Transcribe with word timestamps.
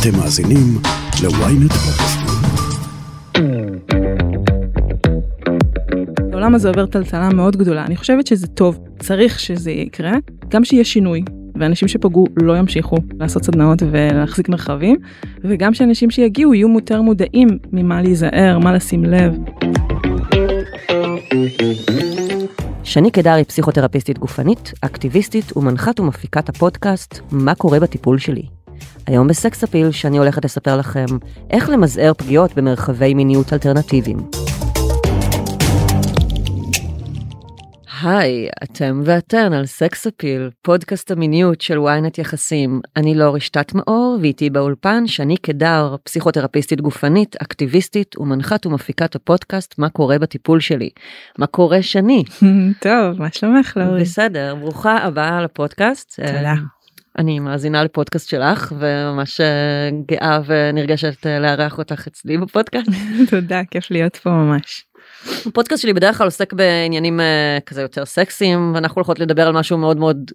אתם 0.00 0.18
מאזינים 0.18 0.78
ל-ynet. 1.22 1.74
העולם 6.32 6.54
הזה 6.54 6.68
עובר 6.68 6.86
טלטלה 6.86 7.28
מאוד 7.28 7.56
גדולה, 7.56 7.84
אני 7.84 7.96
חושבת 7.96 8.26
שזה 8.26 8.46
טוב, 8.46 8.78
צריך 8.98 9.40
שזה 9.40 9.70
יקרה, 9.70 10.12
גם 10.48 10.64
שיהיה 10.64 10.84
שינוי, 10.84 11.22
ואנשים 11.54 11.88
שפגעו 11.88 12.26
לא 12.36 12.58
ימשיכו 12.58 12.96
לעשות 13.20 13.44
סדנאות 13.44 13.82
ולהחזיק 13.90 14.48
מרחבים, 14.48 14.96
וגם 15.44 15.74
שאנשים 15.74 16.10
שיגיעו 16.10 16.54
יהיו 16.54 16.68
יותר 16.74 17.02
מודעים 17.02 17.48
ממה 17.72 18.02
להיזהר, 18.02 18.58
מה 18.58 18.72
לשים 18.72 19.04
לב. 19.04 19.34
שני 22.82 23.10
קדר 23.10 23.32
היא 23.32 23.44
פסיכותרפיסטית 23.44 24.18
גופנית, 24.18 24.72
אקטיביסטית 24.80 25.56
ומנחת 25.56 26.00
ומפיקת 26.00 26.48
הפודקאסט 26.48 27.20
"מה 27.32 27.54
קורה 27.54 27.80
בטיפול 27.80 28.18
שלי". 28.18 28.42
היום 29.06 29.28
בסקס 29.28 29.64
אפיל 29.64 29.90
שאני 29.90 30.18
הולכת 30.18 30.44
לספר 30.44 30.76
לכם 30.76 31.06
איך 31.50 31.68
למזער 31.68 32.14
פגיעות 32.14 32.54
במרחבי 32.54 33.14
מיניות 33.14 33.52
אלטרנטיביים. 33.52 34.18
היי, 38.02 38.48
אתם 38.62 39.02
ואתן 39.04 39.52
על 39.52 39.66
סקס 39.66 40.06
אפיל, 40.06 40.50
פודקאסט 40.62 41.10
המיניות 41.10 41.60
של 41.60 41.78
ynet 41.78 42.20
יחסים. 42.20 42.80
אני 42.96 43.14
לא 43.14 43.34
רשתת 43.34 43.74
מאור, 43.74 44.18
ואיתי 44.20 44.50
באולפן 44.50 45.06
שני 45.06 45.36
קדר, 45.36 45.96
פסיכותרפיסטית 46.04 46.80
גופנית, 46.80 47.36
אקטיביסטית 47.42 48.18
ומנחת 48.18 48.66
ומפיקת 48.66 49.14
הפודקאסט 49.14 49.74
מה 49.78 49.88
קורה 49.88 50.18
בטיפול 50.18 50.60
שלי. 50.60 50.90
מה 51.38 51.46
קורה 51.46 51.82
שני? 51.82 52.24
טוב, 52.80 53.18
מה 53.18 53.28
שלומך 53.32 53.76
לאורי? 53.76 54.00
בסדר, 54.00 54.54
ברוכה 54.54 54.96
הבאה 54.96 55.42
לפודקאסט. 55.42 56.20
תודה. 56.20 56.54
אני 57.18 57.38
מאזינה 57.38 57.84
לפודקאסט 57.84 58.28
שלך 58.28 58.72
וממש 58.78 59.40
אה, 59.40 59.90
גאה 60.06 60.40
ונרגשת 60.46 61.26
אה, 61.26 61.38
לארח 61.38 61.78
אותך 61.78 62.06
אצלי 62.06 62.38
בפודקאסט. 62.38 62.90
תודה, 63.30 63.60
כיף 63.70 63.90
להיות 63.90 64.16
פה 64.16 64.30
ממש. 64.30 64.84
הפודקאסט 65.46 65.82
שלי 65.82 65.92
בדרך 65.92 66.18
כלל 66.18 66.26
עוסק 66.26 66.52
בעניינים 66.52 67.20
אה, 67.20 67.58
כזה 67.66 67.82
יותר 67.82 68.04
סקסיים 68.04 68.72
ואנחנו 68.74 68.98
הולכות 68.98 69.18
לדבר 69.18 69.46
על 69.46 69.52
משהו 69.52 69.78
מאוד 69.78 69.96
מאוד 69.96 70.30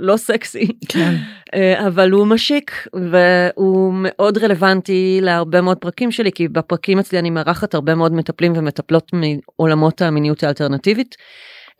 לא 0.00 0.16
סקסי 0.16 0.68
כן. 0.88 1.14
אבל 1.88 2.10
הוא 2.10 2.26
משיק 2.26 2.86
והוא 2.94 3.94
מאוד 3.96 4.38
רלוונטי 4.38 5.18
להרבה 5.22 5.60
מאוד 5.60 5.78
פרקים 5.78 6.10
שלי 6.10 6.32
כי 6.32 6.48
בפרקים 6.48 6.98
אצלי 6.98 7.18
אני 7.18 7.30
מארחת 7.30 7.74
הרבה 7.74 7.94
מאוד 7.94 8.12
מטפלים 8.12 8.52
ומטפלות 8.56 9.10
מעולמות 9.12 10.02
המיניות 10.02 10.42
האלטרנטיבית. 10.42 11.16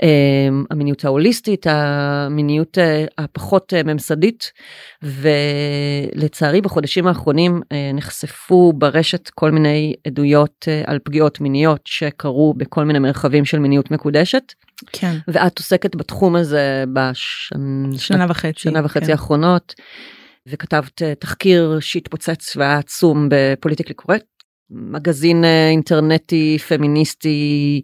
אה, 0.02 0.48
המיניות 0.70 1.04
ההוליסטית 1.04 1.66
המיניות 1.68 2.78
אה, 2.78 3.04
הפחות 3.18 3.74
אה, 3.74 3.82
ממסדית 3.82 4.52
ולצערי 5.02 6.60
בחודשים 6.60 7.06
האחרונים 7.06 7.60
אה, 7.72 7.90
נחשפו 7.94 8.72
ברשת 8.72 9.30
כל 9.34 9.50
מיני 9.50 9.94
עדויות 10.06 10.68
על 10.86 10.98
פגיעות 11.04 11.40
מיניות 11.40 11.80
שקרו 11.84 12.54
בכל 12.56 12.84
מיני 12.84 12.98
מרחבים 12.98 13.44
של 13.44 13.58
מיניות 13.58 13.90
מקודשת 13.90 14.52
כן. 14.92 15.16
ואת 15.28 15.58
עוסקת 15.58 15.96
בתחום 15.96 16.36
הזה 16.36 16.84
בשנה 16.92 17.98
שנה 17.98 18.26
וחצי. 18.28 18.60
שנה 18.60 18.80
וחצי 18.84 19.06
כן. 19.06 19.12
האחרונות 19.12 19.74
וכתבת 20.46 21.02
תחקיר 21.18 21.78
שהתפוצץ 21.80 22.56
והיה 22.56 22.78
עצום 22.78 23.28
בפוליטיקלי 23.30 23.94
קורקט 23.94 24.24
מגזין 24.70 25.44
אינטרנטי 25.44 26.58
פמיניסטי 26.68 27.82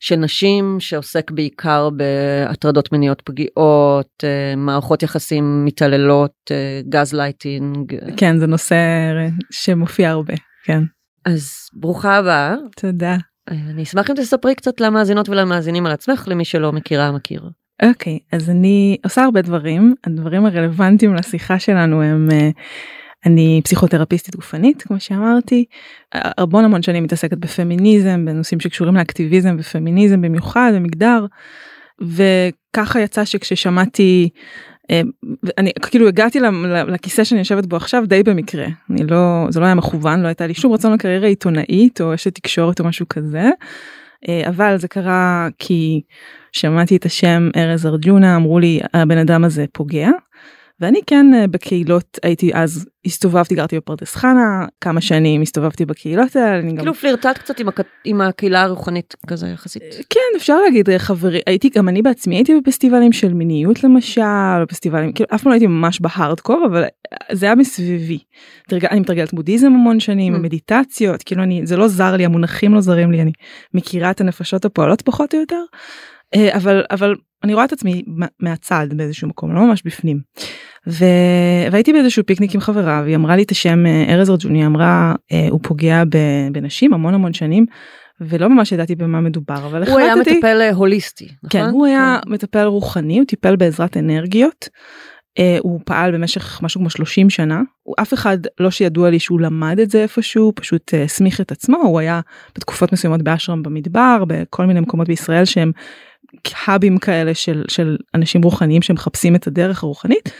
של 0.00 0.16
נשים 0.16 0.76
שעוסק 0.80 1.30
בעיקר 1.30 1.88
בהטרדות 1.90 2.92
מיניות 2.92 3.20
פגיעות 3.20 4.24
אה, 4.24 4.56
מערכות 4.56 5.02
יחסים 5.02 5.64
מתעללות 5.64 6.32
אה, 6.50 6.80
גז 6.88 7.14
לייטינג 7.14 7.94
כן, 8.16 8.38
זה 8.38 8.46
נושא 8.46 8.76
שמופיע 9.50 10.10
הרבה, 10.10 10.34
כן. 10.64 10.82
אז 11.24 11.50
ברוכה 11.72 12.16
הבאה 12.16 12.54
תודה. 12.76 13.16
אה, 13.50 13.56
אני 13.70 13.82
אשמח 13.82 14.10
אם 14.10 14.14
תספרי 14.16 14.54
קצת 14.54 14.80
למאזינות 14.80 15.28
ולמאזינים 15.28 15.86
על 15.86 15.92
עצמך 15.92 16.24
למי 16.28 16.44
שלא 16.44 16.72
מכירה 16.72 17.12
מכיר. 17.12 17.50
אוקיי, 17.82 18.18
אז 18.32 18.50
אני 18.50 18.96
עושה 19.04 19.24
הרבה 19.24 19.42
דברים, 19.42 19.94
הדברים 20.04 20.46
הרלוונטיים 20.46 21.14
לשיחה 21.14 21.58
שלנו 21.58 22.02
הם, 22.02 22.28
אה, 22.32 22.50
אני 23.26 23.60
פסיכותרפיסטית 23.64 24.36
גופנית, 24.36 24.82
כמו 24.82 25.00
שאמרתי, 25.00 25.64
המון 26.12 26.64
המון 26.64 26.82
שנים 26.82 27.04
מתעסקת 27.04 27.38
בפמיניזם, 27.38 28.24
בנושאים 28.24 28.60
שקשורים 28.60 28.96
לאקטיביזם 28.96 29.56
ופמיניזם 29.58 30.20
במיוחד, 30.20 30.72
במגדר, 30.74 31.26
וככה 32.02 33.00
יצא 33.00 33.24
שכששמעתי, 33.24 34.28
אה, 34.90 35.00
אני 35.58 35.70
כאילו 35.82 36.08
הגעתי 36.08 36.40
לכיסא 36.88 37.24
שאני 37.24 37.40
יושבת 37.40 37.66
בו 37.66 37.76
עכשיו 37.76 38.02
די 38.06 38.22
במקרה, 38.22 38.66
אני 38.90 39.06
לא, 39.06 39.46
זה 39.48 39.60
לא 39.60 39.64
היה 39.64 39.74
מכוון, 39.74 40.22
לא 40.22 40.26
הייתה 40.26 40.46
לי 40.46 40.54
שום 40.54 40.72
רצון 40.72 40.92
לקריירה 40.92 41.28
עיתונאית 41.28 42.00
או 42.00 42.14
אשת 42.14 42.34
תקשורת 42.34 42.80
או 42.80 42.84
משהו 42.84 43.08
כזה. 43.08 43.50
אה, 44.28 44.42
אבל 44.48 44.76
זה 44.78 44.88
קרה 44.88 45.48
כי 45.58 46.02
שמעתי 46.52 46.96
את 46.96 47.06
השם 47.06 47.48
ארז 47.56 47.86
ארג'ונה 47.86 48.36
אמרו 48.36 48.58
לי 48.58 48.80
הבן 48.94 49.18
אדם 49.18 49.44
הזה 49.44 49.64
פוגע. 49.72 50.10
ואני 50.80 51.00
כן 51.06 51.26
אה, 51.34 51.46
בקהילות 51.46 52.18
הייתי 52.22 52.50
אז 52.54 52.86
הסתובבתי 53.06 53.54
גרתי 53.54 53.76
בפרדס 53.76 54.14
חנה 54.14 54.66
כמה 54.80 55.00
שנים 55.00 55.42
הסתובבתי 55.42 55.84
בקהילות 55.84 56.36
האלה. 56.36 56.58
אני 56.58 56.72
גם... 56.72 56.78
כאילו 56.78 56.94
פלירטט 56.94 57.38
קצת 57.38 57.60
עם, 57.60 57.68
הק... 57.68 57.80
עם 58.04 58.20
הקהילה 58.20 58.62
הרוחנית 58.62 59.14
כזה 59.26 59.48
יחסית. 59.48 59.82
כן 60.10 60.20
אפשר 60.36 60.62
להגיד 60.62 60.90
אה, 60.90 60.98
חברי 60.98 61.40
הייתי 61.46 61.68
גם 61.68 61.88
אני 61.88 62.02
בעצמי 62.02 62.36
הייתי 62.36 62.60
בפסטיבלים 62.60 63.12
של 63.12 63.34
מיניות 63.34 63.84
למשל 63.84 64.22
בפסטיבלים 64.62 65.12
כאילו 65.12 65.28
אף 65.34 65.42
פעם 65.42 65.50
לא 65.50 65.54
הייתי 65.54 65.66
ממש 65.66 66.00
בהארדקור 66.00 66.66
אבל 66.70 66.82
אה, 66.82 66.88
זה 67.32 67.46
היה 67.46 67.54
מסביבי. 67.54 68.18
תרג... 68.68 68.84
אני 68.84 69.00
מתרגלת 69.00 69.34
בודהיזם 69.34 69.66
המון 69.66 70.00
שנים 70.00 70.26
Mm. 70.26 70.38
מדיטציות 70.38 71.22
כאילו 71.22 71.42
אני 71.42 71.60
זה 71.64 71.76
לא 71.76 71.88
זר 71.88 72.16
לי 72.16 72.24
המונחים 72.24 72.74
לא 72.74 72.80
זרים 72.80 73.12
לי 73.12 73.22
אני 73.22 73.32
מכירה 73.74 74.10
את 74.10 74.20
הנפשות 74.20 74.64
הפועלות 74.64 75.02
פחות 75.02 75.34
או 75.34 75.40
יותר. 75.40 75.62
אה, 76.34 76.56
אבל 76.56 76.84
אבל 76.90 77.14
אני 77.44 77.54
רואה 77.54 77.64
את 77.64 77.72
עצמי 77.72 78.02
מה- 78.06 78.26
מהצד 78.40 78.86
באיזשהו 78.90 79.28
מקום 79.28 79.54
לא 79.54 79.60
ממש 79.60 79.82
בפנים. 79.84 80.20
ו... 80.88 81.04
והייתי 81.72 81.92
באיזשהו 81.92 82.26
פיקניק 82.26 82.54
עם 82.54 82.60
חברה 82.60 83.02
והיא 83.04 83.16
אמרה 83.16 83.36
לי 83.36 83.42
את 83.42 83.50
השם 83.50 83.86
אה, 83.86 84.14
ארז 84.14 84.30
ארג'וני 84.30 84.66
אמרה 84.66 85.14
אה, 85.32 85.46
הוא 85.50 85.60
פוגע. 85.62 86.02
בנשים 86.52 86.94
המון 86.94 87.14
המון 87.14 87.32
שנים 87.32 87.66
ולא 88.20 88.48
ממש 88.48 88.72
ידעתי 88.72 88.94
במה 88.94 89.20
מדובר 89.20 89.66
אבל 89.66 89.88
הוא 89.88 89.98
היה 89.98 90.12
החלטתי 90.12 90.36
מטפל 90.38 90.60
אה, 90.60 90.70
הוליסטי. 90.72 91.24
נכון? 91.24 91.50
כן 91.50 91.64
הוא 91.64 91.86
היה 91.86 92.18
מטפל 92.26 92.64
רוחני 92.64 93.18
הוא 93.18 93.26
טיפל 93.26 93.56
בעזרת 93.56 93.96
אנרגיות. 93.96 94.68
אה, 95.38 95.58
הוא 95.60 95.80
פעל 95.84 96.12
במשך 96.14 96.62
משהו 96.62 96.80
כמו 96.80 96.90
30 96.90 97.30
שנה 97.30 97.62
הוא 97.82 97.94
אף 98.02 98.14
אחד 98.14 98.38
לא 98.60 98.70
שידוע 98.70 99.10
לי 99.10 99.18
שהוא 99.18 99.40
למד 99.40 99.78
את 99.80 99.90
זה 99.90 100.02
איפשהו 100.02 100.52
פשוט 100.56 100.94
הסמיך 101.04 101.40
את 101.40 101.52
עצמו 101.52 101.76
הוא 101.76 102.00
היה 102.00 102.20
בתקופות 102.56 102.92
מסוימות 102.92 103.22
באשרם 103.22 103.62
במדבר 103.62 104.24
בכל 104.26 104.66
מיני 104.66 104.80
מקומות 104.80 105.06
בישראל 105.08 105.44
שהם 105.44 105.72
האבים 106.66 106.98
כאלה 106.98 107.34
של 107.34 107.64
של 107.68 107.96
אנשים 108.14 108.42
רוחניים 108.42 108.82
שמחפשים 108.82 109.34
את 109.34 109.46
הדרך 109.46 109.82
הרוחנית. 109.82 110.30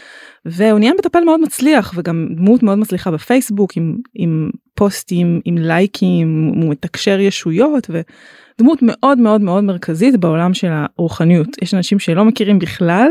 והוא 0.45 0.79
נהיה 0.79 0.93
מטפל 0.99 1.23
מאוד 1.23 1.39
מצליח 1.39 1.93
וגם 1.95 2.27
דמות 2.35 2.63
מאוד 2.63 2.77
מצליחה 2.77 3.11
בפייסבוק 3.11 3.77
עם, 3.77 3.97
עם 4.15 4.49
פוסטים 4.75 5.41
עם 5.45 5.57
לייקים 5.57 6.51
הוא 6.55 6.69
מתקשר 6.69 7.19
ישויות 7.19 7.89
ודמות 7.89 8.79
מאוד 8.81 9.17
מאוד 9.17 9.41
מאוד 9.41 9.63
מרכזית 9.63 10.17
בעולם 10.17 10.53
של 10.53 10.69
הרוחניות 10.71 11.47
יש 11.61 11.73
אנשים 11.73 11.99
שלא 11.99 12.25
מכירים 12.25 12.59
בכלל 12.59 13.07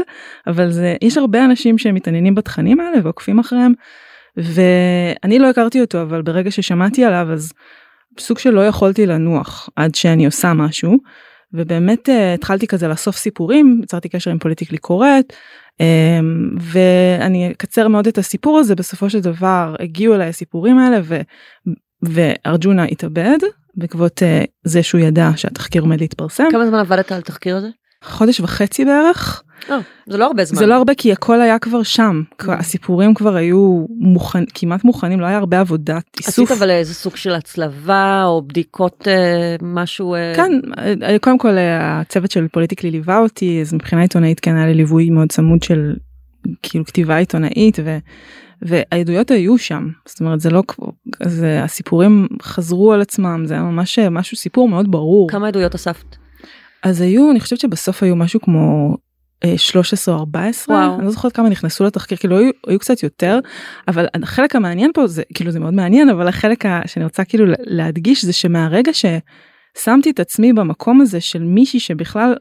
אבל 0.47 0.71
זה 0.71 0.97
יש 1.03 1.19
הרבה 1.19 1.45
אנשים 1.45 1.79
שמתעניינים 1.79 2.35
בתכנים 2.35 2.81
האלה 2.81 2.99
ועוקפים 3.03 3.39
אחריהם 3.39 3.73
ואני 4.37 5.39
לא 5.39 5.51
הכרתי 5.51 5.81
אותו 5.81 6.03
אבל 6.03 6.23
ברגע 6.23 6.51
ששמעתי 6.51 7.05
עליו 7.05 7.33
אז 7.33 7.53
סוג 8.19 8.39
שלא 8.39 8.67
יכולתי 8.67 9.07
לנוח 9.07 9.69
עד 9.77 9.95
שאני 9.95 10.27
עושה 10.27 10.55
משהו 10.55 10.99
ובאמת 11.53 12.09
uh, 12.09 12.13
התחלתי 12.35 12.67
כזה 12.67 12.89
לאסוף 12.89 13.17
סיפורים 13.17 13.81
יצרתי 13.83 14.09
קשר 14.09 14.31
עם 14.31 14.39
פוליטיקלי 14.39 14.79
קורט 14.79 15.33
um, 15.73 15.85
ואני 16.61 17.51
אקצר 17.51 17.89
מאוד 17.89 18.07
את 18.07 18.19
הסיפור 18.19 18.59
הזה 18.59 18.75
בסופו 18.75 19.11
של 19.11 19.21
דבר 19.21 19.75
הגיעו 19.81 20.15
אליי 20.15 20.29
הסיפורים 20.29 20.79
האלה 20.79 20.99
ו, 21.03 21.21
וארג'ונה 22.03 22.85
התאבד 22.85 23.39
בעקבות 23.75 24.23
uh, 24.23 24.47
זה 24.65 24.83
שהוא 24.83 25.01
ידע 25.01 25.31
שהתחקיר 25.37 25.83
עומד 25.83 26.01
להתפרסם 26.01 26.45
כמה 26.51 26.67
זמן 26.67 26.79
עבדת 26.79 27.13
על 27.13 27.19
התחקיר 27.19 27.57
הזה? 27.57 27.69
חודש 28.05 28.41
וחצי 28.41 28.85
בערך 28.85 29.43
לא, 29.71 29.77
זה 30.07 30.17
לא 30.19 30.27
הרבה 30.27 30.45
זמן. 30.45 30.59
זה 30.59 30.67
לא 30.67 30.75
הרבה 30.75 30.95
כי 30.95 31.13
הכל 31.13 31.41
היה 31.41 31.59
כבר 31.59 31.83
שם 31.83 32.23
כבר- 32.39 32.53
הסיפורים 32.53 33.15
כבר 33.15 33.35
היו 33.37 33.85
מוכן 33.99 34.45
כמעט 34.55 34.85
מוכנים 34.85 35.21
לא 35.21 35.27
היה 35.27 35.39
הרבה 35.39 35.61
עבודת 35.61 36.03
איסוף. 36.17 36.29
עשית 36.29 36.51
אבל 36.51 36.71
איזה 36.71 36.95
סוג 36.95 37.17
של 37.17 37.35
הצלבה 37.35 38.25
או 38.25 38.43
בדיקות 38.43 39.09
אה, 39.09 39.57
משהו 39.63 40.15
אה, 40.15 40.33
כן, 40.37 40.53
אה, 41.03 41.19
קודם 41.21 41.39
כל 41.39 41.49
אה, 41.59 42.01
הצוות 42.01 42.31
של 42.31 42.49
פוליטיקלי 42.49 42.91
ליווה 42.91 43.19
אותי, 43.19 43.59
אז 43.61 43.75
מבחינה 43.75 44.03
עיתונאית 44.03 44.41
כן 44.41 44.57
היה 44.57 44.67
לי 44.67 44.75
ליווי 44.75 45.11
מאוד 45.11 45.33
צמוד 45.33 45.63
של 45.63 45.95
כאילו 46.63 46.85
כתיבה 46.85 47.17
עיתונאית 47.17 47.79
ו... 47.85 47.99
והעדויות 48.63 49.31
היו 49.31 49.59
שם 49.59 49.89
זאת 50.09 50.21
אומרת 50.21 50.41
זה 50.41 50.51
לא 50.51 50.63
כמו- 50.69 50.93
זה 51.23 51.61
הסיפורים 51.65 52.29
חזרו 52.43 52.93
על 52.93 53.01
עצמם 53.01 53.43
זה 53.47 53.55
היה 53.55 53.63
ממש 53.63 53.99
משהו 53.99 54.37
סיפור 54.37 54.69
מאוד 54.69 54.91
ברור 54.91 55.29
כמה 55.31 55.49
עדויות 55.49 55.75
אספת? 55.75 56.17
אז 56.83 57.01
היו 57.01 57.31
אני 57.31 57.41
חושבת 57.41 57.61
שבסוף 57.61 58.03
היו 58.03 58.17
משהו 58.17 58.41
כמו 58.41 58.97
אה, 59.45 59.59
13 59.59 60.15
או 60.15 60.21
14 60.21 60.77
וואו. 60.77 60.95
אני 60.99 61.05
לא 61.05 61.11
זוכרת 61.11 61.33
כמה 61.33 61.49
נכנסו 61.49 61.85
לתחקיר 61.85 62.19
כאילו 62.19 62.39
היו, 62.39 62.51
היו 62.67 62.79
קצת 62.79 63.03
יותר 63.03 63.39
אבל 63.89 64.07
החלק 64.23 64.57
המעניין 64.57 64.91
פה 64.95 65.07
זה 65.07 65.23
כאילו 65.35 65.51
זה 65.51 65.61
מאוד 65.61 65.75
מעניין 65.75 66.09
אבל 66.09 66.29
החלק 66.29 66.67
ה- 66.67 66.81
שאני 66.87 67.05
רוצה 67.05 67.25
כאילו 67.25 67.45
להדגיש 67.59 68.25
זה 68.25 68.33
שמהרגע 68.33 68.93
ששמתי 68.93 70.11
את 70.11 70.21
עצמי 70.21 70.53
במקום 70.53 71.01
הזה 71.01 71.21
של 71.21 71.43
מישהי 71.43 71.81
שבכלל 71.81 72.35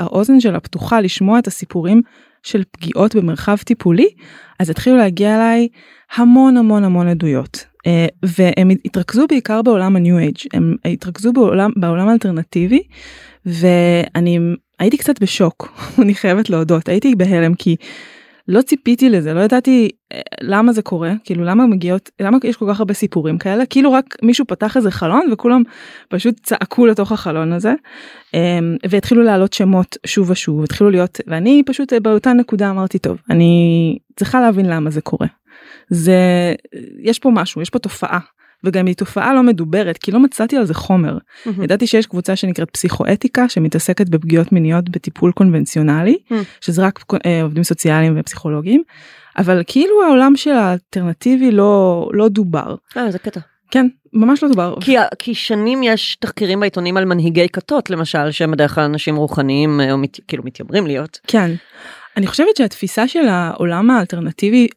האוזן 0.00 0.40
שלה 0.40 0.60
פתוחה 0.60 1.00
לשמוע 1.00 1.38
את 1.38 1.46
הסיפורים 1.46 2.02
של 2.42 2.62
פגיעות 2.70 3.16
במרחב 3.16 3.56
טיפולי 3.56 4.08
אז 4.58 4.70
התחילו 4.70 4.96
להגיע 4.96 5.34
אליי 5.36 5.68
המון 6.14 6.56
המון 6.56 6.84
המון 6.84 7.08
עדויות 7.08 7.64
והם 8.22 8.70
התרכזו 8.84 9.26
בעיקר 9.28 9.62
בעולם 9.62 9.96
הניו 9.96 10.18
אייג' 10.18 10.36
הם 10.52 10.76
התרכזו 10.84 11.32
בעולם 11.32 11.70
בעולם 11.76 12.08
האלטרנטיבי 12.08 12.82
ואני 13.46 14.38
הייתי 14.78 14.96
קצת 14.96 15.22
בשוק 15.22 15.68
אני 16.02 16.14
חייבת 16.14 16.50
להודות. 16.50 16.88
הייתי 16.88 17.14
בהלם 17.14 17.54
כי 17.54 17.76
לא 18.48 18.62
ציפיתי 18.62 19.08
לזה 19.08 19.34
לא 19.34 19.40
ידעתי 19.40 19.90
אה, 20.12 20.20
למה 20.40 20.72
זה 20.72 20.82
קורה 20.82 21.12
כאילו 21.24 21.44
למה 21.44 21.66
מגיעות 21.66 22.10
למה 22.20 22.38
יש 22.44 22.56
כל 22.56 22.66
כך 22.68 22.78
הרבה 22.78 22.94
סיפורים 22.94 23.38
כאלה? 23.38 23.66
כאילו 23.66 23.92
רק 23.92 24.16
מישהו 24.22 24.46
פתח 24.46 24.76
איזה 24.76 24.90
חלון 24.90 25.28
וכולם 25.32 25.62
פשוט 26.08 26.40
צעקו 26.42 26.86
לתוך 26.86 27.12
החלון 27.12 27.52
הזה 27.52 27.74
אמ, 28.34 28.76
והתחילו 28.90 29.22
לעלות 29.22 29.52
שמות 29.52 29.96
שוב 30.06 30.30
ושוב 30.30 30.64
התחילו 30.64 30.90
להיות 30.90 31.20
ואני 31.26 31.62
פשוט 31.66 31.92
אה, 31.92 32.00
באותה 32.00 32.32
נקודה 32.32 32.70
אמרתי 32.70 32.98
טוב 32.98 33.18
אני 33.30 33.98
צריכה 34.16 34.40
להבין 34.40 34.66
למה 34.66 34.90
זה 34.90 35.00
קורה 35.00 35.26
זה 35.88 36.18
יש 36.98 37.18
פה 37.18 37.30
משהו 37.30 37.62
יש 37.62 37.70
פה 37.70 37.78
תופעה 37.78 38.18
וגם 38.64 38.86
היא 38.86 38.94
תופעה 38.94 39.34
לא 39.34 39.42
מדוברת 39.42 39.98
כי 39.98 40.10
לא 40.12 40.20
מצאתי 40.20 40.56
על 40.56 40.64
זה 40.64 40.74
חומר 40.74 41.18
מהמם. 41.46 41.62
ידעתי 41.62 41.86
שיש 41.86 42.06
קבוצה 42.06 42.36
שנקראת 42.36 42.70
פסיכואתיקה 42.70 43.48
שמתעסקת 43.48 44.08
בפגיעות 44.08 44.52
מיניות 44.52 44.88
בטיפול 44.88 45.32
קונבנציונלי 45.32 46.16
Mm. 46.30 46.34
שזה 46.60 46.82
רק 46.82 47.04
אה, 47.26 47.42
עובדים 47.42 47.64
סוציאליים 47.64 48.16
ופסיכולוגים 48.20 48.82
אבל 49.38 49.62
כאילו 49.66 50.02
העולם 50.06 50.36
של 50.36 50.50
האלטרנטיבי 50.50 51.50
לא 51.50 52.08
לא 52.12 52.28
דובר 52.28 52.74
אה, 52.96 53.10
זה 53.10 53.18
קטע. 53.18 53.40
כן 53.70 53.86
ממש 54.12 54.42
לא 54.42 54.48
דובר 54.48 54.74
כי, 54.80 54.96
כי 55.18 55.34
שנים 55.34 55.82
יש 55.82 56.16
תחקירים 56.20 56.60
בעיתונים 56.60 56.96
על 56.96 57.04
מנהיגי 57.04 57.48
כתות 57.48 57.90
למשל 57.90 58.30
שהם 58.30 58.50
בדרך 58.50 58.74
כלל 58.74 58.84
אנשים 58.84 59.16
רוחניים 59.16 59.80
אה, 59.80 59.92
או 59.92 59.98
מת, 59.98 60.20
כאילו 60.28 60.42
מתיימרים 60.44 60.86
להיות. 60.86 61.18
כן. 61.26 61.50
אני 62.20 62.26
חושבת 62.26 62.56
שהתפיסה 62.56 63.08
של 63.08 63.28
העולם 63.28 63.90
האלטרנטיבי 63.90 64.68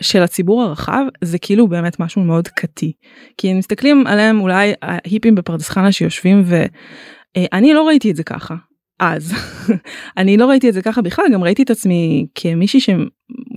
של 0.00 0.22
הציבור 0.22 0.62
הרחב 0.62 1.04
זה 1.24 1.38
כאילו 1.38 1.68
באמת 1.68 2.00
משהו 2.00 2.22
מאוד 2.22 2.48
כתי. 2.48 2.92
כי 3.36 3.52
אם 3.52 3.58
מסתכלים 3.58 4.06
עליהם 4.06 4.40
אולי 4.40 4.72
ההיפים 4.82 5.34
בפרדס 5.34 5.68
חנה 5.68 5.92
שיושבים 5.92 6.44
ואני 6.44 7.74
לא 7.74 7.86
ראיתי 7.86 8.10
את 8.10 8.16
זה 8.16 8.24
ככה. 8.24 8.54
אז 9.00 9.32
אני 10.18 10.36
לא 10.36 10.46
ראיתי 10.46 10.68
את 10.68 10.74
זה 10.74 10.82
ככה 10.82 11.02
בכלל 11.02 11.24
גם 11.32 11.44
ראיתי 11.44 11.62
את 11.62 11.70
עצמי 11.70 12.26
כמישהי 12.34 12.80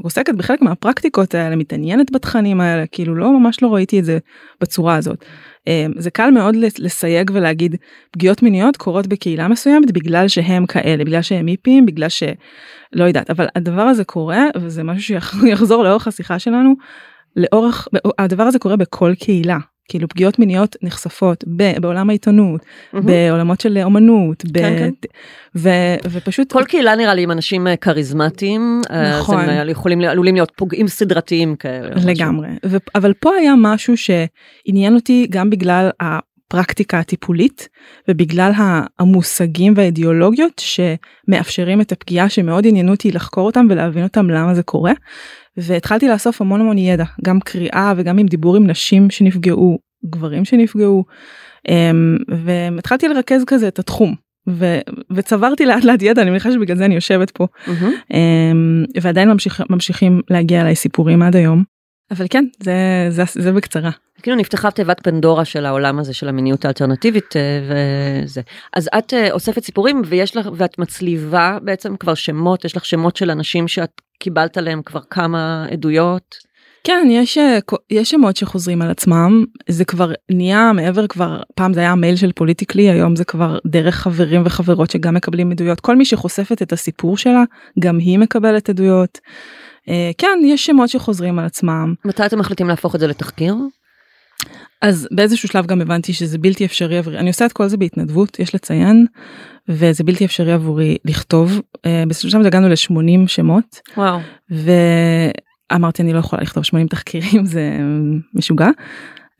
שעוסקת 0.03 0.35
בחלק 0.35 0.61
מהפרקטיקות 0.61 1.35
האלה 1.35 1.55
מתעניינת 1.55 2.11
בתכנים 2.11 2.61
האלה 2.61 2.87
כאילו 2.87 3.15
לא 3.15 3.39
ממש 3.39 3.63
לא 3.63 3.73
ראיתי 3.73 3.99
את 3.99 4.05
זה 4.05 4.17
בצורה 4.61 4.95
הזאת. 4.95 5.25
אה, 5.67 5.85
זה 5.97 6.11
קל 6.11 6.31
מאוד 6.31 6.55
לס- 6.55 6.79
לסייג 6.79 7.31
ולהגיד 7.33 7.75
פגיעות 8.11 8.43
מיניות 8.43 8.77
קורות 8.77 9.07
בקהילה 9.07 9.47
מסוימת 9.47 9.91
בגלל 9.91 10.27
שהם 10.27 10.65
כאלה 10.65 11.05
בגלל 11.05 11.21
שהם 11.21 11.47
היפים 11.47 11.85
בגלל 11.85 12.09
שלא 12.09 13.03
יודעת 13.07 13.29
אבל 13.29 13.47
הדבר 13.55 13.81
הזה 13.81 14.03
קורה 14.03 14.45
וזה 14.55 14.83
משהו 14.83 15.19
שיחזור 15.41 15.83
לאורך 15.85 16.07
השיחה 16.07 16.39
שלנו 16.39 16.73
לאורך 17.35 17.87
הדבר 18.17 18.43
הזה 18.43 18.59
קורה 18.59 18.75
בכל 18.75 19.13
קהילה 19.19 19.57
כאילו 19.89 20.09
פגיעות 20.09 20.39
מיניות 20.39 20.75
נחשפות 20.81 21.43
ב- 21.57 21.79
בעולם 21.81 22.09
העיתונות 22.09 22.61
מהמם. 22.93 23.05
בעולמות 23.05 23.61
של 23.61 23.77
אומנות 23.83 24.43
ב- 24.51 24.57
כן, 24.59 24.75
כן. 24.77 25.07
ו- 25.55 25.95
ופשוט 26.11 26.53
כל 26.53 26.63
קהילה 26.63 26.95
נראה 26.95 27.13
לי 27.13 27.21
עם 27.23 27.31
אנשים 27.31 27.67
אה, 27.67 27.75
כריזמטיים, 27.75 28.81
נכון. 29.19 29.39
אז 29.39 29.49
הם 29.49 29.49
אה, 29.49 29.71
יכולים, 29.71 30.01
עלולים 30.01 30.35
להיות 30.35 30.51
פוגעים 30.55 30.87
סדרתיים 30.87 31.55
כאלה. 31.55 31.89
לגמרי 32.05 32.47
ו- 32.65 32.77
אבל 32.95 33.13
פה 33.13 33.35
היה 33.35 33.53
משהו 33.57 33.93
שעניין 33.97 34.95
אותי 34.95 35.27
גם 35.29 35.49
בגלל 35.49 35.89
הפרקטיקה 35.99 36.99
הטיפולית 36.99 37.69
ובגלל 38.07 38.51
המושגים 38.99 39.73
והאידיאולוגיות 39.75 40.61
שמאפשרים 40.65 41.81
את 41.81 41.91
הפגיעה 41.91 42.29
שמאוד 42.29 42.67
עניינו 42.67 42.91
אותי 42.91 43.11
לחקור 43.11 43.45
אותם 43.45 43.65
ולהבין 43.69 44.03
אותם 44.03 44.29
למה 44.29 44.53
זה 44.53 44.63
קורה. 44.63 44.91
והתחלתי 45.57 46.07
לאסוף 46.07 46.41
המון 46.41 46.61
המון 46.61 46.77
ידע 46.77 47.03
גם 47.23 47.39
קריאה 47.39 47.93
וגם 47.97 48.17
עם 48.17 48.25
דיבור 48.25 48.55
עם 48.55 48.67
נשים 48.67 49.09
שנפגעו 49.09 49.79
גברים 50.05 50.45
שנפגעו 50.45 51.05
אמ, 51.69 52.17
והתחלתי 52.45 53.07
לרכז 53.07 53.43
כזה 53.47 53.67
את 53.67 53.79
התחום. 53.79 54.15
ו- 54.49 54.79
וצברתי 55.11 55.65
לאט 55.65 55.83
לאט 55.83 56.01
ידע 56.01 56.21
אני 56.21 56.29
מניחה 56.29 56.51
שבגלל 56.51 56.77
זה 56.77 56.85
אני 56.85 56.95
יושבת 56.95 57.31
פה 57.31 57.47
מהמם. 57.67 57.93
אמ, 58.13 58.85
ועדיין 59.01 59.29
ממשיך, 59.29 59.63
ממשיכים 59.69 60.21
להגיע 60.29 60.61
אליי 60.61 60.75
סיפורים 60.75 61.21
עד 61.21 61.35
היום. 61.35 61.63
אבל 62.11 62.25
כן 62.29 62.45
זה 62.59 62.73
זה 63.09 63.23
זה 63.33 63.51
בקצרה. 63.51 63.91
כאילו 64.21 64.37
נפתחה 64.37 64.71
תיבת 64.71 64.99
פנדורה 65.03 65.45
של 65.45 65.65
העולם 65.65 65.99
הזה 65.99 66.13
של 66.13 66.29
המיניות 66.29 66.65
האלטרנטיבית 66.65 67.35
אה, 67.35 67.41
וזה. 68.23 68.41
אז 68.73 68.89
את 68.97 69.13
אה, 69.13 69.31
אוספת 69.31 69.63
סיפורים 69.63 70.01
ויש 70.05 70.37
לך, 70.37 70.49
ואת 70.55 70.79
מצליבה 70.79 71.57
בעצם 71.61 71.97
כבר 71.97 72.13
שמות, 72.13 72.65
יש 72.65 72.77
לך 72.77 72.85
שמות 72.85 73.15
של 73.15 73.31
אנשים 73.31 73.67
שאת 73.67 74.01
קיבלת 74.19 74.57
עליהם 74.57 74.81
כבר 74.81 74.99
כמה 75.09 75.65
עדויות. 75.71 76.35
כן 76.83 77.07
יש 77.11 77.37
אה, 77.37 77.59
יש 77.89 78.09
שמות 78.09 78.35
שחוזרים 78.35 78.81
על 78.81 78.89
עצמם 78.89 79.45
זה 79.69 79.85
כבר 79.85 80.11
נהיה 80.31 80.71
מעבר 80.73 81.07
כבר 81.07 81.41
פעם 81.55 81.73
זה 81.73 81.79
היה 81.79 81.95
מייל 81.95 82.15
של 82.15 82.31
פוליטיקלי 82.31 82.89
היום 82.89 83.15
זה 83.15 83.25
כבר 83.25 83.57
דרך 83.67 83.95
חברים 83.95 84.41
וחברות 84.45 84.91
שגם 84.91 85.13
מקבלים 85.13 85.51
עדויות 85.51 85.79
כל 85.79 85.95
מי 85.95 86.05
שחושפת 86.05 86.61
את 86.61 86.73
הסיפור 86.73 87.17
שלה 87.17 87.43
גם 87.79 87.97
היא 87.97 88.19
מקבלת 88.19 88.69
עדויות. 88.69 89.19
אה, 89.89 90.11
כן 90.17 90.39
יש 90.45 90.65
שמות 90.65 90.89
שחוזרים 90.89 91.39
על 91.39 91.45
עצמם. 91.45 91.93
מתי 92.05 92.25
אתם 92.25 92.39
מחליטים 92.39 92.67
להפוך 92.67 92.95
את 92.95 92.99
זה 92.99 93.07
לתחקיר? 93.07 93.55
אז 94.81 95.07
באיזשהו 95.11 95.49
שלב 95.49 95.65
גם 95.65 95.81
הבנתי 95.81 96.13
שזה 96.13 96.37
בלתי 96.37 96.65
אפשרי 96.65 96.97
עבורי 96.97 97.17
אני 97.17 97.27
עושה 97.27 97.45
את 97.45 97.53
כל 97.53 97.67
זה 97.67 97.77
בהתנדבות 97.77 98.39
יש 98.39 98.55
לציין 98.55 99.05
וזה 99.69 100.03
בלתי 100.03 100.25
אפשרי 100.25 100.53
עבורי 100.53 100.97
לכתוב. 101.05 101.61
אה, 101.85 102.03
בסופו 102.07 102.29
של 102.29 102.37
דבר 102.37 102.47
הגענו 102.47 102.69
ל-80 102.69 103.27
שמות. 103.27 103.79
וואו. 103.97 104.19
ואמרתי 105.71 106.01
אני 106.01 106.13
לא 106.13 106.19
יכולה 106.19 106.41
לכתוב 106.41 106.63
80 106.63 106.87
תחקירים 106.87 107.45
זה 107.45 107.77
משוגע. 108.33 108.69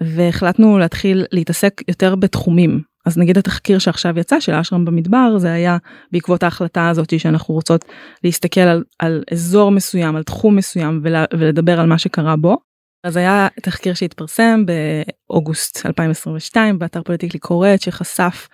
והחלטנו 0.02 0.78
להתחיל 0.78 1.26
להתעסק 1.32 1.82
יותר 1.88 2.16
בתחומים 2.16 2.82
אז 3.06 3.18
נגיד 3.18 3.38
התחקיר 3.38 3.80
שעכשיו 3.80 4.20
יצא 4.20 4.40
של 4.40 4.54
אשרם 4.54 4.86
במדבר 4.86 5.38
זה 5.38 5.54
היה 5.54 5.78
בעקבות 6.12 6.44
ההחלטה 6.44 6.90
הזאת 6.90 7.20
שאנחנו 7.20 7.54
רוצות 7.54 7.86
להסתכל 8.24 8.62
על, 8.62 8.84
על 9.00 9.24
אזור 9.32 9.72
מסוים 9.72 10.16
על 10.16 10.24
תחום 10.24 10.56
מסוים 10.56 11.02
ולה, 11.04 11.26
ולדבר 11.34 11.80
על 11.80 11.88
מה 11.88 11.98
שקרה 11.98 12.36
בו. 12.36 12.58
אז 13.04 13.18
היה 13.18 13.48
תחקיר 13.62 13.94
שהתפרסם 13.94 14.64
באוגוסט 14.66 15.86
2022 15.86 16.80
באתר 16.80 17.04
פוליטיקלי 17.04 17.40
קורט 17.40 17.82
שחשף 17.82 18.48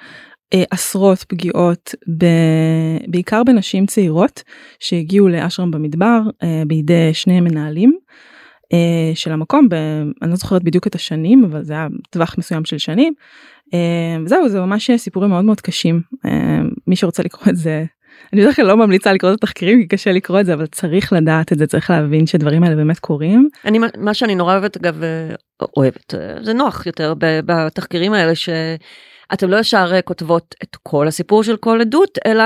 אה, 0.53 0.63
עשרות 0.71 1.23
פגיעות 1.23 1.95
ב... 2.17 2.25
בעיקר 3.07 3.43
בנשים 3.43 3.85
צעירות 3.85 4.43
שהגיעו 4.79 5.27
לאשרם 5.27 5.71
במדבר 5.71 6.19
אה, 6.43 6.63
בידי 6.67 7.13
שני 7.13 7.41
מנהלים 7.41 7.97
אה, 8.73 9.15
של 9.15 9.31
המקום 9.31 9.69
ב... 9.69 9.73
אני 10.21 10.29
לא 10.29 10.35
זוכרת 10.35 10.63
בדיוק 10.63 10.87
את 10.87 10.95
השנים 10.95 11.43
אבל 11.43 11.63
זה 11.63 11.73
היה 11.73 11.87
טווח 12.09 12.35
מסוים 12.37 12.65
של 12.65 12.77
שנים. 12.77 13.13
אה, 13.73 14.17
זהו 14.25 14.49
זה 14.49 14.59
ממש 14.59 14.91
סיפורים 14.97 15.29
מאוד 15.29 15.45
מאוד 15.45 15.61
קשים 15.61 16.01
אה, 16.25 16.59
מי 16.87 16.95
שרוצה 16.95 17.23
לקרוא 17.23 17.43
את 17.49 17.55
זה. 17.55 17.85
אני 18.33 18.41
בדרך 18.41 18.55
כלל 18.55 18.65
לא 18.65 18.77
ממליצה 18.77 19.13
לקרוא 19.13 19.31
את 19.33 19.37
התחקירים 19.37 19.81
כי 19.81 19.87
קשה 19.87 20.11
לקרוא 20.11 20.39
את 20.39 20.45
זה 20.45 20.53
אבל 20.53 20.65
צריך 20.65 21.13
לדעת 21.13 21.53
את 21.53 21.57
זה 21.57 21.67
צריך 21.67 21.89
להבין 21.89 22.27
שדברים 22.27 22.63
האלה 22.63 22.75
באמת 22.75 22.99
קורים. 22.99 23.49
אני 23.65 23.79
מה 23.97 24.13
שאני 24.13 24.35
נורא 24.35 24.53
אוהבת 24.53 24.77
אגב 24.77 25.03
אה, 25.03 25.35
אוהבת 25.77 26.13
אה, 26.15 26.43
זה 26.43 26.53
נוח 26.53 26.85
יותר 26.85 27.13
בתחקירים 27.19 28.13
האלה 28.13 28.35
שאתם 28.35 29.49
לא 29.49 29.57
ישר 29.57 29.91
אה, 29.93 30.01
כותבות 30.01 30.55
את 30.63 30.75
כל 30.83 31.07
הסיפור 31.07 31.43
של 31.43 31.57
כל 31.57 31.81
עדות 31.81 32.17
אלא 32.25 32.43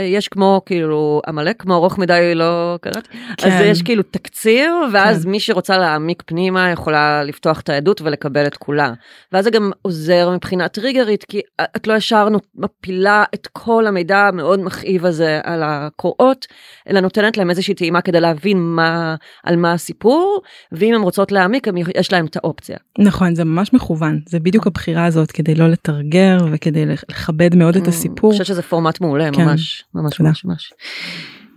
יש 0.00 0.28
כמו 0.28 0.62
כאילו 0.66 1.22
עמלק 1.26 1.62
כמו 1.62 1.74
ארוך 1.74 1.98
מדי 1.98 2.32
לא 2.34 2.78
קראתי 2.80 3.08
אז 3.30 3.52
כן. 3.52 3.64
יש 3.64 3.82
כאילו 3.82 4.02
תקציר 4.02 4.72
ואז 4.92 5.24
כן. 5.24 5.30
מי 5.30 5.40
שרוצה 5.40 5.78
להעמיק 5.78 6.22
פנימה 6.26 6.70
יכולה 6.70 7.24
לפתוח 7.24 7.60
את 7.60 7.68
העדות 7.68 8.00
ולקבל 8.00 8.46
את 8.46 8.56
כולה 8.56 8.92
ואז 9.32 9.44
זה 9.44 9.50
גם 9.50 9.70
עוזר 9.82 10.30
מבחינה 10.30 10.68
טריגרית 10.68 11.24
כי 11.24 11.40
את 11.76 11.86
לא 11.86 11.94
ישר 11.94 12.28
מפילה 12.54 13.24
את 13.34 13.48
כל 13.52 13.86
המידע 13.86 14.18
המאוד 14.18 14.60
מכאיב 14.60 15.06
הזה 15.06 15.40
על 15.44 15.62
הקוראות 15.64 16.46
אלא 16.88 17.00
נותנת 17.00 17.36
להם 17.36 17.50
איזושהי 17.50 17.74
טעימה 17.74 18.00
כדי 18.00 18.20
להבין 18.20 18.58
מה 18.58 19.14
על 19.44 19.56
מה 19.56 19.72
הסיפור 19.72 20.42
ואם 20.72 20.94
הן 20.94 21.00
רוצות 21.00 21.32
להעמיק 21.32 21.68
הם 21.68 21.74
יש 21.96 22.12
להם 22.12 22.26
את 22.26 22.36
האופציה. 22.36 22.76
נכון 22.98 23.34
זה 23.34 23.44
ממש 23.44 23.72
מכוון 23.72 24.20
זה 24.28 24.40
בדיוק 24.40 24.66
הבחירה 24.66 25.04
הזאת 25.04 25.32
כדי 25.32 25.54
לא 25.54 25.68
לתרגר 25.68 26.38
וכדי 26.52 26.86
לכבד 26.86 27.54
מאוד 27.54 27.76
את 27.76 27.88
הסיפור. 27.88 28.30
אני 28.30 28.38
חושבת 28.38 28.46
שזה 28.46 28.62
פורמט 28.62 29.00
מעולה 29.00 29.30
כן. 29.32 29.44
ממש 29.44 29.85
ממש. 29.94 30.20
ממש 30.20 30.44
ממש. 30.44 30.72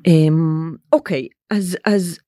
אמ, 0.07 0.75
אוקיי 0.93 1.27
אז 1.50 1.77
אז 1.86 2.19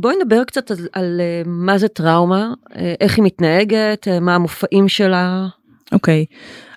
בואי 0.00 0.14
נדבר 0.22 0.44
קצת 0.44 0.70
על, 0.70 0.78
על 0.92 1.20
אה, 1.20 1.42
מה 1.46 1.78
זה 1.78 1.88
טראומה 1.88 2.54
אה, 2.76 2.94
איך 3.00 3.16
היא 3.16 3.24
מתנהגת 3.24 4.08
אה, 4.08 4.20
מה 4.20 4.34
המופעים 4.34 4.88
שלה. 4.88 5.48
אוקיי 5.92 6.24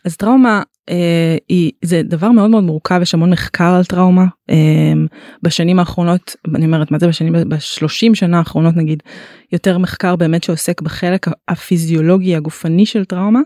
אז 0.06 0.18
טראומה 0.18 0.62
אה, 0.90 1.38
היא, 1.50 1.72
זה 1.82 2.02
דבר 2.04 2.32
מאוד 2.32 2.50
מאוד 2.50 2.64
מורכב, 2.64 3.00
יש 3.02 3.14
המון 3.14 3.30
מחקר 3.30 3.74
על 3.74 3.84
טראומה. 3.84 4.26
אה, 4.50 4.94
בשנים 5.44 5.80
האחרונות, 5.80 6.36
אני 6.56 6.66
אומרת, 6.66 6.92
מה 6.92 7.00
זה 7.00 7.08
בשנים, 7.08 7.34
בשלושים 7.50 8.16
שנה 8.16 8.38
האחרונות 8.38 8.76
נגיד, 8.76 9.04
יותר 9.52 9.78
מחקר 9.78 10.16
באמת 10.16 10.44
שעוסק 10.44 10.82
בחלק 10.82 11.28
הפיזיולוגי 11.48 12.36
הגופני 12.36 12.86
של 12.86 13.06
טראומה, 13.06 13.40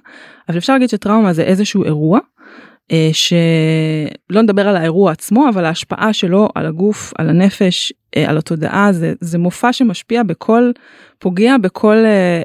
אבל 0.50 0.58
אפשר 0.58 0.74
להגיד 0.74 0.90
שטראומה 0.90 1.34
זה 1.34 1.44
איזשהו 1.44 1.84
אירוע. 1.84 2.20
אה, 2.92 3.10
שלא 3.14 4.42
נדבר 4.42 4.68
על 4.68 4.76
האירוע 4.78 5.12
עצמו 5.12 5.50
אבל 5.50 5.66
ההשפעה 5.66 6.14
שלו 6.14 6.50
על 6.56 6.66
הגוף 6.66 7.14
על 7.18 7.30
הנפש 7.30 7.94
אה, 8.18 8.30
על 8.30 8.38
התודעה 8.38 8.94
זה 8.94 9.14
זה 9.22 9.38
מופע 9.38 9.74
שמשפיע 9.74 10.24
בכל 10.24 10.72
פוגע 11.20 11.58
בכל 11.58 11.96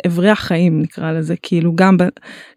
אברי 0.06 0.26
אה, 0.26 0.32
החיים 0.32 0.82
נקרא 0.82 1.12
לזה. 1.12 1.35
כאילו 1.42 1.73
גם 1.75 1.97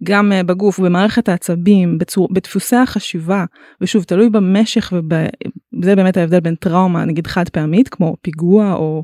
גם 0.04 0.32
בגוף 0.46 0.80
במערכת 0.80 1.30
העצבים 1.30 1.98
בצור, 1.98 2.28
בדפוסי 2.32 2.76
החשיבה 2.76 3.46
ושוב 3.82 4.04
תלוי 4.04 4.30
במשך 4.30 4.94
וזה 4.94 5.96
באמת 5.96 6.18
ההבדל 6.18 6.40
בין 6.40 6.56
טראומה 6.56 7.06
נגיד 7.06 7.28
חד 7.28 7.50
פעמית 7.50 7.90
כמו 7.90 8.16
פיגוע 8.22 8.74
או 8.74 9.04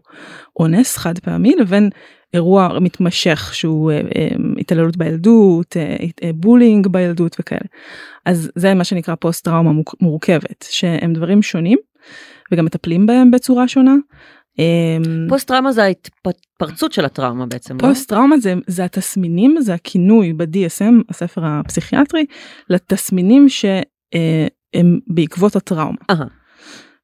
אונס 0.60 0.98
חד 0.98 1.20
פעמי 1.20 1.56
לבין 1.60 1.90
אירוע 2.34 2.80
מתמשך 2.82 3.52
שהוא 3.54 3.92
אה, 3.92 4.02
אה, 4.16 4.28
התעללות 4.58 4.98
בילדות, 4.98 5.78
אה, 5.78 6.34
bullying 6.34 6.88
בילדות 6.88 7.36
וכאלה. 7.40 7.66
אז 8.26 8.52
זה 8.56 8.74
מה 8.74 8.84
שנקרא 8.84 9.16
פוסט 9.16 9.46
טראומה 9.46 9.72
מורכבת, 10.02 10.66
שהם 10.70 11.14
דברים 11.14 11.42
שונים 11.42 11.78
וגם 12.52 12.66
מטפלים 12.66 13.06
בהם 13.06 13.32
בצורה 13.32 13.68
שונה. 13.68 13.96
פוסט 15.30 15.48
טראומה 15.48 15.72
זה 15.72 15.84
ההתפרצות 15.84 16.92
של 16.92 17.06
הטראומה 17.06 17.46
בעצם. 17.46 17.76
לא? 17.76 17.80
פוסט 17.80 18.10
טראומה 18.10 18.38
זה, 18.38 18.54
זה 18.68 18.84
התסמינים, 18.86 19.56
זה 19.62 19.74
הכינוי 19.74 20.34
ב-DSM, 20.34 21.04
הספר 21.10 21.42
הפסיכיאטרי, 21.46 22.26
לתסמינים 22.70 23.50
שהם 23.50 25.00
בעקבות 25.08 25.56
הטראומה. 25.56 25.98
אהה. 26.12 26.39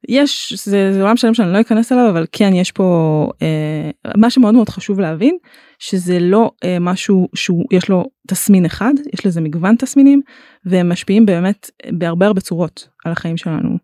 יש 0.08 0.52
זה, 0.64 0.92
זה 0.92 1.02
עולם 1.02 1.16
שלם 1.16 1.34
שאני 1.34 1.52
לא 1.52 1.60
אכנס 1.60 1.92
אליו 1.92 2.10
אבל 2.10 2.26
כן 2.32 2.54
יש 2.54 2.72
פה 2.72 3.30
אה, 3.42 4.10
מה 4.16 4.30
שמאוד 4.30 4.54
מאוד 4.54 4.68
חשוב 4.68 5.00
להבין 5.00 5.36
שזה 5.78 6.18
לא 6.20 6.50
אה, 6.64 6.76
משהו 6.80 7.28
שהוא 7.34 7.64
יש 7.72 7.88
לו 7.88 8.04
תסמין 8.28 8.64
אחד 8.64 8.92
יש 9.14 9.26
לזה 9.26 9.40
מגוון 9.40 9.76
תסמינים 9.76 10.20
והם 10.66 10.92
משפיעים 10.92 11.26
באמת 11.26 11.70
בהרבה 11.92 12.26
הרבה 12.26 12.40
צורות 12.40 12.88
על 13.04 13.12
החיים 13.12 13.36
שלנו. 13.36 13.78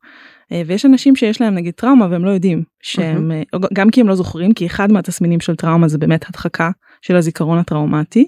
אה, 0.52 0.62
ויש 0.66 0.86
אנשים 0.86 1.16
שיש 1.16 1.40
להם 1.40 1.54
נגיד 1.54 1.74
טראומה 1.74 2.06
והם 2.10 2.24
לא 2.24 2.30
יודעים 2.30 2.62
שהם 2.82 3.30
mm-hmm. 3.30 3.68
גם 3.72 3.90
כי 3.90 4.00
הם 4.00 4.08
לא 4.08 4.14
זוכרים 4.14 4.54
כי 4.54 4.66
אחד 4.66 4.92
מהתסמינים 4.92 5.40
של 5.40 5.56
טראומה 5.56 5.88
זה 5.88 5.98
באמת 5.98 6.28
הדחקה 6.28 6.70
של 7.02 7.16
הזיכרון 7.16 7.58
הטראומטי. 7.58 8.26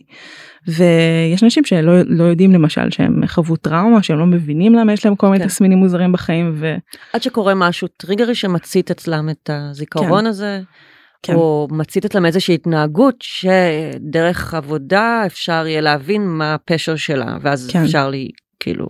ויש 0.68 1.42
אנשים 1.42 1.64
שלא 1.64 1.92
לא 2.06 2.24
יודעים 2.24 2.52
למשל 2.52 2.90
שהם 2.90 3.26
חוו 3.26 3.56
טראומה 3.56 4.02
שהם 4.02 4.18
לא 4.18 4.26
מבינים 4.26 4.74
למה 4.74 4.92
יש 4.92 5.06
להם 5.06 5.16
כל 5.16 5.28
מיני 5.28 5.44
כן. 5.44 5.48
תסמינים 5.48 5.78
מוזרים 5.78 6.12
בחיים 6.12 6.54
ו... 6.54 6.74
עד 7.12 7.22
שקורה 7.22 7.54
משהו 7.54 7.88
טריגרי 7.88 8.34
שמצית 8.34 8.90
אצלם 8.90 9.28
את 9.30 9.50
הזיכרון 9.52 10.20
כן. 10.20 10.26
הזה. 10.26 10.60
כן. 11.22 11.34
או 11.34 11.68
מצית 11.70 12.04
אצלם 12.04 12.26
איזושהי 12.26 12.54
התנהגות 12.54 13.14
שדרך 13.20 14.54
עבודה 14.54 15.22
אפשר 15.26 15.66
יהיה 15.66 15.80
להבין 15.80 16.26
מה 16.26 16.54
הפשר 16.54 16.96
שלה 16.96 17.36
ואז 17.42 17.70
כן. 17.72 17.82
אפשר 17.82 18.08
לי 18.08 18.28
כאילו 18.60 18.86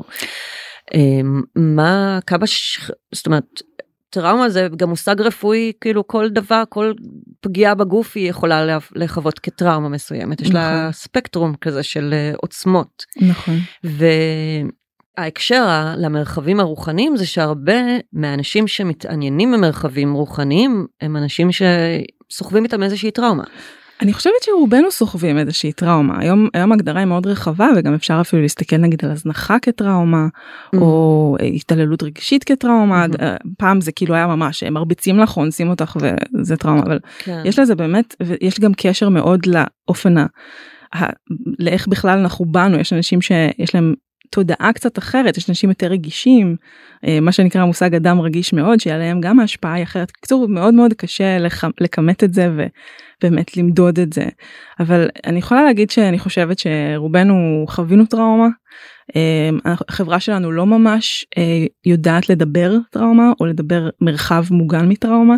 אמ, 0.95 1.43
מה 1.57 2.19
כמה 2.27 2.47
ש... 2.47 2.91
זאת 3.13 3.27
אומרת 3.27 3.63
טראומה 4.15 4.51
זה 4.51 4.69
גם 4.77 4.89
מושג 4.89 5.21
רפואי 5.21 5.73
כאילו 5.81 6.07
כל 6.07 6.29
דבר 6.29 6.63
כל 6.69 6.93
פגיעה 7.41 7.75
בגוף 7.75 8.17
היא 8.17 8.31
יכולה 8.31 8.79
לחוות 8.95 9.39
כטראומה 9.39 9.89
מסוימת 9.89 10.41
נכון. 10.41 10.47
יש 10.47 10.55
לה 10.55 10.81
נכון. 10.81 10.93
ספקטרום 10.93 11.55
כזה 11.61 11.83
של 11.83 12.11
אה, 12.13 12.33
עוצמות. 12.37 13.05
נכון. 13.21 13.55
וההקשר 15.19 15.95
למרחבים 15.97 16.61
הרוחניים 16.61 17.17
זה 17.17 17.27
שהרבה 17.27 17.81
מהאנשים 18.13 18.69
שמתעניינים 18.69 19.53
במרחבים 19.53 20.13
רוחניים 20.13 20.87
הם 21.01 21.17
אנשים 21.17 21.49
שסוחבים 21.53 22.65
איתם 22.65 22.83
איזושהי 22.83 23.11
טראומה. 23.11 23.45
אני 24.03 24.13
חושבת 24.13 24.43
שרובנו 24.43 24.91
סוחבים 24.91 25.39
איזושהי 25.39 25.73
טראומה 25.73 26.21
היום 26.21 26.49
היום 26.55 26.73
הגדרה 26.73 26.99
היא 27.01 27.07
מאוד 27.07 27.27
רחבה 27.27 27.69
וגם 27.77 27.95
אפשר 27.95 28.19
אפילו 28.21 28.43
להסתכל 28.43 28.77
נגיד 28.77 29.05
על 29.05 29.11
הזנחה 29.11 29.59
כטראומה 29.59 30.27
mm-hmm. 30.27 30.79
או 30.79 31.37
התעללות 31.41 32.03
רגשית 32.03 32.45
כטראומה 32.45 33.05
mm-hmm. 33.05 33.49
פעם 33.59 33.81
זה 33.81 33.93
כאילו 33.93 34.15
היה 34.15 34.27
ממש 34.27 34.63
הם 34.63 34.75
מרביצים 34.75 35.19
לך 35.19 35.37
אונסים 35.37 35.71
אותך 35.71 35.97
וזה 36.01 36.57
טראומה 36.57 36.83
אבל 36.83 36.99
כן. 37.19 37.43
יש 37.45 37.59
לזה 37.59 37.75
באמת 37.75 38.15
ויש 38.23 38.61
גם 38.61 38.73
קשר 38.77 39.09
מאוד 39.09 39.41
לאופן 39.47 40.19
ה... 40.19 40.27
לאיך 41.59 41.89
בכלל 41.89 42.19
אנחנו 42.19 42.45
באנו 42.45 42.79
יש 42.79 42.93
אנשים 42.93 43.21
שיש 43.23 43.75
להם 43.75 43.95
תודעה 44.31 44.71
קצת 44.75 44.99
אחרת 44.99 45.37
יש 45.37 45.51
אנשים 45.51 45.71
יותר 45.71 45.87
רגישים 45.87 46.57
אה, 47.07 47.21
מה 47.21 47.33
שנקרא 47.33 47.65
מושג 47.65 47.95
אדם 47.95 48.21
רגיש 48.21 48.53
מאוד 48.53 48.81
שעליהם 48.81 49.21
גם 49.21 49.41
ההשפעה 49.41 49.73
היא 49.73 49.83
אחרת 49.83 50.11
קצור 50.11 50.49
מאוד 50.49 50.75
מאוד 50.75 50.93
קשה 50.93 51.39
לכמת 51.81 52.25
את 52.25 52.35
זה 52.35 52.49
ובאמת 53.19 53.57
למדוד 53.57 53.99
את 53.99 54.13
זה 54.13 54.25
אבל 54.81 55.09
אני 55.27 55.39
יכולה 55.39 55.65
להגיד 55.65 55.91
שאני 55.91 56.19
חושבת 56.19 56.59
שרובנו 56.59 57.65
חווינו 57.69 58.07
טראומה. 58.07 58.49
אה, 59.17 59.51
החברה 59.65 60.21
שלנו 60.21 60.53
לא 60.53 60.67
ממש 60.67 61.27
אה, 61.39 61.67
יודעת 61.87 62.29
לדבר 62.29 62.77
טראומה 62.91 63.33
או 63.41 63.47
לדבר 63.47 63.89
מרחב 64.01 64.45
מוגן 64.51 64.89
מטראומה 64.89 65.37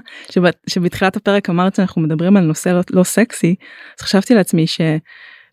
שבתחילת 0.67 1.17
הפרק 1.17 1.51
אמרת 1.51 1.75
שאנחנו 1.75 2.03
מדברים 2.03 2.37
על 2.37 2.45
נושא 2.45 2.69
לא, 2.69 2.81
לא 2.91 3.03
סקסי 3.03 3.55
אז 3.99 4.05
חשבתי 4.05 4.35
לעצמי 4.35 4.67
ש. 4.67 4.81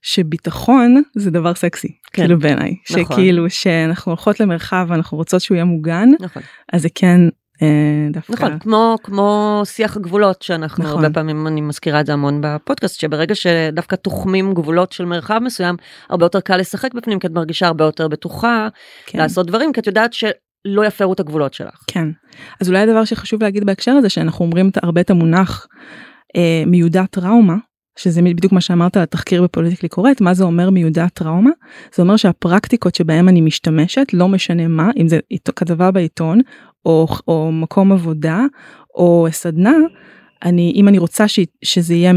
שביטחון 0.05 1.01
זה 1.15 1.31
דבר 1.31 1.53
סקסי 1.53 1.87
כן. 1.87 2.21
כאילו 2.21 2.39
בעיניי 2.39 2.75
נכון. 2.89 3.03
שכאילו 3.03 3.49
שאנחנו 3.49 4.11
הולכות 4.11 4.39
למרחב 4.39 4.85
ואנחנו 4.89 5.17
רוצות 5.17 5.41
שהוא 5.41 5.55
יהיה 5.55 5.65
מוגן 5.65 6.09
נכון. 6.19 6.43
אז 6.73 6.81
זה 6.81 6.89
כן 6.95 7.19
דווקא 8.11 8.31
נכון 8.33 8.59
כמו 8.59 8.97
כמו 9.03 9.61
שיח 9.65 9.97
הגבולות 9.97 10.41
שאנחנו 10.41 10.83
נכון. 10.83 10.95
הרבה 10.95 11.13
פעמים 11.13 11.47
אני 11.47 11.61
מזכירה 11.61 11.99
את 11.99 12.05
זה 12.05 12.13
המון 12.13 12.41
בפודקאסט 12.43 12.99
שברגע 12.99 13.35
שדווקא 13.35 13.95
תוחמים 13.95 14.53
גבולות 14.53 14.91
של 14.91 15.05
מרחב 15.05 15.39
מסוים 15.43 15.75
הרבה 16.09 16.25
יותר 16.25 16.39
קל 16.39 16.57
לשחק 16.57 16.93
בפנים 16.93 17.19
כי 17.19 17.27
את 17.27 17.31
מרגישה 17.31 17.67
הרבה 17.67 17.85
יותר 17.85 18.07
בטוחה 18.07 18.67
כן. 19.05 19.17
לעשות 19.17 19.47
דברים 19.47 19.73
כי 19.73 19.79
את 19.79 19.87
יודעת 19.87 20.13
שלא 20.13 20.85
יפרו 20.85 21.13
את 21.13 21.19
הגבולות 21.19 21.53
שלך. 21.53 21.83
כן 21.87 22.07
אז 22.61 22.69
אולי 22.69 22.79
הדבר 22.79 23.05
שחשוב 23.05 23.43
להגיד 23.43 23.65
בהקשר 23.65 23.91
הזה 23.91 24.09
שאנחנו 24.09 24.45
אומרים 24.45 24.71
הרבה 24.83 25.01
את 25.01 25.09
המונח 25.09 25.67
אה, 26.35 26.63
מיודע 26.65 27.05
טראומה 27.05 27.55
שזה 27.95 28.21
בדיוק 28.21 28.53
מה 28.53 28.61
שאמרת 28.61 28.97
על 28.97 29.03
התחקיר 29.03 29.43
בפוליטיקלי 29.43 29.89
קורט, 29.89 30.21
מה 30.21 30.33
זה 30.33 30.43
אומר 30.43 30.69
מיודע 30.69 31.07
טראומה? 31.07 31.49
זה 31.95 32.03
אומר 32.03 32.15
שהפרקטיקות 32.15 32.95
שבהם 32.95 33.29
אני 33.29 33.41
משתמשת, 33.41 34.07
לא 34.13 34.27
משנה 34.27 34.67
מה, 34.67 34.89
אם 34.97 35.07
זה 35.07 35.19
כתבה 35.55 35.91
בעיתון, 35.91 36.39
או, 36.85 37.07
או 37.27 37.51
מקום 37.51 37.91
עבודה, 37.91 38.41
או 38.95 39.27
סדנה, 39.31 39.75
אני, 40.43 40.73
אם 40.75 40.87
אני 40.87 40.97
רוצה 40.97 41.27
ש, 41.27 41.39
שזה 41.63 41.93
יהיה 41.93 42.13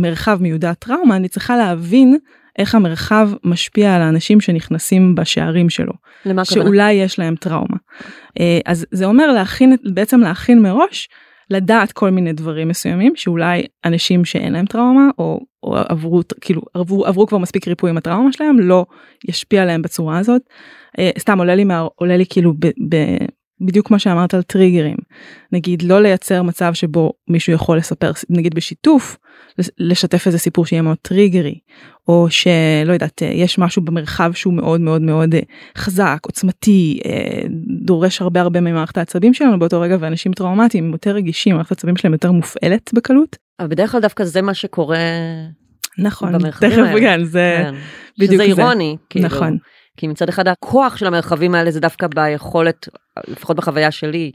מרחב 0.00 0.38
מיודע 0.42 0.74
טראומה, 0.74 1.16
אני 1.16 1.28
צריכה 1.28 1.56
להבין 1.56 2.18
איך 2.58 2.74
המרחב 2.74 3.30
משפיע 3.44 3.96
על 3.96 4.02
האנשים 4.02 4.40
שנכנסים 4.40 5.14
בשערים 5.14 5.70
שלו. 5.70 5.92
למה 6.26 6.42
הכוונה? 6.42 6.64
שאולי 6.64 6.92
יש 6.92 7.18
להם 7.18 7.34
טראומה. 7.36 7.76
אה, 8.40 8.58
אז 8.66 8.86
זה 8.90 9.04
אומר 9.04 9.32
להכין, 9.32 9.76
בעצם 9.94 10.20
להכין 10.20 10.62
מראש 10.62 11.08
לדעת 11.50 11.92
כל 11.92 12.10
מיני 12.10 12.32
דברים 12.32 12.68
מסוימים 12.68 13.12
שאולי 13.16 13.66
אנשים 13.84 14.24
שאין 14.24 14.52
להם 14.52 14.66
טראומה 14.66 15.08
או, 15.18 15.40
או 15.62 15.76
עברו 15.76 16.20
כאילו 16.40 16.62
עברו, 16.74 17.06
עברו 17.06 17.26
כבר 17.26 17.38
מספיק 17.38 17.68
ריפוי 17.68 17.90
עם 17.90 17.96
הטראומה 17.96 18.32
שלהם 18.32 18.58
לא 18.58 18.86
ישפיע 19.28 19.62
עליהם 19.62 19.82
בצורה 19.82 20.18
הזאת. 20.18 20.42
אה, 20.98 21.10
סתם 21.18 21.38
עולה 21.38 21.54
לי 21.54 21.64
מה, 21.64 21.86
עולה 21.94 22.16
לי 22.16 22.24
כאילו 22.30 22.54
ב, 22.58 22.66
ב, 22.66 22.96
בדיוק 23.60 23.90
מה 23.90 23.98
שאמרת 23.98 24.34
על 24.34 24.42
טריגרים 24.42 24.96
נגיד 25.52 25.82
לא 25.82 26.02
לייצר 26.02 26.42
מצב 26.42 26.74
שבו 26.74 27.12
מישהו 27.28 27.52
יכול 27.52 27.76
לספר 27.76 28.10
נגיד 28.30 28.54
בשיתוף 28.54 29.16
לשתף 29.78 30.26
איזה 30.26 30.38
סיפור 30.38 30.66
שיהיה 30.66 30.82
מאוד 30.82 30.96
טריגרי 31.02 31.58
או 32.08 32.26
שלא 32.30 32.92
יודעת 32.92 33.22
יש 33.22 33.58
משהו 33.58 33.82
במרחב 33.82 34.32
שהוא 34.32 34.54
מאוד 34.54 34.80
מאוד 34.80 35.02
מאוד 35.02 35.34
אה, 35.34 35.40
חזק 35.78 36.18
עוצמתי 36.22 37.00
אה, 37.04 37.40
דורש 37.84 38.22
הרבה 38.22 38.40
הרבה 38.40 38.60
ממערכת 38.60 38.98
העצבים 38.98 39.34
שלנו 39.34 39.58
באותו 39.58 39.80
רגע 39.80 39.96
ואנשים 40.00 40.32
טראומטיים 40.32 40.92
יותר 40.92 41.10
רגישים 41.10 41.54
מערכת 41.54 41.70
העצבים 41.70 41.96
שלהם 41.96 42.12
יותר 42.12 42.32
מופעלת 42.32 42.90
בקלות. 42.94 43.36
אבל 43.60 43.68
בדרך 43.68 43.92
כלל 43.92 44.00
דווקא 44.00 44.24
זה 44.24 44.42
מה 44.42 44.54
שקורה 44.54 44.98
נכון 45.98 46.38
תכף 46.38 46.60
כן 47.00 47.24
זה 47.24 47.56
כן. 47.62 47.74
בדיוק 48.18 48.42
שזה 48.42 48.42
אירוני 48.42 48.96
כאילו. 49.10 49.26
נכון. 49.26 49.58
כי 50.00 50.06
מצד 50.06 50.28
אחד 50.28 50.48
הכוח 50.48 50.96
של 50.96 51.06
המרחבים 51.06 51.54
האלה 51.54 51.70
זה 51.70 51.80
דווקא 51.80 52.06
ביכולת, 52.14 52.88
לפחות 53.28 53.56
בחוויה 53.56 53.90
שלי, 53.90 54.32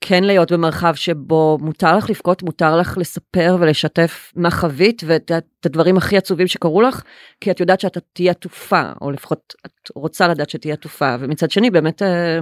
כן 0.00 0.24
להיות 0.24 0.52
במרחב 0.52 0.94
שבו 0.94 1.58
מותר 1.60 1.96
לך 1.96 2.10
לבכות, 2.10 2.42
מותר 2.42 2.76
לך 2.76 2.98
לספר 2.98 3.56
ולשתף 3.60 4.32
מה 4.36 4.50
חווית 4.50 5.02
ואת 5.06 5.30
הדברים 5.64 5.96
הכי 5.96 6.16
עצובים 6.16 6.46
שקרו 6.46 6.82
לך, 6.82 7.02
כי 7.40 7.50
את 7.50 7.60
יודעת 7.60 7.80
שאתה 7.80 8.00
תהיה 8.12 8.30
עטופה, 8.30 8.82
או 9.00 9.10
לפחות 9.10 9.54
את 9.66 9.90
רוצה 9.94 10.28
לדעת 10.28 10.50
שתהיה 10.50 10.74
עטופה, 10.74 11.16
ומצד 11.20 11.50
שני 11.50 11.70
באמת 11.70 12.02
אה, 12.02 12.38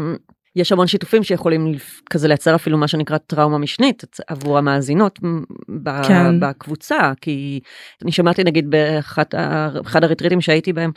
יש 0.57 0.73
המון 0.73 0.87
שיתופים 0.87 1.23
שיכולים 1.23 1.75
כזה 2.11 2.29
לייצר 2.29 2.55
אפילו 2.55 2.79
מה 2.79 2.89
שנקרא 2.89 3.19
טראומה 3.19 3.59
משנית 3.59 4.05
עבור 4.27 4.59
המאזינות 4.59 5.19
כן. 6.09 6.41
בקבוצה, 6.41 7.13
כי 7.21 7.61
אני 8.03 8.13
שמעתי 8.13 8.45
נגיד 8.45 8.71
באחד 8.71 10.05
הריטריטים 10.05 10.41
שהייתי 10.41 10.73
בהם, 10.73 10.91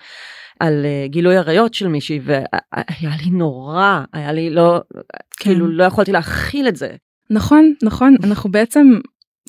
על 0.59 0.85
uh, 0.85 1.11
גילוי 1.11 1.37
עריות 1.37 1.73
של 1.73 1.87
מישהי 1.87 2.19
והיה 2.23 3.15
לי 3.23 3.29
נורא 3.31 4.01
היה 4.13 4.31
לי 4.31 4.49
לא 4.49 4.81
כן. 4.91 4.99
כאילו 5.39 5.67
לא 5.67 5.83
יכולתי 5.83 6.11
להכיל 6.11 6.67
את 6.67 6.75
זה. 6.75 6.95
נכון 7.29 7.73
נכון 7.83 8.15
אנחנו 8.23 8.51
בעצם 8.51 8.99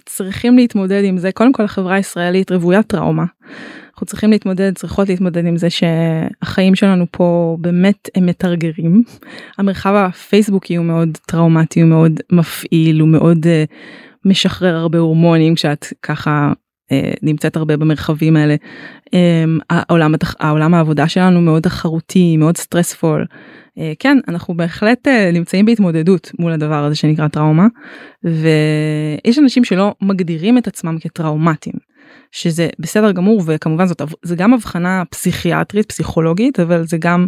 צריכים 0.04 0.56
להתמודד 0.56 1.04
עם 1.04 1.18
זה 1.18 1.32
קודם 1.32 1.52
כל 1.52 1.64
החברה 1.64 1.94
הישראלית 1.94 2.52
רוויית 2.52 2.86
טראומה. 2.86 3.24
אנחנו 3.92 4.06
צריכים 4.06 4.30
להתמודד 4.30 4.74
צריכות 4.74 5.08
להתמודד 5.08 5.46
עם 5.46 5.56
זה 5.56 5.68
שהחיים 5.70 6.74
שלנו 6.74 7.06
פה 7.10 7.56
באמת 7.60 8.08
הם 8.14 8.26
מתרגרים. 8.26 9.02
המרחב 9.58 9.94
הפייסבוקי 9.94 10.76
הוא 10.76 10.86
מאוד 10.86 11.18
טראומטי 11.26 11.80
הוא 11.80 11.88
מאוד 11.88 12.20
מפעיל 12.32 13.00
הוא 13.00 13.08
מאוד 13.08 13.46
uh, 13.46 13.74
משחרר 14.24 14.76
הרבה 14.76 14.98
הורמונים 14.98 15.54
כשאת 15.54 15.86
ככה 16.02 16.52
נמצאת 17.22 17.56
הרבה 17.56 17.76
במרחבים 17.76 18.36
האלה. 18.36 18.56
Um, 19.06 19.10
העולם, 19.70 20.14
העולם 20.40 20.74
העבודה 20.74 21.08
שלנו 21.08 21.40
מאוד 21.40 21.62
תחרותי 21.62 22.36
מאוד 22.36 22.56
סטרספול. 22.56 23.24
Uh, 23.30 23.80
כן 23.98 24.18
אנחנו 24.28 24.54
בהחלט 24.54 25.08
נמצאים 25.32 25.66
בהתמודדות 25.66 26.32
מול 26.38 26.52
הדבר 26.52 26.84
הזה 26.84 26.94
שנקרא 26.94 27.28
טראומה 27.28 27.66
ויש 28.24 29.38
אנשים 29.38 29.64
שלא 29.64 29.94
מגדירים 30.02 30.58
את 30.58 30.66
עצמם 30.66 30.98
כטראומטיים. 31.00 31.76
שזה 32.32 32.68
בסדר 32.78 33.12
גמור 33.12 33.42
וכמובן 33.46 33.86
זאת 33.86 34.02
זה 34.22 34.36
גם 34.36 34.54
הבחנה 34.54 35.02
פסיכיאטרית 35.10 35.88
פסיכולוגית 35.88 36.60
אבל 36.60 36.86
זה 36.86 36.96
גם 36.96 37.26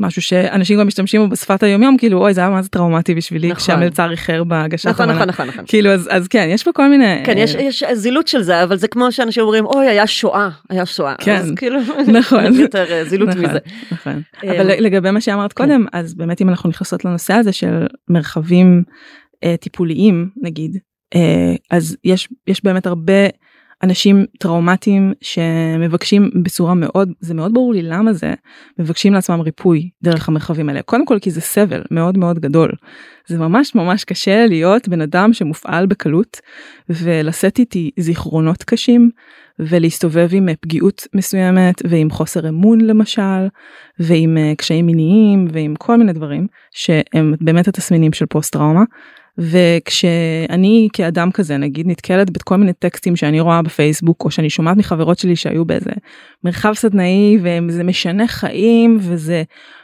משהו 0.00 0.22
שאנשים 0.22 0.78
גם 0.78 0.86
משתמשים 0.86 1.22
בו 1.22 1.28
בשפת 1.28 1.62
היומיום 1.62 1.96
כאילו 1.96 2.18
אוי 2.18 2.34
זה 2.34 2.40
היה 2.40 2.50
מה 2.50 2.62
זה 2.62 2.68
טראומטי 2.68 3.14
בשבילי 3.14 3.48
נכון. 3.48 3.60
כשהמלצר 3.60 4.10
איחר 4.10 4.44
בהגשת 4.44 4.88
נכון 4.88 5.10
המנה. 5.10 5.14
נכון 5.14 5.28
נכון 5.28 5.46
נכון. 5.46 5.64
כאילו 5.68 5.90
אז 5.90 6.08
אז 6.10 6.28
כן 6.28 6.46
יש 6.50 6.62
פה 6.62 6.72
כל 6.72 6.88
מיני 6.88 7.22
כן 7.24 7.38
יש 7.38 7.56
אה, 7.56 7.62
יש 7.62 7.84
זילות 7.92 8.28
של 8.28 8.42
זה 8.42 8.62
אבל 8.62 8.76
זה 8.76 8.88
כמו 8.88 9.12
שאנשים 9.12 9.42
אומרים 9.42 9.66
אוי 9.66 9.88
היה 9.88 10.06
שואה 10.06 10.48
היה 10.70 10.86
שואה. 10.86 11.14
כן. 11.18 11.36
אז 11.36 11.52
כאילו 11.56 11.78
נכון. 12.18 12.54
יותר 12.54 12.92
אה, 12.92 13.04
זילות 13.04 13.28
נכון, 13.28 13.42
מזה. 13.42 13.58
נכון. 13.92 14.22
אה, 14.44 14.56
אבל 14.56 14.66
לגבי 14.66 15.10
מה 15.10 15.20
שאמרת 15.20 15.52
קודם 15.52 15.86
אז 15.92 16.14
באמת 16.14 16.42
אם 16.42 16.48
אנחנו 16.48 16.68
נכנסות 16.68 17.04
לנושא 17.04 17.34
הזה 17.34 17.52
של 17.52 17.86
מרחבים 18.08 18.82
אה, 19.44 19.54
טיפוליים 19.60 20.30
נגיד 20.42 20.78
אה, 21.14 21.54
אז 21.70 21.96
יש 22.04 22.28
יש 22.46 22.64
באמת 22.64 22.86
הרבה 22.86 23.28
אנשים 23.82 24.26
טראומטיים 24.38 25.12
שמבקשים 25.20 26.30
בצורה 26.42 26.74
מאוד 26.74 27.12
זה 27.20 27.34
מאוד 27.34 27.54
ברור 27.54 27.72
לי 27.72 27.82
למה 27.82 28.12
זה 28.12 28.34
מבקשים 28.78 29.12
לעצמם 29.12 29.40
ריפוי 29.40 29.90
דרך 30.02 30.28
המרחבים 30.28 30.68
האלה 30.68 30.82
קודם 30.82 31.06
כל 31.06 31.18
כי 31.22 31.30
זה 31.30 31.40
סבל 31.40 31.82
מאוד 31.90 32.18
מאוד 32.18 32.38
גדול 32.38 32.72
זה 33.26 33.38
ממש 33.38 33.74
ממש 33.74 34.04
קשה 34.04 34.46
להיות 34.46 34.88
בן 34.88 35.00
אדם 35.00 35.32
שמופעל 35.32 35.86
בקלות 35.86 36.40
ולשאת 36.88 37.58
איתי 37.58 37.90
זיכרונות 37.98 38.62
קשים 38.62 39.10
ולהסתובב 39.58 40.28
עם 40.32 40.48
פגיעות 40.60 41.06
מסוימת 41.14 41.74
ועם 41.84 42.10
חוסר 42.10 42.48
אמון 42.48 42.80
למשל 42.80 43.48
ועם 43.98 44.38
אה, 44.38 44.52
קשיים 44.58 44.86
מיניים 44.86 45.48
ועם 45.52 45.74
כל 45.76 45.96
מיני 45.96 46.12
דברים 46.12 46.46
שהם 46.70 47.34
באמת 47.40 47.68
התסמינים 47.68 48.12
של 48.12 48.26
פוסט 48.26 48.52
טראומה. 48.52 48.82
וכשאני 49.38 50.88
כאדם 50.92 51.30
כזה 51.30 51.56
נגיד 51.56 51.86
נתקלת 51.86 52.30
בכל 52.30 52.56
מיני 52.56 52.72
טקסטים 52.72 53.16
שאני 53.16 53.40
רואה 53.40 53.62
בפייסבוק 53.62 54.24
או 54.24 54.30
שאני 54.30 54.50
שומעת 54.50 54.76
מחברות 54.76 55.18
שלי 55.18 55.36
שהיו 55.36 55.64
באיזה 55.64 55.90
מרחב 56.44 56.72
סדנאי 56.74 57.38
וזה 57.42 57.84
משנה 57.84 58.28
חיים 58.28 58.98
וזה 59.00 59.42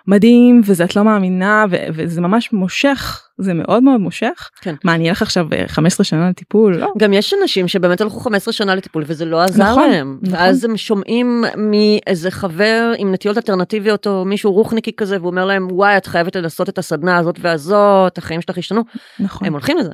מדהים 0.08 0.60
וזה 0.64 0.84
את 0.84 0.96
לא 0.96 1.04
מאמינה 1.04 1.64
ו- 1.70 1.86
וזה 1.94 2.20
ממש 2.20 2.52
מושך 2.52 3.28
זה 3.38 3.54
מאוד 3.54 3.82
מאוד 3.82 4.00
מושך 4.00 4.50
כן. 4.60 4.74
מה 4.84 4.94
אני 4.94 5.08
אלך 5.08 5.22
עכשיו 5.22 5.46
אה, 5.52 5.64
15 5.68 6.04
שנה 6.04 6.28
לטיפול 6.28 6.76
לא 6.76 6.92
גם 6.98 7.12
יש 7.12 7.34
אנשים 7.42 7.68
שבאמת 7.68 8.00
הלכו 8.00 8.20
15 8.20 8.52
שנה 8.52 8.74
לטיפול 8.74 9.04
וזה 9.06 9.24
לא 9.24 9.42
עזר 9.42 9.70
נכון, 9.70 9.90
להם. 9.90 10.18
נכון. 10.22 10.38
ואז 10.38 10.64
הם 10.64 10.76
שומעים 10.76 11.44
מאיזה 11.56 12.30
חבר 12.30 12.92
עם 12.98 13.12
נטיות 13.12 13.36
אלטרנטיביות 13.36 14.06
או 14.06 14.24
מישהו 14.24 14.52
רוחניקי 14.52 14.92
כזה 14.96 15.16
והוא 15.16 15.30
אומר 15.30 15.44
להם 15.44 15.68
וואי 15.70 15.96
את 15.96 16.06
חייבת 16.06 16.36
לנסות 16.36 16.68
את 16.68 16.78
הסדנה 16.78 17.16
הזאת 17.16 17.38
והזאת 17.40 18.18
החיים 18.18 18.40
שלך 18.40 18.58
השתנו. 18.58 18.82
נכון. 19.20 19.46
הם 19.46 19.52
הולכים 19.52 19.78
לזה. 19.78 19.92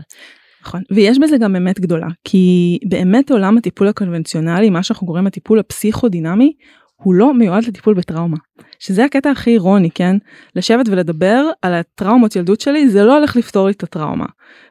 נכון 0.66 0.83
ויש 0.90 1.18
בזה 1.18 1.38
גם 1.38 1.56
אמת 1.56 1.80
גדולה 1.80 2.06
כי 2.25 2.78
באמת 2.88 3.30
עולם 3.30 3.59
הטיפול 3.59 3.88
הקונבנציונלי 3.88 4.71
מה 4.71 4.83
שאנחנו 4.83 5.06
קוראים 5.06 5.26
הטיפול 5.26 5.59
הפסיכודינמי 5.59 6.52
הוא 6.94 7.14
לא 7.14 7.34
מיועד 7.34 7.64
לטיפול 7.64 7.94
בטראומה. 7.94 8.36
שזה 8.78 9.04
הקטע 9.04 9.30
הכי 9.30 9.50
אירוני 9.50 9.90
כן 9.90 10.16
לשבת 10.57 10.88
ולדבר 10.88 11.44
על 11.62 11.74
הטראומות 11.74 12.37
ילדות 12.37 12.61
שלי 12.61 12.88
זה 12.88 13.04
לא 13.04 13.18
הולך 13.18 13.37
לפתור 13.37 13.66
לי 13.66 13.72
את 13.72 13.83
הטראומה. 13.83 14.26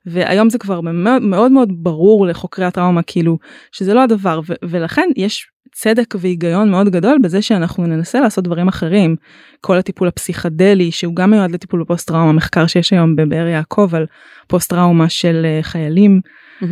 והיום 0.05 0.49
זה 0.49 0.57
כבר 0.57 0.81
מאוד 0.81 1.21
מאוד 1.21 1.51
מאוד 1.51 1.69
ברור 1.73 2.27
לחוקרי 2.27 2.65
הטראומה 2.65 3.01
כאילו 3.03 3.37
שזה 3.71 3.93
לא 3.93 4.03
הדבר 4.03 4.41
ו- 4.47 4.53
ולכן 4.63 5.09
יש 5.17 5.47
צדק 5.73 6.15
והיגיון 6.19 6.71
מאוד 6.71 6.89
גדול 6.89 7.17
בזה 7.23 7.41
שאנחנו 7.41 7.87
ננסה 7.87 8.19
לעשות 8.19 8.43
דברים 8.43 8.67
אחרים. 8.67 9.15
כל 9.61 9.77
הטיפול 9.77 10.07
הפסיכדלי 10.07 10.91
שהוא 10.91 11.15
גם 11.15 11.31
מיועד 11.31 11.51
לטיפול 11.51 11.81
בפוסט 11.81 12.07
טראומה 12.07 12.31
מחקר 12.31 12.67
שיש 12.67 12.93
היום 12.93 13.15
בבאר 13.15 13.47
יעקב 13.47 13.95
על 13.95 14.05
פוסט 14.47 14.69
טראומה 14.69 15.09
של 15.09 15.41
אה, 15.45 15.59
חיילים. 15.63 16.21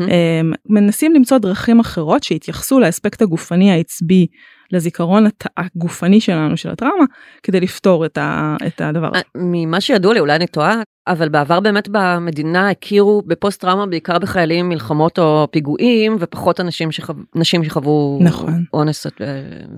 הם 0.08 0.54
מנסים 0.70 1.14
למצוא 1.14 1.38
דרכים 1.38 1.80
אחרות 1.80 2.24
שהתייחסו 2.24 2.80
לאספקט 2.80 3.22
הגופני 3.22 3.72
העצבי 3.72 4.28
לזיכרון 4.72 5.26
הגופני 5.58 6.22
שלנו 6.22 6.58
של 6.58 6.70
הטראומה 6.70 7.06
כדי 7.44 7.60
לפתור 7.60 8.06
את, 8.06 8.18
ה, 8.18 8.56
את 8.68 8.82
הדבר 8.82 9.10
הזה. 9.14 9.22
ממה 9.36 9.82
שידוע 9.82 10.14
לי 10.14 10.20
אולי 10.20 10.36
אני 10.36 10.48
טועה 10.48 10.82
אבל 11.08 11.30
בעבר 11.30 11.60
באמת 11.60 11.88
במדינה 11.92 12.70
הכירו 12.70 13.22
בפוסט 13.28 13.62
טראומה 13.62 13.86
בעיקר 13.86 14.20
בחיילים 14.20 14.70
מלחמות 14.70 15.20
או 15.20 15.48
פיגועים 15.52 16.16
ופחות 16.20 16.60
אנשים 16.60 16.92
שחו... 16.92 17.14
נשים 17.36 17.64
שחוו 17.64 18.20
נכון. 18.22 18.64
אונס. 18.74 19.06
אה, 19.06 19.12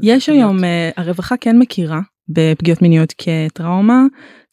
יש. 0.01 0.29
היום 0.29 0.63
אה, 0.63 0.89
הרווחה 0.97 1.35
כן 1.41 1.59
מכירה 1.59 1.99
בפגיעות 2.29 2.81
מיניות 2.81 3.13
כטראומה. 3.17 4.03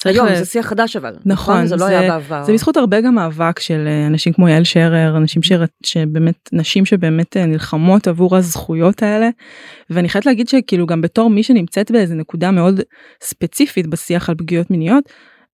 היום 0.05 0.35
זה 0.35 0.45
שיח 0.45 0.67
חדש 0.67 0.97
אבל 0.97 1.17
נכון, 1.27 1.67
זה 1.67 1.77
לא 1.77 1.85
היה 1.85 2.01
בעבר. 2.11 2.45
זה 2.45 2.53
בזכות 2.53 2.77
הרבה 2.77 3.01
גם 3.01 3.15
מאבק 3.15 3.59
של 3.59 3.85
אה, 3.87 4.07
אנשים 4.07 4.33
כמו 4.33 4.49
יעל 4.49 4.65
שרר 4.65 5.17
אנשים. 5.17 5.43
שבאמת 5.85 6.49
נשים 6.53 6.85
שבאמת 6.85 7.37
אה, 7.37 7.47
נלחמות 7.47 8.09
עבור 8.09 8.37
הזכויות 8.37 9.03
האלה 9.03 9.29
ואני 9.91 10.09
חייבת 10.09 10.27
להגיד 10.27 10.49
שכאילו 10.49 10.87
גם 10.87 11.01
בתור 11.01 11.31
מי 11.31 11.43
שנמצאת 11.43 11.91
באיזה 11.91 12.15
נקודה 12.15 12.51
מאוד 12.51 12.81
ספציפית 13.23 13.87
בשיח 13.87 14.29
על 14.29 14.35
פגיעות 14.35 14.71
מיניות. 14.71 15.05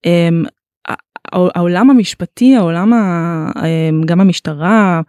אמ, 0.06 0.44
העולם 1.32 1.90
המשפטי 1.90 2.56
העולם 2.56 2.92
ה- 2.92 3.50
אמ, 3.64 4.02
גם 4.04 4.20
המשטרה 4.20 5.00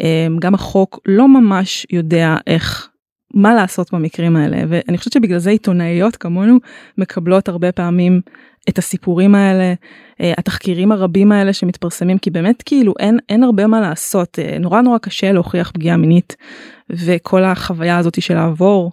אמ, 0.00 0.36
גם 0.40 0.54
החוק 0.54 1.00
לא 1.08 1.28
ממש 1.28 1.86
יודע 1.92 2.36
איך 2.46 2.88
מה 3.34 3.54
לעשות 3.54 3.94
במקרים 3.94 4.36
האלה 4.36 4.56
ואני 4.68 4.98
חושבת 4.98 5.12
שבגלל 5.12 5.38
זה 5.38 5.50
עיתונאיות 5.50 6.16
כמונו 6.16 6.58
מקבלות 6.98 7.48
הרבה 7.48 7.72
פעמים 7.72 8.20
את 8.68 8.78
הסיפורים 8.78 9.34
האלה 9.34 9.74
אה, 10.20 10.32
התחקירים 10.38 10.92
הרבים 10.92 11.32
האלה 11.32 11.52
שמתפרסמים 11.52 12.18
כי 12.18 12.30
באמת 12.30 12.62
כאילו 12.62 12.94
אין 12.98 13.18
אין 13.28 13.44
הרבה 13.44 13.66
מה 13.66 13.80
לעשות 13.80 14.38
אה, 14.38 14.58
נורא 14.58 14.80
נורא 14.80 14.98
קשה 14.98 15.32
להוכיח 15.32 15.70
פגיעה 15.70 15.96
מינית 15.96 16.36
וכל 16.90 17.44
החוויה 17.44 17.98
הזאת 17.98 18.22
של 18.22 18.34
לעבור 18.34 18.92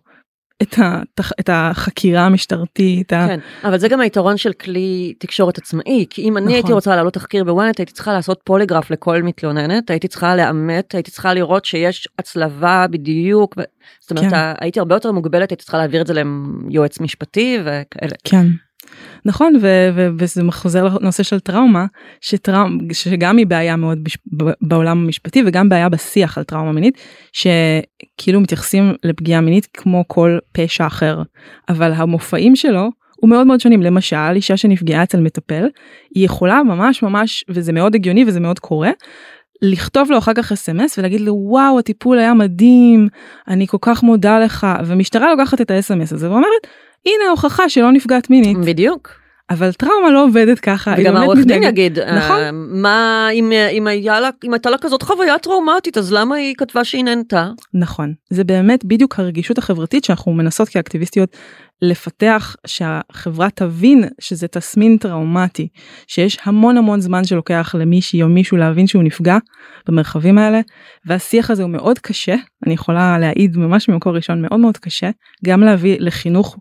את, 0.62 0.76
התח, 0.80 1.32
את 1.40 1.50
החקירה 1.54 2.22
המשטרתית. 2.26 3.14
ה- 3.14 3.26
כן, 3.28 3.40
אבל 3.64 3.78
זה 3.78 3.88
גם 3.88 4.02
היתרון 4.02 4.38
של 4.38 4.54
כלי 4.54 5.14
תקשורת 5.20 5.58
עצמאי, 5.58 6.06
כי 6.10 6.22
אם 6.22 6.38
אני 6.38 6.46
נכון. 6.46 6.56
הייתי 6.56 6.74
רוצה 6.74 6.96
להעלות 6.96 7.14
תחקיר 7.14 7.44
בוויינט, 7.44 7.80
הייתי 7.80 7.94
צריכה 7.94 8.14
לעשות 8.14 8.40
פוליגרף 8.44 8.92
לכל 8.92 9.24
מתלוננת, 9.24 9.90
הייתי 9.90 10.08
צריכה 10.08 10.36
לאמת, 10.36 10.94
הייתי 10.96 11.12
צריכה 11.12 11.34
לראות 11.34 11.66
שיש 11.66 12.08
הצלבה 12.20 12.86
בדיוק, 12.90 13.56
ו... 13.58 13.62
זאת 14.02 14.12
אומרת, 14.12 14.30
כן. 14.30 14.36
ה- 14.36 14.54
הייתי 14.60 14.80
הרבה 14.80 14.96
יותר 14.96 15.12
מוגבלת, 15.12 15.52
הייתי 15.52 15.64
צריכה 15.64 15.78
להעביר 15.78 16.02
את 16.02 16.08
זה 16.08 16.14
ליועץ 16.70 17.00
משפטי 17.00 17.58
וכאלה. 17.62 18.16
כן. 18.24 18.46
נכון 19.26 19.56
ו- 19.62 19.90
ו- 19.96 20.10
וזה 20.18 20.42
חוזר 20.52 20.98
לנושא 21.02 21.24
של 21.24 21.40
טראומה 21.40 21.86
שטראומ 22.22 22.78
שגם 22.94 23.38
היא 23.38 23.48
בעיה 23.48 23.76
מאוד 23.76 24.04
בש- 24.04 24.18
בעולם 24.62 24.98
המשפטי 24.98 25.44
וגם 25.46 25.70
בעיה 25.70 25.90
בשיח 25.90 26.38
על 26.38 26.44
טראומה 26.44 26.72
מינית 26.72 26.98
שכאילו 27.34 28.42
מתייחסים 28.42 28.94
לפגיעה 29.04 29.42
מינית 29.42 29.68
כמו 29.74 30.04
כל 30.08 30.38
פשע 30.52 30.88
אחר 30.88 31.22
אבל 31.70 31.92
המופעים 31.94 32.56
שלו 32.56 32.90
הוא 33.16 33.30
מאוד 33.30 33.48
מאוד 33.48 33.60
שונים 33.60 33.82
למשל 33.82 34.32
אישה 34.36 34.58
שנפגעה 34.58 35.04
אצל 35.04 35.20
מטפל 35.20 35.68
היא 36.16 36.26
יכולה 36.26 36.64
ממש 36.64 37.04
ממש 37.04 37.44
וזה 37.50 37.72
מאוד 37.74 37.96
הגיוני 37.96 38.26
וזה 38.28 38.40
מאוד 38.40 38.60
קורה. 38.60 38.92
לכתוב 39.62 40.12
לו 40.12 40.18
אחר 40.18 40.34
כך 40.34 40.52
אס.אם.אס 40.52 40.98
ולהגיד 40.98 41.22
לו 41.22 41.34
וואו 41.34 41.80
הטיפול 41.80 42.20
היה 42.20 42.34
מדהים 42.34 43.08
אני 43.48 43.68
כל 43.68 43.78
כך 43.82 44.04
מודה 44.04 44.40
לך 44.40 44.68
ומשטרה 44.86 45.36
לוקחת 45.36 45.62
את 45.62 45.72
האס.אם.אס 45.72 46.14
הזה 46.14 46.30
ואומרת 46.32 46.68
הנה 47.06 47.28
ההוכחה 47.28 47.70
שלא 47.70 47.92
נפגעת 47.92 48.30
מינית 48.30 48.58
בדיוק. 48.58 49.10
אבל 49.50 49.74
טראומה 49.74 50.12
לא 50.12 50.24
עובדת 50.24 50.60
ככה. 50.60 50.94
וגם 50.98 51.16
העורך 51.16 51.40
דין 51.46 51.64
יגיד, 51.64 52.00
נכון. 52.00 52.40
אה, 52.40 52.50
מה 52.54 53.28
אם 53.34 53.52
אם 53.72 53.88
היה 53.88 54.20
לה- 54.20 54.30
אם 54.44 54.54
הייתה 54.54 54.70
לה 54.70 54.78
כזאת 54.78 55.02
חוויה 55.04 55.40
טראומטית, 55.40 55.98
אז 55.98 56.14
למה 56.14 56.36
היא 56.36 56.56
כתבה 56.58 56.84
שהיא 56.84 57.04
נהנתה? 57.04 57.50
נכון 57.74 58.14
זה 58.30 58.44
באמת 58.44 58.86
בדיוק 58.86 59.20
הרגישות 59.20 59.58
החברתית 59.58 60.04
שאנחנו 60.04 60.34
מנסות 60.34 60.70
כאקטיביסטיות 60.70 61.30
לפתח 61.82 62.56
שהחברה 62.68 63.50
תבין 63.50 64.04
שזה 64.22 64.48
תסמין 64.48 64.98
טראומטי 64.98 65.68
שיש 66.08 66.38
המון 66.44 66.78
המון 66.78 67.02
זמן 67.02 67.24
שלוקח 67.24 67.76
למישהי 67.80 68.24
או 68.24 68.28
מישהו 68.28 68.58
להבין 68.58 68.88
שהוא 68.88 69.04
נפגע 69.04 69.38
במרחבים 69.88 70.38
האלה 70.38 70.62
והשיח 71.06 71.52
הזה 71.52 71.64
הוא 71.64 71.72
מאוד 71.72 72.00
קשה 72.00 72.36
אני 72.66 72.74
יכולה 72.74 73.18
להעיד 73.20 73.58
ממש 73.58 73.90
ממקור 73.90 74.16
ראשון 74.16 74.42
מאוד 74.42 74.60
מאוד 74.60 74.78
קשה 74.78 75.10
גם 75.46 75.62
להביא 75.62 75.96
לחינוך 76.00 76.58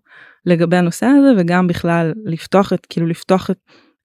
לגבי 0.47 0.77
הנושא 0.77 1.07
הזה 1.07 1.33
וגם 1.39 1.67
בכלל 1.67 2.13
לפתוח 2.25 2.73
את 2.73 2.87
כאילו 2.87 3.07
לפתוח 3.07 3.51
את, 3.51 3.59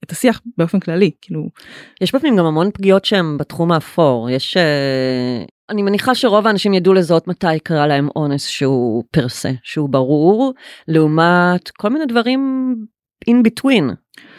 את 0.04 0.10
השיח 0.10 0.40
באופן 0.56 0.80
כללי 0.80 1.10
כאילו. 1.20 1.48
יש 2.00 2.14
בפנים 2.14 2.36
גם 2.36 2.44
המון 2.44 2.70
פגיעות 2.74 3.04
שהן 3.04 3.36
בתחום 3.38 3.72
האפור. 3.72 4.30
יש 4.30 4.56
אה, 4.56 5.44
אני 5.70 5.82
מניחה 5.82 6.14
שרוב 6.14 6.46
האנשים 6.46 6.74
ידעו 6.74 6.94
לזהות 6.94 7.28
מתי 7.28 7.54
יקרה 7.54 7.86
להם 7.86 8.08
אונס 8.16 8.46
שהוא 8.46 9.04
פרסה 9.10 9.50
שהוא 9.62 9.88
ברור 9.88 10.54
לעומת 10.88 11.68
כל 11.68 11.88
מיני 11.88 12.06
דברים 12.06 12.74
in 13.30 13.34
between. 13.48 13.94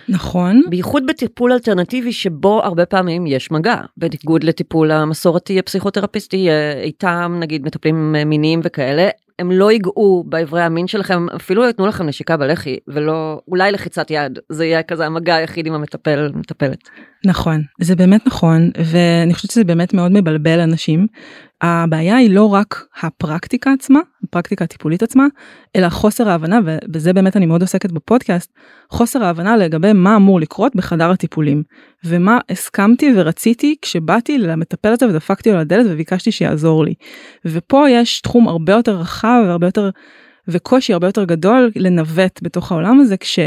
נכון. 0.09 0.61
בייחוד 0.69 1.03
בטיפול 1.07 1.51
אלטרנטיבי 1.51 2.11
שבו 2.13 2.63
הרבה 2.63 2.85
פעמים 2.85 3.27
יש 3.27 3.51
מגע 3.51 3.81
בניגוד 3.97 4.43
לטיפול 4.43 4.91
המסורתי 4.91 5.59
הפסיכותרפיסטי 5.59 6.49
אה, 6.49 6.81
איתם 6.81 7.37
נגיד 7.39 7.65
מטפלים 7.65 8.15
אה, 8.15 8.25
מיניים 8.25 8.59
וכאלה 8.63 9.09
הם 9.39 9.51
לא 9.51 9.71
ייגעו 9.71 10.23
באיברי 10.27 10.61
המין 10.61 10.87
שלכם 10.87 11.29
אפילו 11.35 11.65
ייתנו 11.65 11.87
לכם 11.87 12.05
נשיקה 12.05 12.37
בלחי 12.37 12.77
ולא 12.87 13.41
אולי 13.47 13.71
לחיצת 13.71 14.11
יד 14.11 14.39
זה 14.49 14.65
יהיה 14.65 14.83
כזה 14.83 15.05
המגע 15.05 15.35
היחיד 15.35 15.67
עם 15.67 15.73
המטפל 15.73 16.31
מטפלת. 16.35 16.89
נכון 17.25 17.63
זה 17.81 17.95
באמת 17.95 18.27
נכון 18.27 18.71
ואני 18.85 19.33
חושבת 19.33 19.51
שזה 19.51 19.63
באמת 19.63 19.93
מאוד 19.93 20.11
מבלבל 20.11 20.59
אנשים. 20.59 21.07
הבעיה 21.61 22.15
היא 22.15 22.29
לא 22.29 22.53
רק 22.53 22.85
הפרקטיקה 23.01 23.73
עצמה 23.73 23.99
הפרקטיקה 24.23 24.63
הטיפולית 24.63 25.03
עצמה 25.03 25.27
אלא 25.75 25.89
חוסר 25.89 26.29
ההבנה 26.29 26.59
ובזה 26.65 27.13
באמת 27.13 27.37
אני 27.37 27.45
מאוד 27.45 27.61
עוסקת 27.61 27.91
בפודקאסט 27.91 28.53
חוסר 28.89 29.23
ההבנה 29.23 29.57
לגבי 29.57 29.93
מה 29.93 30.15
אמור 30.15 30.39
לקרות 30.39 30.75
בחדר 30.75 31.11
הטיפולים 31.11 31.63
ומה 32.05 32.39
הסכמתי 32.49 33.13
ורציתי 33.15 33.75
כשבאתי 33.81 34.37
למטפל 34.37 34.89
הזה 34.89 35.07
ודפקתי 35.07 35.51
לו 35.51 35.57
לדלת 35.57 35.85
וביקשתי 35.89 36.31
שיעזור 36.31 36.85
לי. 36.85 36.93
ופה 37.45 37.89
יש 37.89 38.21
תחום 38.21 38.47
הרבה 38.47 38.73
יותר 38.73 38.95
רחב 38.95 39.41
והרבה 39.45 39.67
יותר 39.67 39.89
וקושי 40.47 40.93
הרבה 40.93 41.07
יותר 41.07 41.23
גדול 41.23 41.71
לנווט 41.75 42.39
בתוך 42.43 42.71
העולם 42.71 42.99
הזה 42.99 43.17
כש... 43.17 43.39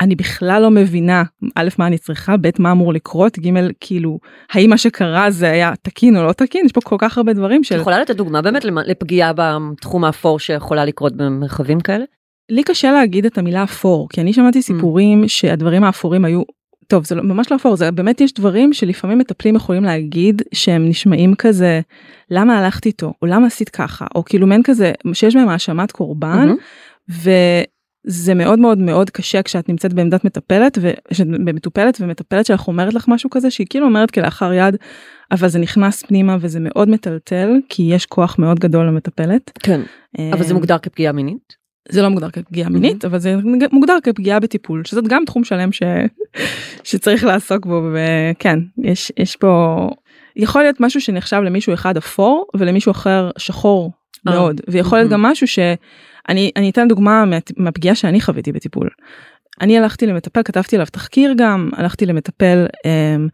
אני 0.00 0.14
בכלל 0.14 0.62
לא 0.62 0.70
מבינה 0.70 1.22
א' 1.54 1.68
מה 1.78 1.86
אני 1.86 1.98
צריכה 1.98 2.36
ב' 2.36 2.48
מה 2.58 2.72
אמור 2.72 2.92
לקרות 2.92 3.38
ג' 3.38 3.50
כאילו 3.80 4.18
האם 4.52 4.70
מה 4.70 4.78
שקרה 4.78 5.30
זה 5.30 5.50
היה 5.50 5.72
תקין 5.82 6.16
או 6.16 6.22
לא 6.22 6.32
תקין 6.32 6.66
יש 6.66 6.72
פה 6.72 6.80
כל 6.80 6.96
כך 6.98 7.18
הרבה 7.18 7.32
דברים 7.32 7.64
של 7.64 7.80
יכולה 7.80 8.00
לתת 8.00 8.16
דוגמה 8.16 8.42
באמת 8.42 8.64
לפגיעה 8.64 9.32
בתחום 9.36 10.04
האפור 10.04 10.38
שיכולה 10.38 10.84
לקרות 10.84 11.16
במרחבים 11.16 11.80
כאלה. 11.80 12.04
לי 12.50 12.62
קשה 12.62 12.92
להגיד 12.92 13.26
את 13.26 13.38
המילה 13.38 13.62
אפור 13.62 14.08
כי 14.08 14.20
אני 14.20 14.32
שמעתי 14.32 14.58
mm. 14.58 14.62
סיפורים. 14.62 15.28
שהדברים 15.28 15.84
האפורים 15.84 16.24
היו 16.24 16.42
טוב 16.86 17.04
זה 17.04 17.14
לא, 17.14 17.22
ממש 17.22 17.50
לא 17.50 17.56
אפור 17.56 17.76
זה 17.76 17.90
באמת 17.90 18.20
יש 18.20 18.34
דברים 18.34 18.72
שלפעמים 18.72 19.18
מטפלים 19.18 19.56
יכולים 19.56 19.84
להגיד 19.84 20.42
שהם 20.54 20.88
נשמעים 20.88 21.34
כזה 21.34 21.80
למה 22.30 22.58
הלכת 22.58 22.86
איתו 22.86 23.12
או 23.22 23.26
למה 23.26 23.46
עשית 23.46 23.68
ככה 23.68 24.06
או 24.14 24.24
כאילו 24.24 24.46
מעין 24.46 24.62
כזה 24.62 24.92
שיש 25.12 25.36
בהם 25.36 25.48
האשמת 25.48 25.92
קורבן. 25.92 26.48
Mm-hmm. 26.48 27.24
זה 28.06 28.34
מאוד 28.34 28.58
מאוד 28.58 28.78
מאוד 28.78 29.10
קשה 29.10 29.42
כשאת 29.42 29.68
נמצאת 29.68 29.92
בעמדת 29.92 30.24
מטפלת 30.24 30.78
ומטופלת 31.18 31.98
ומטפלת 32.00 32.46
שלך 32.46 32.68
אומרת 32.68 32.94
לך 32.94 33.04
משהו 33.08 33.30
כזה 33.30 33.50
שהיא 33.50 33.66
כאילו 33.70 33.86
אומרת 33.86 34.10
כלאחר 34.10 34.52
יד 34.52 34.76
אבל 35.32 35.48
זה 35.48 35.58
נכנס 35.58 36.02
פנימה 36.02 36.36
וזה 36.40 36.58
מאוד 36.60 36.88
מטלטל 36.88 37.50
כי 37.68 37.82
יש 37.82 38.06
כוח 38.06 38.38
מאוד 38.38 38.60
גדול 38.60 38.86
למטפלת. 38.86 39.50
כן 39.62 39.80
אבל 40.32 40.42
זה 40.42 40.50
אמ, 40.50 40.54
מוגדר 40.54 40.78
כפגיעה 40.78 41.12
מינית? 41.12 41.64
זה 41.88 42.02
לא 42.02 42.08
מוגדר 42.08 42.30
כפגיעה 42.30 42.70
מינית 42.70 43.04
אבל 43.04 43.18
זה 43.18 43.36
מוגדר 43.72 43.96
כפגיעה 44.02 44.40
בטיפול 44.40 44.84
שזאת 44.84 45.08
גם 45.08 45.22
תחום 45.26 45.44
שלם 45.44 45.72
ש... 45.72 45.82
שצריך 46.88 47.24
לעסוק 47.24 47.66
בו 47.66 47.82
וכן 47.94 48.58
יש 48.82 49.12
יש 49.18 49.36
פה 49.36 49.88
יכול 50.36 50.62
להיות 50.62 50.80
משהו 50.80 51.00
שנחשב 51.00 51.36
למישהו 51.36 51.74
אחד 51.74 51.96
אפור 51.96 52.46
ולמישהו 52.56 52.90
אחר 52.90 53.30
שחור 53.38 53.92
אה, 54.28 54.34
מאוד 54.34 54.60
ויכול 54.68 54.98
להיות 54.98 55.10
גם 55.10 55.22
משהו 55.22 55.46
ש... 55.46 55.58
אני, 56.28 56.50
אני 56.56 56.70
אתן 56.70 56.88
דוגמה 56.88 57.24
מה, 57.24 57.38
מהפגיעה 57.56 57.94
שאני 57.94 58.20
חוויתי 58.20 58.52
בטיפול. 58.52 58.88
אני 59.60 59.78
הלכתי 59.78 60.06
למטפל, 60.06 60.42
כתבתי 60.42 60.76
עליו 60.76 60.86
תחקיר 60.86 61.34
גם, 61.36 61.70
הלכתי 61.76 62.06
למטפל 62.06 62.66
אמ, 62.84 63.28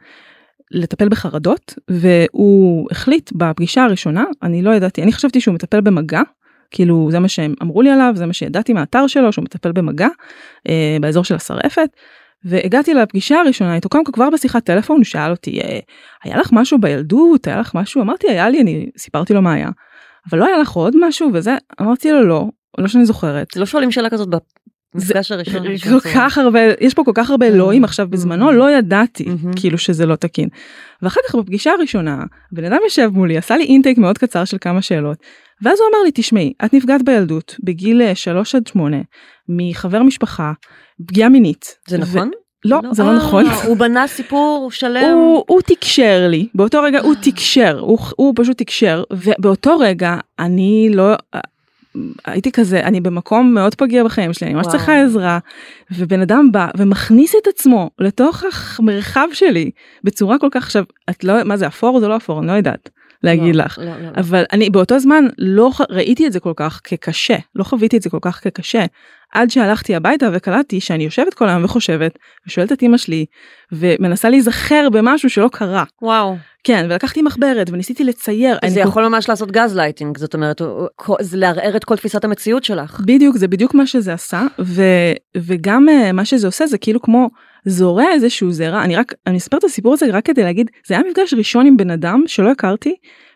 לטפל 0.70 1.08
בחרדות, 1.08 1.74
והוא 1.90 2.88
החליט 2.90 3.32
בפגישה 3.34 3.84
הראשונה, 3.84 4.24
אני 4.42 4.62
לא 4.62 4.70
ידעתי, 4.70 5.02
אני 5.02 5.12
חשבתי 5.12 5.40
שהוא 5.40 5.54
מטפל 5.54 5.80
במגע, 5.80 6.20
כאילו 6.70 7.08
זה 7.10 7.18
מה 7.18 7.28
שהם 7.28 7.54
אמרו 7.62 7.82
לי 7.82 7.90
עליו, 7.90 8.12
זה 8.16 8.26
מה 8.26 8.32
שידעתי 8.32 8.72
מהאתר 8.72 9.06
שלו, 9.06 9.32
שהוא 9.32 9.44
מטפל 9.44 9.72
במגע, 9.72 10.08
אה, 10.68 10.96
באזור 11.00 11.24
של 11.24 11.34
השרעפת. 11.34 11.88
והגעתי 12.44 12.94
לפגישה 12.94 13.40
הראשונה 13.40 13.74
איתו, 13.74 13.88
קודם 13.88 14.04
כל 14.04 14.12
כבר 14.12 14.30
בשיחת 14.30 14.64
טלפון 14.64 14.96
הוא 14.96 15.04
שאל 15.04 15.30
אותי, 15.30 15.60
אה, 15.60 15.78
היה 16.24 16.36
לך 16.36 16.50
משהו 16.52 16.78
בילדות, 16.80 17.46
היה 17.46 17.60
לך 17.60 17.74
משהו? 17.74 18.02
אמרתי, 18.02 18.30
היה 18.30 18.50
לי, 18.50 18.60
אני 18.60 18.90
סיפרתי 18.98 19.34
לו 19.34 19.42
מה 19.42 19.52
היה. 19.52 19.70
אבל 20.30 20.38
לא 20.38 20.46
היה 20.46 20.58
לך 20.58 20.70
עוד 20.70 20.96
משהו 21.00 21.30
וזה, 21.34 21.56
אמרתי 21.80 22.12
לו 22.12 22.24
לא, 22.24 22.48
לא 22.78 22.88
שאני 22.88 23.06
זוכרת. 23.06 23.56
לא 23.56 23.66
שואלים 23.66 23.90
שאלה 23.90 24.10
כזאת 24.10 24.28
במפגש 24.94 25.32
הראשון. 25.32 25.62
כל 25.78 26.00
כך 26.00 26.38
הרבה, 26.38 26.60
יש 26.80 26.94
פה 26.94 27.04
כל 27.04 27.12
כך 27.14 27.30
הרבה 27.30 27.46
אלוהים 27.46 27.84
עכשיו 27.84 28.08
בזמנו 28.10 28.52
לא 28.52 28.70
ידעתי 28.70 29.28
כאילו 29.56 29.78
שזה 29.78 30.06
לא 30.06 30.16
תקין. 30.16 30.48
ואחר 31.02 31.20
כך 31.28 31.34
בפגישה 31.34 31.70
הראשונה 31.70 32.22
בן 32.52 32.64
אדם 32.64 32.78
יושב 32.84 33.10
מולי 33.12 33.36
עשה 33.36 33.56
לי 33.56 33.64
אינטייק 33.64 33.98
מאוד 33.98 34.18
קצר 34.18 34.44
של 34.44 34.56
כמה 34.60 34.82
שאלות. 34.82 35.18
ואז 35.62 35.80
הוא 35.80 35.88
אמר 35.88 36.02
לי 36.04 36.10
תשמעי 36.14 36.52
את 36.64 36.74
נפגעת 36.74 37.02
בילדות 37.04 37.56
בגיל 37.64 38.14
3 38.14 38.54
עד 38.54 38.66
8 38.66 38.96
מחבר 39.48 40.02
משפחה 40.02 40.52
פגיעה 41.06 41.28
מינית. 41.28 41.76
זה 41.88 41.98
נכון? 41.98 42.30
לא, 42.64 42.80
לא, 42.84 42.94
זה 42.94 43.02
לא 43.02 43.16
נכון. 43.16 43.44
הוא 43.66 43.76
בנה 43.76 44.06
סיפור 44.06 44.70
שלם. 44.72 45.12
הוא, 45.14 45.44
הוא 45.48 45.60
תקשר 45.66 46.26
לי, 46.28 46.48
באותו 46.54 46.82
רגע 46.82 47.00
הוא 47.00 47.14
תקשר, 47.22 47.78
הוא, 47.80 47.98
הוא 48.16 48.32
פשוט 48.36 48.58
תקשר, 48.58 49.02
ובאותו 49.12 49.78
רגע 49.78 50.16
אני 50.38 50.90
לא, 50.94 51.14
הייתי 52.24 52.52
כזה 52.52 52.80
אני 52.80 53.00
במקום 53.00 53.54
מאוד 53.54 53.74
פגיע 53.74 54.04
בחיים 54.04 54.32
שלי 54.32 54.46
אני 54.46 54.54
ממש 54.54 54.66
צריכה 54.66 55.02
עזרה 55.02 55.38
ובן 55.90 56.20
אדם 56.20 56.52
בא 56.52 56.68
ומכניס 56.76 57.34
את 57.42 57.46
עצמו 57.46 57.90
לתוך 57.98 58.44
המרחב 58.78 59.26
שלי 59.32 59.70
בצורה 60.04 60.38
כל 60.38 60.48
כך 60.50 60.62
עכשיו 60.62 60.84
את 61.10 61.24
לא 61.24 61.44
מה 61.44 61.56
זה 61.56 61.66
אפור 61.66 62.00
זה 62.00 62.08
לא 62.08 62.16
אפור 62.16 62.38
אני 62.38 62.46
לא 62.46 62.52
יודעת 62.52 62.90
להגיד 63.22 63.56
לא, 63.56 63.64
לך 63.64 63.78
לא, 63.78 63.84
לא, 63.84 64.00
לא. 64.00 64.08
אבל 64.16 64.44
אני 64.52 64.70
באותו 64.70 64.98
זמן 64.98 65.24
לא 65.38 65.70
ראיתי 65.90 66.26
את 66.26 66.32
זה 66.32 66.40
כל 66.40 66.52
כך 66.56 66.80
כקשה 66.84 67.36
לא 67.54 67.64
חוויתי 67.64 67.96
את 67.96 68.02
זה 68.02 68.10
כל 68.10 68.18
כך 68.22 68.40
כקשה 68.44 68.84
עד 69.32 69.50
שהלכתי 69.50 69.94
הביתה 69.94 70.28
וקלטתי 70.32 70.80
שאני 70.80 71.04
יושבת 71.04 71.34
כל 71.34 71.48
היום 71.48 71.64
וחושבת 71.64 72.18
ושואלת 72.46 72.72
את 72.72 72.82
אמא 72.82 72.96
שלי 72.96 73.26
ומנסה 73.72 74.30
להיזכר 74.30 74.88
במשהו 74.92 75.30
שלא 75.30 75.48
קרה. 75.52 75.84
וואו. 76.02 76.36
כן 76.64 76.86
ולקחתי 76.90 77.22
מחברת 77.22 77.70
וניסיתי 77.70 78.04
לצייר. 78.04 78.58
זה 78.66 78.80
יכול 78.80 79.08
ממש 79.08 79.28
לעשות 79.28 79.50
גז 79.50 79.76
לייטינג 79.76 80.18
זאת 80.18 80.34
אומרת 80.34 80.62
זה 81.20 81.36
לערער 81.36 81.76
את 81.76 81.84
כל 81.84 81.96
תפיסת 81.96 82.24
המציאות 82.24 82.64
שלך. 82.64 83.00
בדיוק 83.00 83.36
זה 83.36 83.48
בדיוק 83.48 83.74
מה 83.74 83.86
שזה 83.86 84.12
עשה 84.12 84.46
ו, 84.58 84.82
וגם 85.36 85.88
אה, 85.88 86.12
מה 86.12 86.24
שזה 86.24 86.46
עושה 86.46 86.66
זה 86.66 86.78
כאילו 86.78 87.02
כמו 87.02 87.30
זורע 87.64 88.04
איזשהו 88.12 88.52
זרע 88.52 88.84
אני 88.84 88.96
רק 88.96 89.14
אני 89.26 89.38
אספר 89.38 89.58
את 89.58 89.64
הסיפור 89.64 89.92
הזה 89.92 90.06
רק 90.12 90.24
כדי 90.24 90.42
להגיד 90.42 90.70
זה 90.86 90.94
היה 90.94 91.02
מפגש 91.10 91.34
ראשון 91.34 91.66
עם 91.66 91.76
בן 91.76 91.90
אדם 91.90 92.22
שלא 92.26 92.50
הכרתי 92.50 92.94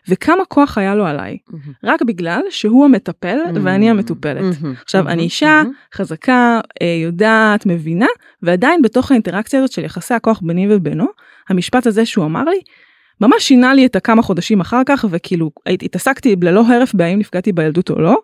וכמה 0.09 0.45
כוח 0.45 0.77
היה 0.77 0.95
לו 0.95 1.05
עליי 1.05 1.37
mm-hmm. 1.49 1.71
רק 1.83 2.01
בגלל 2.01 2.41
שהוא 2.49 2.85
המטפל 2.85 3.37
mm-hmm. 3.45 3.59
ואני 3.63 3.89
המטופלת. 3.89 4.41
Mm-hmm. 4.41 4.81
עכשיו. 4.83 5.07
אני 5.07 5.23
אישה. 5.23 5.63
חזקה 5.93 6.59
אה, 6.81 6.97
יודעת 7.03 7.65
מבינה 7.65 8.07
ועדיין 8.41 8.81
בתוך 8.81 9.11
האינטראקציה 9.11 9.59
הזאת 9.59 9.71
של 9.71 9.83
יחסי 9.83 10.13
הכוח 10.13 10.41
ביני 10.43 10.75
ובינו 10.75 11.05
המשפט 11.49 11.87
הזה 11.87 12.05
שהוא 12.05 12.25
אמר 12.25 12.43
לי 12.43 12.59
ממש 13.21 13.43
שינה 13.43 13.73
לי 13.73 13.85
את 13.85 13.95
הכמה 13.95 14.21
חודשים 14.21 14.61
אחר 14.61 14.81
כך 14.85 15.05
וכאילו 15.09 15.51
התעסקתי 15.65 16.35
ללא 16.41 16.63
הרף 16.67 16.93
בהאם 16.93 17.19
נפגעתי 17.19 17.51
בילדות 17.51 17.89
או 17.89 18.01
לא. 18.01 18.17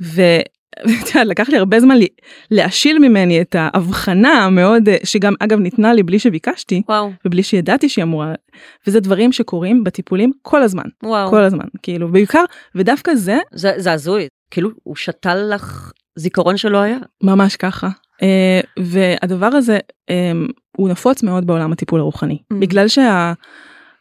ו... 0.00 0.22
לקח 1.24 1.48
לי 1.48 1.56
הרבה 1.56 1.80
זמן 1.80 1.96
להשיל 2.50 2.98
ממני 2.98 3.40
את 3.40 3.56
ההבחנה 3.58 4.44
המאוד 4.44 4.88
שגם 5.04 5.34
אגב 5.40 5.58
ניתנה 5.58 5.92
לי 5.92 6.02
בלי 6.02 6.18
שביקשתי 6.18 6.82
וואו. 6.88 7.10
ובלי 7.24 7.42
שידעתי 7.42 7.88
שהיא 7.88 8.02
אמורה 8.02 8.34
וזה 8.86 9.00
דברים 9.00 9.32
שקורים 9.32 9.84
בטיפולים 9.84 10.32
כל 10.42 10.62
הזמן 10.62 10.82
וואו. 11.02 11.30
כל 11.30 11.42
הזמן 11.42 11.64
כאילו 11.82 12.08
בעיקר 12.12 12.44
ודווקא 12.74 13.14
זה 13.14 13.38
זה, 13.52 13.72
זה 13.76 13.92
הזוי 13.92 14.28
כאילו 14.50 14.70
הוא 14.82 14.96
שתל 14.96 15.54
לך 15.54 15.92
זיכרון 16.16 16.56
שלא 16.56 16.78
היה 16.78 16.98
ממש 17.22 17.56
ככה 17.56 17.88
uh, 17.88 18.24
והדבר 18.78 19.46
הזה 19.46 19.78
um, 20.10 20.52
הוא 20.76 20.88
נפוץ 20.88 21.22
מאוד 21.22 21.46
בעולם 21.46 21.72
הטיפול 21.72 22.00
הרוחני 22.00 22.38
mm. 22.52 22.56
בגלל 22.60 22.88
שה... 22.88 23.32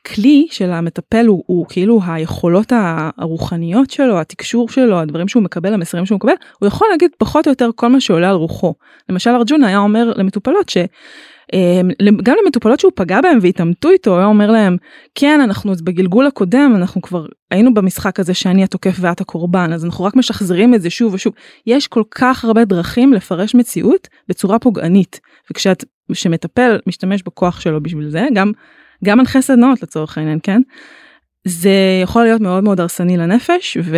הכלי 0.01 0.47
של 0.51 0.71
המטפל 0.71 1.25
הוא, 1.25 1.43
הוא 1.45 1.65
כאילו 1.69 1.99
היכולות 2.07 2.73
הרוחניות 3.17 3.89
שלו, 3.89 4.19
התקשור 4.19 4.69
שלו, 4.69 4.99
הדברים 4.99 5.27
שהוא 5.27 5.43
מקבל, 5.43 5.73
המסרים 5.73 6.05
שהוא 6.05 6.15
מקבל, 6.15 6.33
הוא 6.59 6.67
יכול 6.67 6.88
להגיד 6.91 7.12
פחות 7.17 7.47
או 7.47 7.51
יותר 7.51 7.69
כל 7.75 7.88
מה 7.88 8.01
שעולה 8.01 8.29
על 8.29 8.35
רוחו. 8.35 8.73
למשל 9.09 9.29
ארג'ונה 9.29 9.67
היה 9.67 9.77
אומר 9.77 10.13
למטופלות 10.15 10.69
ש... 10.69 10.77
אמ, 11.53 11.89
גם 12.23 12.35
למטופלות 12.43 12.79
שהוא 12.79 12.91
פגע 12.95 13.21
בהם 13.21 13.38
והתעמתו 13.41 13.89
איתו, 13.89 14.12
הוא 14.12 14.17
היה 14.17 14.27
אומר 14.27 14.51
להם, 14.51 14.77
כן, 15.15 15.41
אנחנו 15.41 15.73
בגלגול 15.83 16.27
הקודם, 16.27 16.73
אנחנו 16.75 17.01
כבר 17.01 17.25
היינו 17.51 17.73
במשחק 17.73 18.19
הזה 18.19 18.33
שאני 18.33 18.63
התוקף 18.63 18.95
ואת 18.99 19.21
הקורבן, 19.21 19.73
אז 19.73 19.85
אנחנו 19.85 20.03
רק 20.03 20.15
משחזרים 20.15 20.75
את 20.75 20.81
זה 20.81 20.89
שוב 20.89 21.13
ושוב. 21.13 21.33
יש 21.67 21.88
כל 21.88 22.03
כך 22.12 22.45
הרבה 22.45 22.65
דרכים 22.65 23.13
לפרש 23.13 23.55
מציאות 23.55 24.07
בצורה 24.27 24.59
פוגענית, 24.59 25.19
וכשאת, 25.51 25.85
כשמטפל 26.12 26.79
משתמש 26.88 27.23
בכוח 27.23 27.59
שלו 27.59 27.83
בשביל 27.83 28.09
זה, 28.09 28.27
גם 28.33 28.51
גם 29.05 29.17
מנחה 29.17 29.41
סדנאות 29.41 29.83
לצורך 29.83 30.17
העניין 30.17 30.39
כן? 30.43 30.62
זה 31.47 31.99
יכול 32.03 32.23
להיות 32.23 32.41
מאוד 32.41 32.63
מאוד 32.63 32.79
הרסני 32.79 33.17
לנפש 33.17 33.77
ו... 33.83 33.97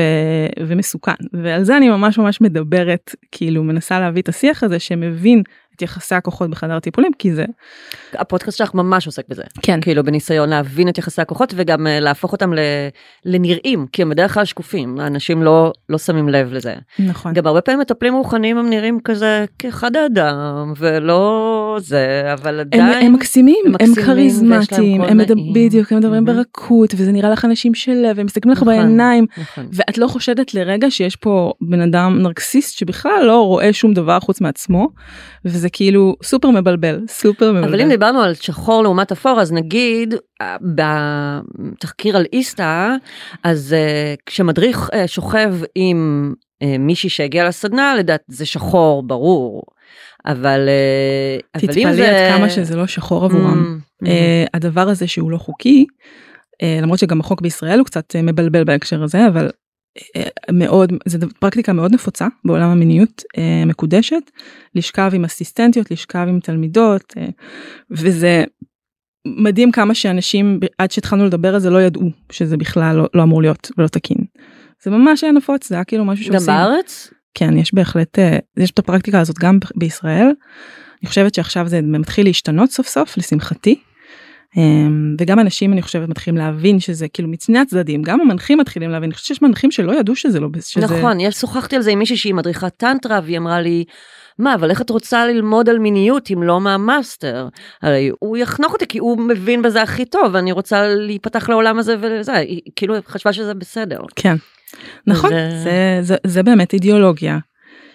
ומסוכן. 0.59 1.13
ועל 1.33 1.63
זה 1.63 1.77
אני 1.77 1.89
ממש 1.89 2.17
ממש 2.17 2.41
מדברת 2.41 3.15
כאילו 3.31 3.63
מנסה 3.63 3.99
להביא 3.99 4.21
את 4.21 4.29
השיח 4.29 4.63
הזה 4.63 4.79
שמבין 4.79 5.43
את 5.81 5.85
יחסי 5.85 6.15
הכוחות 6.15 6.49
בחדר 6.49 6.79
טיפולים 6.79 7.11
כי 7.19 7.33
זה 7.33 7.45
הפודקאסט 8.13 8.57
שלך 8.57 8.73
ממש 8.73 9.05
עוסק 9.05 9.23
בזה. 9.29 9.43
כן 9.61 9.81
כאילו 9.81 10.03
בניסיון 10.03 10.49
להבין 10.49 10.89
את 10.89 10.97
יחסי 10.97 11.21
הכוחות 11.21 11.53
וגם 11.57 11.87
אה, 11.87 11.99
להפוך 11.99 12.31
אותם. 12.31 12.53
לנראים 13.25 13.85
כי 13.91 14.01
הם 14.01 14.09
בדרך 14.09 14.33
כלל 14.33 14.45
שקופים 14.45 14.99
אנשים 14.99 15.43
לא 15.43 15.71
לא 15.89 15.97
שמים 15.97 16.29
לב 16.29 16.53
לזה. 16.53 16.75
נכון 16.99 17.33
גם 17.33 17.47
הרבה 17.47 17.61
פעמים 17.61 17.79
מטפלים 17.79 18.13
רוחניים 18.13 18.57
הם 18.57 18.69
נראים 18.69 18.99
כזה 19.03 19.45
כאחד 19.59 19.95
האדם 19.95 20.73
ולא 20.77 21.77
זה 21.79 22.33
אבל 22.33 22.59
הם, 22.59 22.67
עדיין 22.81 23.05
הם 23.05 23.13
מקסימים, 23.13 23.55
הם 23.65 23.73
הם 23.79 23.91
מקסימים, 23.91 24.05
כריזמטיים, 24.05 25.01
ויש 25.01 25.09
להם 25.09 25.11
הם 25.11 25.17
מדבר, 25.17 25.35
נעים. 25.35 25.53
בדיוק, 25.53 25.91
הם 25.91 25.97
מדברים 25.97 26.23
מהמם. 26.23 26.37
ברכות, 26.37 26.93
וזה 26.97 27.11
נראה 27.11 27.29
לך 27.29 27.45
אנשים 27.45 27.73
של 27.73 27.91
לב, 27.91 28.19
הם 28.19 28.25
מסתכלים 28.25 28.51
לך 28.51 28.61
נכון, 28.61 28.73
בעיניים, 28.73 29.25
נכון. 29.37 29.67
ואת 29.73 29.97
לא 29.97 30.07
חושדת 30.07 30.53
לרגע 30.53 30.91
שיש 30.91 31.15
פה 31.15 31.53
בן 31.61 31.81
אדם 31.81 32.19
נרקסיסט 32.21 32.77
שבכלל 32.77 33.23
לא 33.23 33.45
רואה 33.45 33.73
שום 33.73 33.93
דבר 33.93 34.19
חוץ 34.19 34.41
מעצמו, 34.41 34.89
וזה 35.45 35.69
כאילו 35.73 36.15
סופר 36.23 36.49
מבלבל, 36.49 36.99
סופר 37.07 37.51
מבלבל. 37.51 37.67
אבל 37.67 37.81
אם 37.81 37.89
דיברנו 37.89 38.21
על 38.21 38.33
שחור 38.33 38.83
לעומת 38.83 39.11
אפור 39.11 39.41
אז 39.41 39.51
נגיד 39.51 40.15
אה, 40.41 40.57
בתחקיר 40.61 42.17
על 42.17 42.25
איסתא 42.33 42.95
אז 43.43 43.73
אה, 43.73 44.13
כשמדריך 44.25 44.89
אה, 44.93 45.07
שוכב 45.07 45.55
עם 45.75 46.33
אה, 46.61 46.77
מישהי 46.79 47.09
שהגיעה 47.09 47.47
לסדנה 47.47 47.95
לדעת 47.95 48.21
זה 48.27 48.45
שחור 48.45 49.03
ברור 49.03 49.63
אבל 50.25 50.69
תתפלאי 51.57 51.95
זה 51.95 52.09
עד 52.09 52.37
כמה 52.37 52.49
שזה 52.49 52.75
לא 52.75 52.87
שחור 52.87 53.25
עבורם. 53.25 53.79
Mm, 53.79 54.05
mm. 54.05 54.09
הדבר 54.53 54.89
הזה 54.89 55.07
שהוא 55.07 55.31
לא 55.31 55.37
חוקי, 55.37 55.85
למרות 56.63 56.99
שגם 56.99 57.19
החוק 57.19 57.41
בישראל 57.41 57.79
הוא 57.79 57.85
קצת 57.85 58.15
מבלבל 58.23 58.63
בהקשר 58.63 59.03
הזה, 59.03 59.27
אבל 59.27 59.49
מאוד, 60.51 60.93
זו 61.05 61.27
פרקטיקה 61.39 61.73
מאוד 61.73 61.93
נפוצה 61.93 62.27
בעולם 62.45 62.69
המיניות 62.69 63.23
אה, 63.37 63.63
מקודשת, 63.65 64.31
לשכב 64.75 65.11
עם 65.13 65.25
אסיסטנטיות, 65.25 65.91
לשכב 65.91 66.25
עם 66.29 66.39
תלמידות, 66.39 67.13
אה, 67.17 67.29
וזה 67.91 68.43
מדהים 69.25 69.71
כמה 69.71 69.95
שאנשים 69.95 70.59
עד 70.77 70.91
שהתחלנו 70.91 71.25
לדבר 71.25 71.53
על 71.53 71.59
זה 71.59 71.69
לא 71.69 71.81
ידעו 71.81 72.09
שזה 72.31 72.57
בכלל 72.57 72.95
לא, 72.95 73.07
לא 73.13 73.23
אמור 73.23 73.41
להיות 73.41 73.71
ולא 73.77 73.87
תקין. 73.87 74.17
זה 74.83 74.91
ממש 74.91 75.23
היה 75.23 75.33
נפוץ, 75.33 75.69
זה 75.69 75.75
היה 75.75 75.83
כאילו 75.83 76.05
משהו 76.05 76.25
גם 76.25 76.31
שעושים. 76.31 76.53
בארץ 76.53 77.11
כן, 77.33 77.57
יש 77.57 77.73
בהחלט, 77.73 78.19
אה, 78.19 78.37
יש 78.57 78.71
את 78.71 78.79
הפרקטיקה 78.79 79.19
הזאת 79.19 79.39
גם 79.39 79.57
בישראל. 79.75 80.31
אני 81.01 81.09
חושבת 81.09 81.33
שעכשיו 81.33 81.67
זה 81.67 81.81
מתחיל 81.81 82.25
להשתנות 82.25 82.71
סוף 82.71 82.87
סוף, 82.87 83.17
לשמחתי. 83.17 83.81
אמ, 84.57 85.15
וגם 85.19 85.39
אנשים, 85.39 85.73
אני 85.73 85.81
חושבת, 85.81 86.09
מתחילים 86.09 86.37
להבין 86.37 86.79
שזה 86.79 87.07
כאילו 87.07 87.29
מצני 87.29 87.59
הצדדים, 87.59 88.01
גם 88.01 88.21
המנחים 88.21 88.57
מתחילים 88.57 88.89
להבין, 88.91 89.07
אני 89.09 89.13
חושבת 89.13 89.27
שיש 89.27 89.41
מנחים 89.41 89.71
שלא 89.71 89.99
ידעו 89.99 90.15
שזה 90.15 90.39
לא, 90.39 90.47
שזה... 90.59 90.85
נכון 90.85 91.19
יש 91.19 91.35
שוחחתי 91.35 91.75
על 91.75 91.81
זה 91.81 91.91
עם 91.91 91.99
מישהי 91.99 92.17
שהיא 92.17 92.33
מדריכת 92.33 92.73
טנטרה 92.77 93.19
והיא 93.23 93.37
אמרה 93.37 93.61
לי. 93.61 93.83
מה 94.39 94.55
אבל 94.55 94.69
איך 94.69 94.81
את 94.81 94.89
רוצה 94.89 95.25
ללמוד 95.25 95.69
על 95.69 95.79
מיניות 95.79 96.31
אם 96.31 96.43
לא 96.43 96.61
מהמאסטר 96.61 97.47
הרי 97.81 98.11
הוא 98.19 98.37
יחנוך 98.37 98.73
אותי 98.73 98.87
כי 98.87 98.97
הוא 98.97 99.17
מבין 99.21 99.61
בזה 99.61 99.81
הכי 99.81 100.05
טוב 100.05 100.23
ואני 100.33 100.51
רוצה 100.51 100.87
להיפתח 100.87 101.49
לעולם 101.49 101.79
הזה 101.79 101.95
וזה 102.01 102.33
היא 102.33 102.61
כאילו 102.75 102.95
חשבה 103.07 103.33
שזה 103.33 103.53
בסדר. 103.53 103.99
כן. 104.15 104.35
נכון, 105.07 105.29
זה- 105.29 105.59
זה, 105.63 105.97
זה, 106.01 106.15
זה 106.27 106.43
באמת 106.43 106.73
אידיאולוגיה. 106.73 107.37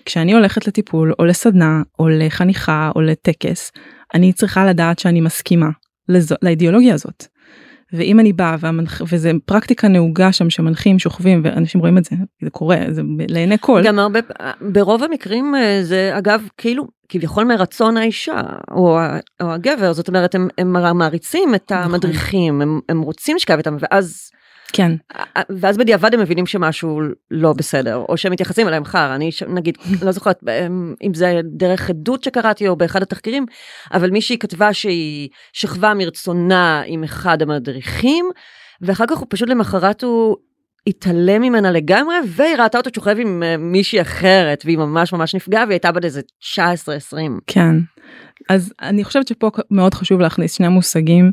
כשאני 0.05 0.33
הולכת 0.33 0.67
לטיפול 0.67 1.13
או 1.19 1.25
לסדנה 1.25 1.83
או 1.99 2.09
לחניכה 2.09 2.91
או 2.97 3.01
לטקס, 3.01 3.73
אני 4.15 4.33
צריכה 4.33 4.67
לדעת 4.67 4.99
שאני 4.99 5.21
מסכימה 5.21 5.69
לזו, 6.09 6.35
לאידיאולוגיה 6.43 6.95
הזאת. 6.95 7.27
ואם 7.93 8.21
אני 8.21 8.33
באה 8.33 8.57
והמנח... 8.61 9.03
וזה 9.13 9.31
פרקטיקה 9.45 9.89
נהוגה 9.89 10.33
שם 10.33 10.51
שמנחים 10.51 10.99
שוכבים 10.99 11.41
ואנשים 11.45 11.81
רואים 11.81 11.99
את 11.99 12.05
זה 12.05 12.17
זה 12.43 12.51
קורה 12.51 12.77
זה 12.91 13.03
לעיני 13.29 13.57
כל 13.61 13.83
גם 13.85 13.99
הרבה 13.99 14.21
ברוב 14.61 15.03
המקרים 15.03 15.55
אה, 15.55 15.79
זה 15.83 16.11
אגב 16.19 16.49
כאילו 16.59 16.87
כביכול 17.09 17.45
מרצון 17.45 17.97
האישה 17.97 18.41
או, 18.71 18.99
או 19.41 19.53
הגבר 19.53 19.93
זאת 19.93 20.09
אומרת 20.09 20.35
הם, 20.35 20.49
הם 20.59 20.99
מעריצים 20.99 21.55
את 21.55 21.73
נכון. 21.73 21.85
המדריכים 21.85 22.63
הם, 22.63 22.81
הם 22.89 23.01
רוצים 23.01 23.37
לשכב 23.37 23.57
איתם 23.57 23.77
ואז 23.81 24.31
כן 24.73 24.93
ואז 25.61 25.77
בדיעבד 25.77 26.15
הם 26.15 26.21
מבינים 26.21 26.47
שמשהו 26.47 27.01
לא 27.31 27.53
בסדר 27.53 27.97
או 27.97 28.17
שהם 28.17 28.33
מתייחסים 28.33 28.69
אליהם 28.69 28.85
חר 28.85 29.15
אני 29.15 29.31
נגיד 29.49 29.79
לא 30.07 30.13
זוכרת 30.13 30.41
אמ, 30.49 30.95
אם 31.03 31.15
זה 31.15 31.41
דרך 31.45 31.91
עדות 31.91 32.25
שקראתי 32.25 32.69
או 32.69 32.77
באחד 32.77 33.03
התחקירים 33.03 33.47
אבל 33.93 34.11
מישהי 34.11 34.39
כתבה 34.39 34.73
שהיא 34.73 35.29
שכבה 35.53 35.95
מרצונה 35.95 36.83
עם 36.87 37.05
אחד 37.05 37.43
המדריכים 37.43 38.31
ואחר 38.81 39.05
כך 39.09 39.19
הוא 39.19 39.27
פשוט 39.31 39.49
למחרת 39.49 40.03
הוא 40.03 40.37
התעלם 40.87 41.43
ממנה 41.43 41.71
לגמרי 41.71 42.17
והיא 42.27 42.57
ראתה 42.57 42.79
אותו 42.79 42.91
שוכב 42.95 43.17
עם 43.19 43.43
אה, 43.43 43.57
מישהי 43.57 44.01
אחרת 44.01 44.63
והיא 44.65 44.79
ממש 44.79 45.13
ממש 45.13 45.35
נפגעה 45.35 45.65
והיא 45.65 45.75
הייתה 45.75 45.93
בת 45.93 46.05
איזה 46.05 46.21
19-20. 46.55 46.57
כן 47.47 47.75
אז 48.51 48.73
אני 48.83 49.05
חושבת 49.05 49.29
שפה 49.29 49.51
מאוד 49.71 49.95
חשוב 49.95 50.21
להכניס 50.21 50.57
שני 50.57 50.69
מושגים 50.69 51.33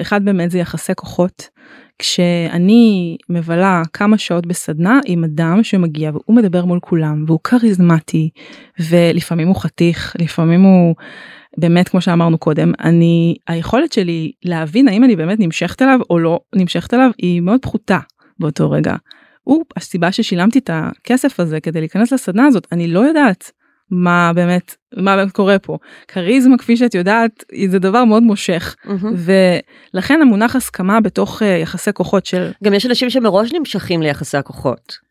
אחד 0.00 0.24
באמת 0.24 0.50
זה 0.50 0.58
יחסי 0.58 0.94
כוחות 0.94 1.48
כשאני 1.98 3.16
מבלה 3.28 3.82
כמה 3.92 4.18
שעות 4.18 4.46
בסדנה 4.46 5.00
עם 5.06 5.24
אדם 5.24 5.62
שמגיע 5.62 6.10
והוא 6.10 6.36
מדבר 6.36 6.64
מול 6.64 6.78
כולם 6.80 7.24
והוא 7.26 7.38
כריזמטי 7.44 8.30
ולפעמים 8.90 9.48
הוא 9.48 9.56
חתיך 9.56 10.16
לפעמים 10.18 10.62
הוא 10.62 10.94
באמת 11.58 11.88
כמו 11.88 12.00
שאמרנו 12.00 12.38
קודם 12.38 12.72
אני 12.80 13.36
היכולת 13.48 13.92
שלי 13.92 14.32
להבין 14.44 14.88
האם 14.88 15.04
אני 15.04 15.16
באמת 15.16 15.40
נמשכת 15.40 15.82
אליו 15.82 16.00
או 16.10 16.18
לא 16.18 16.40
נמשכת 16.54 16.94
אליו 16.94 17.10
היא 17.18 17.40
מאוד 17.40 17.60
פחותה 17.62 17.98
באותו 18.38 18.70
רגע. 18.70 18.94
הוא 19.42 19.64
הסיבה 19.76 20.12
ששילמתי 20.12 20.58
את 20.58 20.70
הכסף 20.72 21.40
הזה 21.40 21.60
כדי 21.60 21.80
להיכנס 21.80 22.12
לסדנה 22.12 22.46
הזאת 22.46 22.66
אני 22.72 22.88
לא 22.88 23.00
יודעת 23.00 23.50
מה 23.90 24.32
באמת 24.34 24.74
מה 24.96 25.16
באמת 25.16 25.32
קורה 25.32 25.58
פה 25.58 25.78
כריזמה 26.08 26.58
כפי 26.58 26.76
שאת 26.76 26.94
יודעת 26.94 27.44
זה 27.68 27.78
דבר 27.78 28.04
מאוד 28.04 28.22
מושך 28.22 28.76
מהמם. 28.84 29.14
ולכן 29.94 30.20
המונח 30.22 30.56
הסכמה 30.56 31.00
בתוך 31.00 31.42
uh, 31.42 31.44
יחסי 31.44 31.92
כוחות 31.92 32.26
של 32.26 32.50
גם 32.64 32.74
יש 32.74 32.86
אנשים 32.86 33.10
שמראש 33.10 33.52
נמשכים 33.52 34.02
ליחסי 34.02 34.36
הכוחות. 34.36 35.03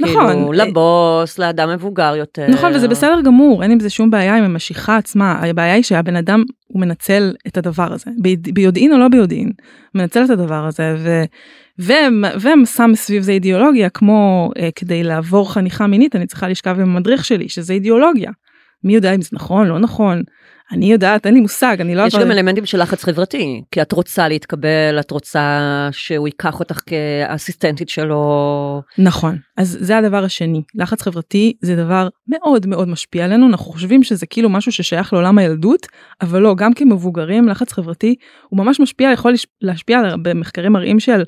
נכון. 0.00 0.32
כאילו, 0.32 0.52
לבוס, 0.52 1.38
לאדם 1.38 1.70
מבוגר 1.70 2.14
יותר. 2.16 2.46
נכון 2.48 2.72
וזה 2.74 2.88
בסדר 2.88 3.20
גמור 3.24 3.62
אין 3.62 3.70
עם 3.70 3.80
זה 3.80 3.90
שום 3.90 4.10
בעיה 4.10 4.36
עם 4.36 4.44
המשיכה 4.44 4.96
עצמה 4.96 5.32
הבעיה 5.32 5.74
היא 5.74 5.82
שהבן 5.82 6.16
אדם 6.16 6.44
הוא 6.66 6.80
מנצל 6.80 7.34
את 7.46 7.56
הדבר 7.56 7.92
הזה 7.92 8.10
ביודעין 8.52 8.92
או 8.92 8.98
לא 8.98 9.08
ביודעין 9.08 9.52
מנצל 9.94 10.24
את 10.24 10.30
הדבר 10.30 10.66
הזה 10.66 10.96
ו, 10.98 11.22
ושם 12.36 12.90
סביב 12.94 13.22
זה 13.22 13.32
אידיאולוגיה 13.32 13.88
כמו 13.88 14.50
uh, 14.58 14.60
כדי 14.74 15.02
לעבור 15.02 15.52
חניכה 15.52 15.86
מינית 15.86 16.16
אני 16.16 16.26
צריכה 16.26 16.48
לשכב 16.48 16.80
עם 16.80 16.96
המדריך 16.96 17.24
שלי 17.24 17.48
שזה 17.48 17.72
אידיאולוגיה. 17.72 18.30
מי 18.84 18.94
יודע 18.94 19.14
אם 19.14 19.22
זה 19.22 19.28
נכון 19.32 19.66
לא 19.66 19.78
נכון 19.78 20.22
אני 20.72 20.92
יודעת 20.92 21.26
אין 21.26 21.34
לי 21.34 21.40
מושג 21.40 21.76
אני 21.80 21.94
לא 21.94 22.02
יש 22.02 22.14
עבר- 22.14 22.24
גם 22.24 22.30
אלמנטים 22.30 22.66
של 22.66 22.82
לחץ 22.82 23.04
חברתי, 23.04 23.62
כי 23.70 23.82
את 23.82 23.92
רוצה 23.92 24.28
להתקבל, 24.28 24.96
את 25.00 25.10
רוצה 25.10 25.58
שהוא 25.92 26.28
ייקח 26.28 26.60
אותך 26.60 26.80
כאסיסטנטית 26.86 27.88
שלו. 27.88 28.82
נכון 28.98 29.38
אז 29.56 29.78
זה 29.80 29.98
הדבר 29.98 30.24
השני 30.24 30.62
לחץ 30.74 31.02
חברתי 31.02 31.52
זה 31.62 31.76
דבר 31.76 32.08
מאוד 32.28 32.66
מאוד 32.66 32.88
משפיע 32.88 33.24
עלינו 33.24 33.46
אנחנו 33.46 33.64
חושבים 33.72 34.02
שזה 34.02 34.26
כאילו 34.26 34.48
משהו 34.48 34.72
ששייך 34.72 35.12
לעולם 35.12 35.38
הילדות 35.38 35.86
אבל 36.20 36.40
לא 36.40 36.54
גם 36.54 36.74
כמבוגרים 36.74 37.48
לחץ 37.48 37.72
חברתי 37.72 38.14
הוא 38.48 38.58
ממש 38.58 38.80
משפיע 38.80 39.12
יכול 39.12 39.34
להשפיע 39.62 40.00
במחקרים 40.22 40.72
מראים 40.72 41.00
של 41.00 41.22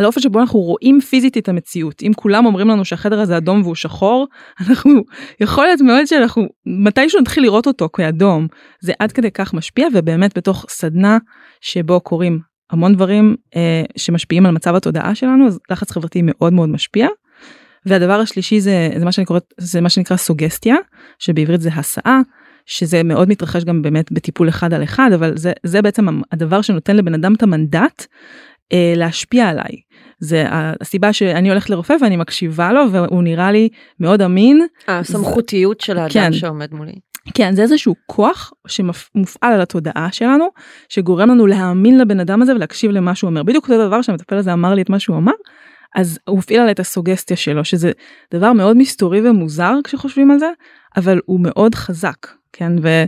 על 0.00 0.04
האופן 0.04 0.20
שבו 0.20 0.40
אנחנו 0.40 0.60
רואים 0.60 1.00
פיזית 1.00 1.38
את 1.38 1.48
המציאות 1.48 2.02
אם 2.02 2.12
כולם 2.16 2.46
אומרים 2.46 2.68
לנו 2.68 2.84
שהחדר 2.84 3.20
הזה 3.20 3.36
אדום 3.36 3.62
והוא 3.62 3.74
שחור 3.74 4.26
אנחנו 4.68 5.02
יכול 5.40 5.64
להיות 5.64 5.80
מאוד 5.80 6.04
שאנחנו 6.04 6.46
מתישהו 6.66 7.20
נתחיל 7.20 7.42
לראות 7.42 7.66
אותו 7.66 7.88
כאדום 7.92 8.46
זה 8.80 8.92
עד 8.98 9.12
כדי 9.12 9.30
כך 9.30 9.54
משפיע 9.54 9.88
ובאמת 9.94 10.38
בתוך 10.38 10.66
סדנה 10.68 11.18
שבו 11.60 12.00
קורים 12.00 12.40
המון 12.70 12.94
דברים 12.94 13.36
אה, 13.56 13.82
שמשפיעים 13.96 14.46
על 14.46 14.52
מצב 14.52 14.74
התודעה 14.74 15.14
שלנו 15.14 15.46
אז 15.46 15.58
לחץ 15.70 15.90
חברתי 15.90 16.20
מאוד 16.24 16.52
מאוד 16.52 16.68
משפיע. 16.68 17.08
והדבר 17.86 18.20
השלישי 18.20 18.60
זה, 18.60 18.90
זה 18.98 19.04
מה 19.04 19.12
שאני 19.12 19.24
קוראת 19.24 19.54
זה 19.58 19.80
מה 19.80 19.88
שנקרא 19.88 20.16
סוגסטיה 20.16 20.76
שבעברית 21.18 21.60
זה 21.60 21.70
הסעה 21.74 22.20
שזה 22.66 23.02
מאוד 23.02 23.28
מתרחש 23.28 23.64
גם 23.64 23.82
באמת 23.82 24.12
בטיפול 24.12 24.48
אחד 24.48 24.74
על 24.74 24.82
אחד 24.82 25.10
אבל 25.14 25.36
זה 25.36 25.52
זה 25.62 25.82
בעצם 25.82 26.20
הדבר 26.32 26.62
שנותן 26.62 26.96
לבן 26.96 27.14
אדם 27.14 27.34
את 27.34 27.42
המנדט 27.42 28.06
להשפיע 28.96 29.48
עליי 29.48 29.80
זה 30.18 30.44
הסיבה 30.50 31.12
שאני 31.12 31.48
הולכת 31.48 31.70
לרופא 31.70 31.94
ואני 32.00 32.16
מקשיבה 32.16 32.72
לו 32.72 32.92
והוא 32.92 33.22
נראה 33.22 33.52
לי 33.52 33.68
מאוד 34.00 34.22
אמין 34.22 34.66
הסמכותיות 34.88 35.80
של 35.80 35.98
האדם 35.98 36.10
כן. 36.12 36.32
שעומד 36.32 36.74
מולי. 36.74 36.92
כן 37.34 37.54
זה 37.54 37.62
איזשהו 37.62 37.94
כוח 38.06 38.52
שמופעל 38.66 39.52
על 39.52 39.60
התודעה 39.60 40.08
שלנו 40.12 40.48
שגורם 40.88 41.28
לנו 41.28 41.46
להאמין 41.46 41.98
לבן 41.98 42.20
אדם 42.20 42.42
הזה 42.42 42.54
ולהקשיב 42.54 42.90
למה 42.90 43.14
שהוא 43.14 43.30
אומר 43.30 43.42
בדיוק 43.42 43.68
אותו 43.68 43.86
דבר 43.86 44.02
שהמטפל 44.02 44.36
הזה 44.36 44.52
אמר 44.52 44.74
לי 44.74 44.82
את 44.82 44.90
מה 44.90 44.98
שהוא 44.98 45.16
אמר 45.16 45.32
אז 45.96 46.18
הוא 46.28 46.38
הפעיל 46.38 46.60
עליי 46.60 46.72
את 46.72 46.80
הסוגסטיה 46.80 47.36
שלו 47.36 47.64
שזה 47.64 47.92
דבר 48.34 48.52
מאוד 48.52 48.76
מסתורי 48.76 49.28
ומוזר 49.28 49.74
כשחושבים 49.84 50.30
על 50.30 50.38
זה 50.38 50.50
אבל 50.96 51.20
הוא 51.24 51.40
מאוד 51.40 51.74
חזק 51.74 52.26
כן 52.52 52.72
ו, 52.82 53.04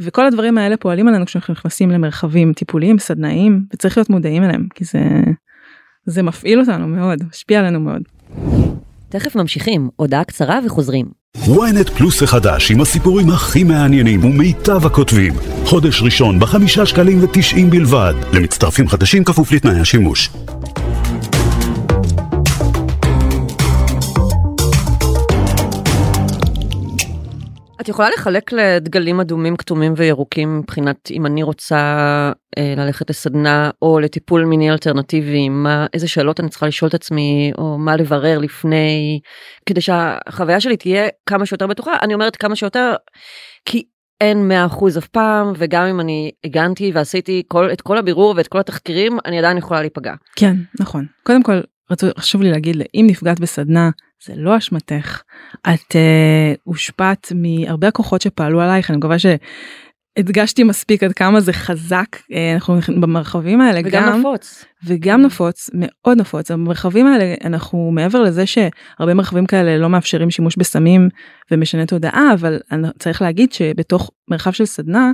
וכל 0.00 0.26
הדברים 0.26 0.58
האלה 0.58 0.76
פועלים 0.76 1.08
עלינו 1.08 1.26
כשאנחנו 1.26 1.54
נכנסים 1.54 1.90
למרחבים 1.90 2.52
טיפוליים 2.52 2.98
סדנאיים 2.98 3.64
וצריך 3.74 3.98
להיות 3.98 4.10
מודעים 4.10 4.44
אליהם 4.44 4.66
כי 4.74 4.84
זה 4.84 5.00
זה 6.06 6.22
מפעיל 6.22 6.60
אותנו 6.60 6.88
מאוד, 6.88 7.18
משפיע 7.30 7.60
עלינו 7.60 7.80
מאוד. 7.80 8.02
תכף 9.08 9.36
ממשיכים, 9.36 9.88
הודעה 9.96 10.24
קצרה 10.24 10.58
וחוזרים. 10.66 11.06
ynet 11.36 11.90
פלוס 11.98 12.22
החדש 12.22 12.70
עם 12.70 12.80
הסיפורים 12.80 13.30
הכי 13.30 13.64
מעניינים 13.64 14.24
ומיטב 14.24 14.86
הכותבים. 14.86 15.32
חודש 15.64 16.02
ראשון 16.02 16.38
בחמישה 16.40 16.86
שקלים 16.86 17.24
ותשעים 17.24 17.70
בלבד. 17.70 18.14
למצטרפים 18.32 18.88
חדשים 18.88 19.24
כפוף 19.24 19.52
לתנאי 19.52 19.80
השימוש. 19.80 20.30
את 27.82 27.88
יכולה 27.88 28.08
לחלק 28.10 28.52
לדגלים 28.52 29.20
אדומים, 29.20 29.56
כתומים 29.56 29.94
וירוקים 29.96 30.58
מבחינת 30.58 31.10
אם 31.10 31.26
אני 31.26 31.42
רוצה 31.42 31.76
אה, 32.58 32.74
ללכת 32.76 33.10
לסדנה 33.10 33.70
או 33.82 34.00
לטיפול 34.00 34.44
מיני 34.44 34.70
אלטרנטיבי, 34.70 35.48
מה, 35.48 35.86
איזה 35.94 36.08
שאלות 36.08 36.40
אני 36.40 36.48
צריכה 36.48 36.66
לשאול 36.66 36.88
את 36.88 36.94
עצמי 36.94 37.52
או 37.58 37.78
מה 37.78 37.96
לברר 37.96 38.38
לפני, 38.38 39.20
כדי 39.66 39.80
שהחוויה 39.80 40.60
שלי 40.60 40.76
תהיה 40.76 41.08
כמה 41.26 41.46
שיותר 41.46 41.66
בטוחה, 41.66 41.92
אני 42.02 42.14
אומרת 42.14 42.36
כמה 42.36 42.56
שיותר, 42.56 42.94
כי 43.64 43.84
אין 44.20 44.50
100% 44.70 44.98
אף 44.98 45.06
פעם 45.06 45.52
וגם 45.56 45.84
אם 45.84 46.00
אני 46.00 46.30
הגנתי 46.44 46.90
ועשיתי 46.94 47.42
כל, 47.48 47.72
את 47.72 47.80
כל 47.80 47.98
הבירור 47.98 48.34
ואת 48.36 48.48
כל 48.48 48.58
התחקירים 48.58 49.18
אני 49.24 49.38
עדיין 49.38 49.58
יכולה 49.58 49.80
להיפגע. 49.80 50.14
כן, 50.36 50.56
נכון. 50.80 51.06
קודם 51.22 51.42
כל, 51.42 51.60
רצו, 51.90 52.06
חשוב 52.18 52.42
לי 52.42 52.50
להגיד, 52.50 52.76
אם 52.94 53.06
נפגעת 53.08 53.40
בסדנה, 53.40 53.90
זה 54.24 54.32
לא 54.36 54.58
אשמתך. 54.58 55.22
את 55.60 55.92
uh, 55.92 56.58
הושפעת 56.64 57.32
מהרבה 57.34 57.88
הכוחות 57.88 58.20
שפעלו 58.20 58.60
עלייך, 58.60 58.90
אני 58.90 58.98
מקווה 58.98 59.16
שהדגשתי 59.18 60.64
מספיק 60.64 61.02
עד 61.02 61.12
כמה 61.12 61.40
זה 61.40 61.52
חזק, 61.52 62.16
uh, 62.16 62.34
אנחנו 62.54 62.78
במרחבים 63.00 63.60
האלה 63.60 63.80
וגם 63.84 64.02
גם, 64.06 64.18
נפוץ. 64.18 64.64
וגם 64.84 65.22
נפוץ, 65.22 65.70
מאוד 65.74 66.20
נפוץ. 66.20 66.50
במרחבים 66.50 67.06
האלה 67.06 67.34
אנחנו 67.44 67.90
מעבר 67.94 68.22
לזה 68.22 68.46
שהרבה 68.46 69.14
מרחבים 69.14 69.46
כאלה 69.46 69.78
לא 69.78 69.88
מאפשרים 69.88 70.30
שימוש 70.30 70.56
בסמים 70.56 71.08
ומשנה 71.50 71.86
תודעה, 71.86 72.32
אבל 72.34 72.60
אני 72.72 72.88
צריך 72.98 73.22
להגיד 73.22 73.52
שבתוך 73.52 74.10
מרחב 74.28 74.52
של 74.52 74.64
סדנה, 74.66 75.12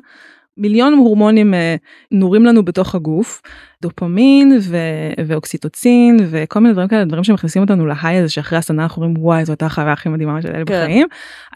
מיליון 0.58 0.94
הורמונים 0.94 1.54
אה, 1.54 1.76
נורים 2.10 2.44
לנו 2.44 2.64
בתוך 2.64 2.94
הגוף, 2.94 3.42
דופמין 3.82 4.58
ו- 4.62 5.22
ואוקסיטוצין 5.26 6.16
וכל 6.30 6.60
מיני 6.60 6.72
דברים 6.72 6.88
כאלה, 6.88 7.04
דברים 7.04 7.24
שמכניסים 7.24 7.62
אותנו 7.62 7.86
להיי 7.86 8.16
הזה 8.16 8.28
שאחרי 8.28 8.58
הסדנה 8.58 8.82
אנחנו 8.82 9.02
אומרים 9.02 9.24
וואי 9.24 9.44
זו 9.44 9.52
הייתה 9.52 9.66
החוויה 9.66 9.92
הכי 9.92 10.08
מדהימה 10.08 10.42
של 10.42 10.48
אלה 10.48 10.64
כן. 10.64 10.82
בחיים. 10.82 11.06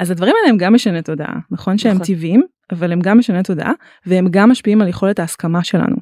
אז 0.00 0.10
הדברים 0.10 0.34
האלה 0.40 0.50
הם 0.50 0.56
גם 0.56 0.74
משנה 0.74 1.02
תודעה, 1.02 1.34
נכון 1.50 1.78
שהם 1.78 1.94
נכון. 1.94 2.06
טבעיים, 2.06 2.42
אבל 2.72 2.92
הם 2.92 3.00
גם 3.00 3.18
משנה 3.18 3.42
תודעה 3.42 3.72
והם 4.06 4.26
גם 4.30 4.50
משפיעים 4.50 4.80
על 4.82 4.88
יכולת 4.88 5.18
ההסכמה 5.18 5.64
שלנו. 5.64 5.96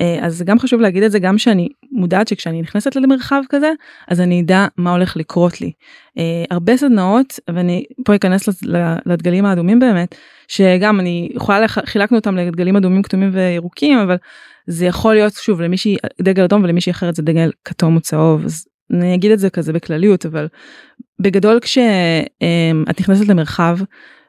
אה, 0.00 0.18
אז 0.22 0.42
גם 0.42 0.58
חשוב 0.58 0.80
להגיד 0.80 1.02
את 1.02 1.10
זה 1.10 1.18
גם 1.18 1.38
שאני 1.38 1.68
מודעת 1.94 2.28
שכשאני 2.28 2.62
נכנסת 2.62 2.96
למרחב 2.96 3.42
כזה 3.48 3.72
אז 4.08 4.20
אני 4.20 4.40
אדע 4.40 4.66
מה 4.76 4.92
הולך 4.92 5.16
לקרות 5.16 5.60
לי. 5.60 5.72
אה, 6.18 6.44
הרבה 6.50 6.76
סדנאות 6.76 7.40
ואני 7.54 7.84
פה 8.04 8.14
אכנס 8.14 8.48
לדגלים 9.06 9.46
האדומים 9.46 9.78
באמת 9.78 10.14
שגם 10.48 11.00
אני 11.00 11.28
יכולה 11.34 11.60
לח... 11.60 11.78
חילקנו 11.84 12.18
אותם 12.18 12.36
לדגלים 12.36 12.76
אדומים 12.76 13.02
כתומים 13.02 13.30
וירוקים 13.32 13.98
אבל 13.98 14.16
זה 14.66 14.86
יכול 14.86 15.14
להיות 15.14 15.32
שוב 15.32 15.60
למישהי 15.60 15.96
דגל 16.22 16.42
אדום 16.42 16.64
ולמישהי 16.64 16.90
אחרת 16.90 17.14
זה 17.14 17.22
דגל 17.22 17.50
כתום 17.64 17.96
או 17.96 18.00
צהוב 18.00 18.44
אז 18.44 18.66
אני 18.92 19.14
אגיד 19.14 19.30
את 19.30 19.38
זה 19.38 19.50
כזה 19.50 19.72
בכלליות 19.72 20.26
אבל 20.26 20.48
בגדול 21.20 21.60
כשאת 21.60 23.00
נכנסת 23.00 23.28
למרחב 23.28 23.78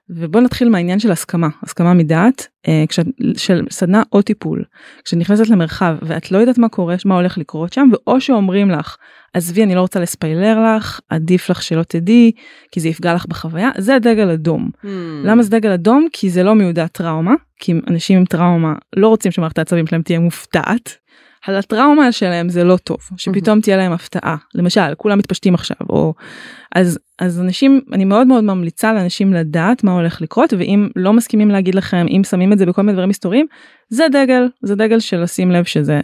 ובוא 0.09 0.41
נתחיל 0.41 0.69
מהעניין 0.69 0.99
של 0.99 1.11
הסכמה 1.11 1.47
הסכמה 1.63 1.93
מדעת 1.93 2.47
אה, 2.67 2.83
כשאת, 2.89 3.05
של 3.37 3.65
סדנה 3.69 4.03
או 4.13 4.21
טיפול. 4.21 4.63
כשאת 5.05 5.19
נכנסת 5.19 5.47
למרחב 5.47 5.95
ואת 6.01 6.31
לא 6.31 6.37
יודעת 6.37 6.57
מה 6.57 6.69
קורה 6.69 6.95
מה 7.05 7.15
הולך 7.15 7.37
לקרות 7.37 7.73
שם 7.73 7.89
ואו 7.91 8.21
שאומרים 8.21 8.71
לך 8.71 8.97
עזבי 9.33 9.63
אני 9.63 9.75
לא 9.75 9.81
רוצה 9.81 9.99
לספיילר 9.99 10.75
לך 10.77 10.99
עדיף 11.09 11.49
לך 11.49 11.63
שלא 11.63 11.83
תדעי 11.83 12.31
כי 12.71 12.79
זה 12.79 12.89
יפגע 12.89 13.13
לך 13.13 13.25
בחוויה 13.25 13.69
זה 13.77 13.99
דגל 13.99 14.29
אדום. 14.29 14.69
למה 15.23 15.43
זה 15.43 15.49
דגל 15.49 15.71
אדום? 15.71 16.07
כי 16.13 16.29
זה 16.29 16.43
לא 16.43 16.55
מיודע 16.55 16.87
טראומה 16.87 17.33
כי 17.59 17.73
אנשים 17.87 18.19
עם 18.19 18.25
טראומה 18.25 18.73
לא 18.95 19.07
רוצים 19.07 19.31
שמערכת 19.31 19.57
העצבים 19.57 19.87
שלהם 19.87 20.01
תהיה 20.01 20.19
מופתעת. 20.19 20.97
על 21.47 21.55
הטראומה 21.55 22.12
שלהם 22.12 22.49
זה 22.49 22.63
לא 22.63 22.77
טוב 22.77 22.97
שפתאום 23.17 23.62
תהיה 23.62 23.77
להם 23.77 23.91
הפתעה. 23.91 24.36
למשל 24.55 24.95
כולם 24.97 25.17
מתפשטים 25.17 25.53
עכשיו 25.53 25.77
או 25.89 26.13
אז 26.75 26.99
אז 27.19 27.41
אנשים 27.41 27.81
אני 27.93 28.05
מאוד 28.05 28.27
מאוד 28.27 28.43
ממליצה 28.43 28.93
לאנשים 28.93 29.34
לדעת 29.34 29.84
מה 29.84 29.91
הולך 29.91 30.21
לקרות 30.21 30.53
ואם 30.53 30.89
לא 30.95 31.13
מסכימים 31.13 31.49
להגיד 31.49 31.75
לכם 31.75 32.05
אם 32.10 32.21
שמים 32.23 32.53
את 32.53 32.58
זה 32.58 32.65
בכל 32.65 32.81
מיני 32.81 32.93
דברים 32.93 33.10
מסתוריים 33.10 33.45
זה 33.89 34.08
דגל 34.12 34.47
זה 34.63 34.75
דגל 34.75 34.99
של 34.99 35.21
לשים 35.21 35.51
לב 35.51 35.63
שזה 35.63 36.01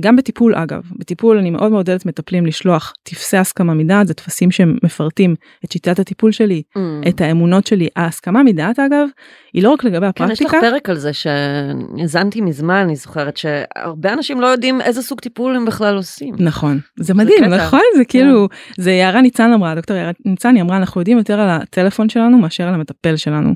גם 0.00 0.16
בטיפול 0.16 0.54
אגב 0.54 0.82
בטיפול 0.98 1.38
אני 1.38 1.50
מאוד 1.50 1.72
מעודדת 1.72 2.06
מטפלים 2.06 2.46
לשלוח 2.46 2.92
טפסי 3.02 3.36
הסכמה 3.36 3.74
מדעת 3.74 4.06
זה 4.06 4.14
טפסים 4.14 4.50
שמפרטים 4.50 5.34
את 5.64 5.72
שיטת 5.72 5.98
הטיפול 5.98 6.32
שלי 6.32 6.62
Mm. 6.76 7.08
את 7.08 7.20
האמונות 7.20 7.66
שלי 7.66 7.88
ההסכמה 7.96 8.42
מדעת 8.42 8.78
אגב 8.78 9.06
היא 9.52 9.62
לא 9.62 9.70
רק 9.70 9.84
לגבי 9.84 10.06
כן, 10.14 10.30
יש 10.30 10.42
לך 10.42 10.54
הפרקטיקה 10.54 10.70
פרק 10.70 10.88
על 10.88 10.96
זה 10.96 11.10
שהאזנתי 11.12 12.40
מזמן, 12.40 12.74
אני 12.74 12.96
זוכרת 12.96 13.36
שהרבה 13.36 14.12
אנשים 14.12 14.40
לא 14.40 14.46
יודעים 14.46 14.80
איזה 14.80 15.02
סוג 15.02 15.20
טיפול 15.20 15.56
הם 15.56 15.64
בכלל 15.64 15.96
עושים. 15.96 16.34
נכון 16.38 16.80
זה 17.00 17.14
מדהים 17.14 17.44
קטע. 17.44 17.56
נכון 17.66 17.80
זה 17.96 18.04
כאילו 18.04 18.48
זה 18.78 18.92
יערה 18.92 19.20
ניצן 19.20 19.52
אמרה 19.52 19.74
דוקטור 19.74 19.96
יערה 19.96 20.12
ניצן 20.24 20.54
היא 20.54 20.62
אמרה 20.62 20.76
אנחנו 20.76 21.00
יודעים 21.00 21.18
יותר 21.18 21.40
על 21.40 21.48
הטלפון 21.50 22.08
שלנו 22.08 22.38
מאשר 22.38 22.64
על 22.68 22.74
המטפל 22.74 23.16
שלנו. 23.16 23.54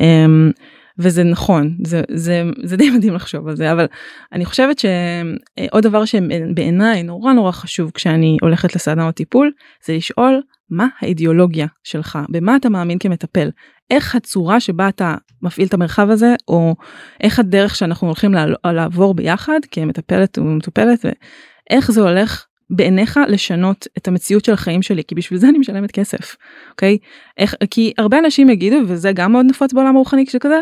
אמ, 0.00 0.50
וזה 0.98 1.24
נכון 1.24 1.76
זה 1.84 2.02
זה 2.10 2.42
זה 2.64 2.76
די 2.76 2.90
מדהים 2.90 3.14
לחשוב 3.14 3.48
על 3.48 3.56
זה 3.56 3.72
אבל 3.72 3.86
אני 4.32 4.44
חושבת 4.44 4.78
שעוד 4.78 5.82
דבר 5.82 6.04
שבעיניי 6.04 7.02
נורא 7.02 7.32
נורא 7.32 7.52
חשוב 7.52 7.90
כשאני 7.90 8.36
הולכת 8.42 8.76
לסדנה 8.76 9.06
או 9.06 9.12
טיפול 9.12 9.52
זה 9.84 9.92
לשאול 9.96 10.42
מה 10.70 10.86
האידיאולוגיה 11.00 11.66
שלך 11.84 12.18
במה 12.28 12.56
אתה 12.56 12.68
מאמין 12.68 12.98
כמטפל? 12.98 13.50
איך 13.90 14.14
הצורה 14.14 14.60
שבה 14.60 14.88
אתה 14.88 15.14
מפעיל 15.42 15.68
את 15.68 15.74
המרחב 15.74 16.10
הזה 16.10 16.34
או 16.48 16.74
איך 17.20 17.38
הדרך 17.38 17.76
שאנחנו 17.76 18.06
הולכים 18.06 18.34
לעבור 18.64 19.14
ביחד 19.14 19.60
כמטפלת 19.70 20.38
ומטופלת 20.38 21.04
ואיך 21.04 21.90
זה 21.90 22.00
הולך 22.00 22.46
בעיניך 22.70 23.20
לשנות 23.28 23.86
את 23.98 24.08
המציאות 24.08 24.44
של 24.44 24.52
החיים 24.52 24.82
שלי 24.82 25.02
כי 25.08 25.14
בשביל 25.14 25.38
זה 25.38 25.48
אני 25.48 25.58
משלמת 25.58 25.90
כסף 25.92 26.36
אוקיי 26.70 26.98
איך 27.38 27.54
כי 27.70 27.92
הרבה 27.98 28.18
אנשים 28.18 28.50
יגידו 28.50 28.76
וזה 28.86 29.12
גם 29.12 29.32
מאוד 29.32 29.46
נפוץ 29.46 29.72
בעולם 29.72 29.96
הרוחני 29.96 30.26
כשכזה. 30.26 30.60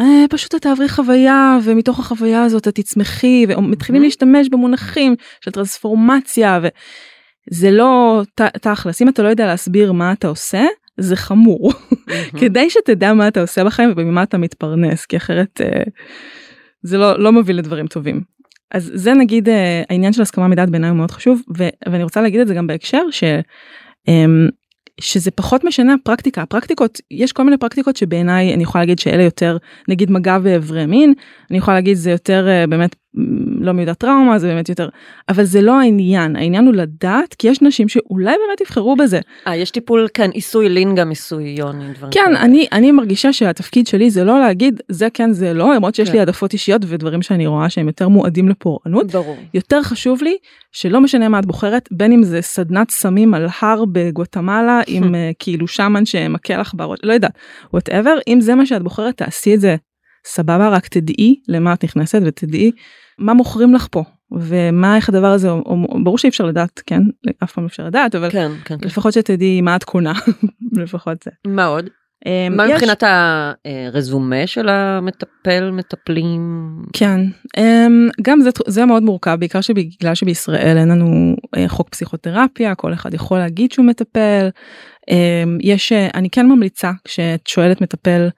"אה, 0.00 0.24
פשוט 0.30 0.54
את 0.54 0.62
תעברי 0.62 0.88
חוויה 0.88 1.58
ומתוך 1.64 1.98
החוויה 2.00 2.42
הזאת 2.42 2.68
את 2.68 2.74
תצמחי 2.74 3.46
ומתחילים 3.48 4.02
Mhm. 4.02 4.04
להשתמש 4.04 4.48
במונחים 4.48 5.14
של 5.40 5.50
טרנספורמציה 5.50 6.60
וזה 7.50 7.70
לא 7.70 8.22
ת- 8.34 8.56
תכלס 8.62 9.02
אם 9.02 9.08
אתה 9.08 9.22
לא 9.22 9.28
יודע 9.28 9.46
להסביר 9.46 9.92
מה 9.92 10.12
אתה 10.12 10.28
עושה 10.28 10.64
זה 10.98 11.16
חמור 11.16 11.72
מהמם. 12.08 12.14
כדאי 12.40 12.70
שתדע 12.70 13.12
מה 13.14 13.28
אתה 13.28 13.40
עושה 13.40 13.64
בחיים 13.64 13.90
ובמה 13.92 14.22
אתה 14.22 14.38
מתפרנס 14.38 15.06
כי 15.06 15.16
אחרת 15.16 15.60
אה, 15.60 15.82
זה 16.82 16.98
לא 16.98 17.18
לא 17.18 17.32
מוביל 17.32 17.58
לדברים 17.58 17.86
טובים. 17.86 18.33
אז 18.70 18.90
זה 18.94 19.14
נגיד 19.14 19.48
אה, 19.48 19.82
העניין 19.90 20.12
של 20.12 20.22
הסכמה 20.22 20.48
מדעת 20.48 20.70
בעיניי 20.70 20.90
הוא 20.90 20.96
מאוד 20.96 21.10
חשוב 21.10 21.42
ו- 21.58 21.68
ואני 21.88 22.02
רוצה 22.02 22.22
להגיד 22.22 22.40
את 22.40 22.48
זה 22.48 22.54
גם 22.54 22.66
בהקשר 22.66 23.02
ש, 23.10 23.24
אמ, 24.08 24.48
שזה 25.00 25.30
פחות 25.30 25.64
משנה 25.64 25.94
הפרקטיקה. 25.94 26.42
הפרקטיקות 26.42 27.00
יש 27.10 27.32
כל 27.32 27.42
מיני 27.42 27.56
פרקטיקות 27.56 27.96
שבעיניי 27.96 28.54
אני 28.54 28.62
יכולה 28.62 28.82
להגיד 28.82 28.98
שאלה 28.98 29.22
יותר 29.22 29.56
נגיד 29.88 30.10
מגע 30.10 30.38
ואיברי 30.42 30.86
מין 30.86 31.14
אני 31.50 31.58
יכולה 31.58 31.76
להגיד 31.76 31.96
זה 31.96 32.10
יותר 32.10 32.48
אה, 32.48 32.66
באמת 32.66 32.96
לא 33.64 33.72
מיודע 33.72 33.94
טראומה 33.94 34.38
זה 34.38 34.48
באמת 34.48 34.68
יותר 34.68 34.88
אבל 35.28 35.44
זה 35.44 35.62
לא 35.62 35.80
העניין 35.80 36.36
העניין 36.36 36.66
הוא 36.66 36.74
לדעת 36.74 37.34
כי 37.34 37.48
יש 37.48 37.62
נשים 37.62 37.88
שאולי 37.88 38.34
באמת 38.46 38.60
יבחרו 38.60 38.96
בזה 38.96 39.20
אה, 39.46 39.56
יש 39.56 39.70
טיפול 39.70 40.08
כאן 40.14 40.30
עיסוי 40.30 40.68
לינגה, 40.68 41.04
עיסוי 41.08 41.54
יוני, 41.58 41.92
דברים 41.94 42.12
כן 42.12 42.20
כאלה. 42.24 42.40
אני 42.40 42.66
אני 42.72 42.92
מרגישה 42.92 43.32
שהתפקיד 43.32 43.86
שלי 43.86 44.10
זה 44.10 44.24
לא 44.24 44.40
להגיד 44.40 44.80
זה 44.88 45.08
כן 45.14 45.32
זה 45.32 45.54
לא 45.54 45.74
למרות 45.74 45.94
שיש 45.94 46.08
כן. 46.08 46.12
לי 46.12 46.18
העדפות 46.18 46.52
אישיות 46.52 46.82
ודברים 46.86 47.22
שאני 47.22 47.46
רואה 47.46 47.70
שהם 47.70 47.86
יותר 47.86 48.08
מועדים 48.08 48.48
לפורענות. 48.48 49.12
ברור. 49.12 49.36
יותר 49.54 49.82
חשוב 49.82 50.22
לי 50.22 50.36
שלא 50.72 51.00
משנה 51.00 51.28
מה 51.28 51.38
את 51.38 51.46
בוחרת 51.46 51.88
בין 51.90 52.12
אם 52.12 52.22
זה 52.22 52.42
סדנת 52.42 52.90
סמים 52.90 53.34
על 53.34 53.46
הר 53.60 53.84
בגואטמלה 53.92 54.80
עם 54.86 55.14
אה, 55.14 55.30
כאילו 55.38 55.68
שמן 55.68 56.06
שמכה 56.06 56.56
לך 56.56 56.72
בראש 56.74 56.98
לא 57.02 57.12
יודעת 57.12 57.32
whatever 57.72 58.18
אם 58.28 58.40
זה 58.40 58.54
מה 58.54 58.66
שאת 58.66 58.82
בוחרת 58.82 59.16
תעשי 59.16 59.54
את 59.54 59.60
זה 59.60 59.76
סבבה 60.26 60.68
רק 60.68 60.88
תדעי 60.88 61.34
למה 61.48 61.72
את 61.72 61.84
נכנסת 61.84 62.22
ותדעי 62.24 62.70
מה 63.18 63.34
מוכרים 63.34 63.74
לך 63.74 63.86
פה 63.90 64.04
ומה 64.32 64.96
איך 64.96 65.08
הדבר 65.08 65.26
הזה 65.26 65.50
או- 65.50 65.62
או- 65.66 66.04
ברור 66.04 66.18
שאי 66.18 66.28
אפשר 66.28 66.44
לדעת 66.44 66.80
כן 66.86 67.02
אף 67.44 67.52
פעם 67.52 67.64
לא 67.64 67.68
אפשר 67.68 67.86
לדעת 67.86 68.14
אבל 68.14 68.30
כן, 68.30 68.50
כן. 68.64 68.76
כן. 68.78 68.86
לפחות 68.86 69.12
שתדעי 69.12 69.60
מה 69.60 69.76
את 69.76 69.84
קונה 69.84 70.12
לפחות 70.82 71.22
זה. 71.24 71.30
מה 71.46 71.64
עוד? 71.64 71.88
אה, 72.26 72.48
מה 72.50 72.66
יש- 72.66 72.72
מבחינת 72.72 73.02
הרזומה 73.64 74.46
של 74.46 74.68
המטפל, 74.68 75.70
מטפלים? 75.70 76.42
כן, 76.92 77.20
אמ, 77.56 78.08
גם 78.22 78.40
זה, 78.40 78.50
זה 78.66 78.84
מאוד 78.86 79.02
מורכב, 79.02 79.36
בעיקר 79.40 79.60
שבגלל 79.60 80.14
שבישראל 80.14 80.76
אין 80.78 80.88
לנו 80.88 81.36
אה, 81.56 81.68
חוק 81.68 81.88
פסיכותרפיה, 81.88 82.74
כל 82.74 82.92
אחד 82.92 83.14
יכול 83.14 83.38
להגיד 83.38 83.72
שהוא 83.72 83.86
מטפל. 83.86 84.48
אמ, 85.10 85.58
יש, 85.62 85.92
אה, 85.92 86.08
אני 86.14 86.30
כן 86.30 86.46
ממליצה 86.46 86.90
כשאת 87.04 87.46
שואלת 87.46 87.80
מטפל 87.80 88.28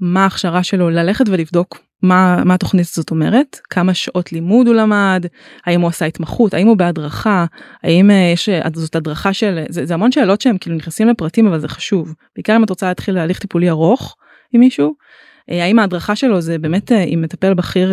מה 0.00 0.22
ההכשרה 0.22 0.62
שלו, 0.62 0.90
ללכת 0.90 1.24
ולבדוק 1.28 1.78
מה, 2.02 2.44
מה 2.44 2.54
התוכנית 2.54 2.86
הזאת 2.92 3.10
אומרת, 3.10 3.60
כמה 3.70 3.94
שעות 3.94 4.32
לימוד 4.32 4.66
הוא 4.66 4.74
למד, 4.74 5.26
האם 5.66 5.80
הוא 5.80 5.88
עשה 5.88 6.04
התמחות, 6.04 6.54
האם 6.54 6.66
הוא 6.66 6.76
בהדרכה, 6.76 7.46
האם 7.82 8.10
אה, 8.10 8.30
יש, 8.32 8.48
זאת 8.74 8.96
הדרכה 8.96 9.32
של, 9.32 9.64
זה, 9.68 9.86
זה 9.86 9.94
המון 9.94 10.12
שאלות 10.12 10.40
שהם 10.40 10.58
כאילו 10.58 10.76
נכנסים 10.76 11.08
לפרטים 11.08 11.46
אבל 11.46 11.58
זה 11.58 11.68
חשוב, 11.68 12.14
בעיקר 12.36 12.56
אם 12.56 12.64
את 12.64 12.70
רוצה 12.70 12.88
להתחיל 12.88 13.14
להליך 13.14 13.38
טיפולי 13.38 13.70
ארוך 13.70 14.16
עם 14.52 14.60
מישהו, 14.60 14.94
אה, 15.50 15.64
האם 15.64 15.78
ההדרכה 15.78 16.16
שלו 16.16 16.40
זה 16.40 16.58
באמת 16.58 16.92
אה, 16.92 17.04
עם 17.06 17.22
מטפל 17.22 17.54
בכיר 17.54 17.92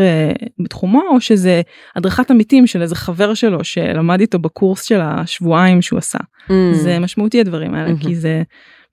בתחומו 0.60 1.02
או 1.12 1.22
שזה 1.22 1.62
הדרכת 1.96 2.32
עמיתים 2.32 2.68
של 2.68 2.82
איזה 2.82 2.96
חבר 2.96 3.34
שלו 3.34 3.64
שלמד 3.64 4.20
איתו 4.20 4.40
בקורס 4.40 4.84
של 4.84 5.00
השבועיים 5.02 5.82
שהוא 5.82 6.00
עשה. 6.00 6.20
Mm. 6.48 6.54
זה 6.74 7.00
משמעותי 7.00 7.40
הדברים 7.40 7.74
האלה 7.74 7.94
mm-hmm. 7.94 8.08
כי 8.08 8.16
זה 8.16 8.44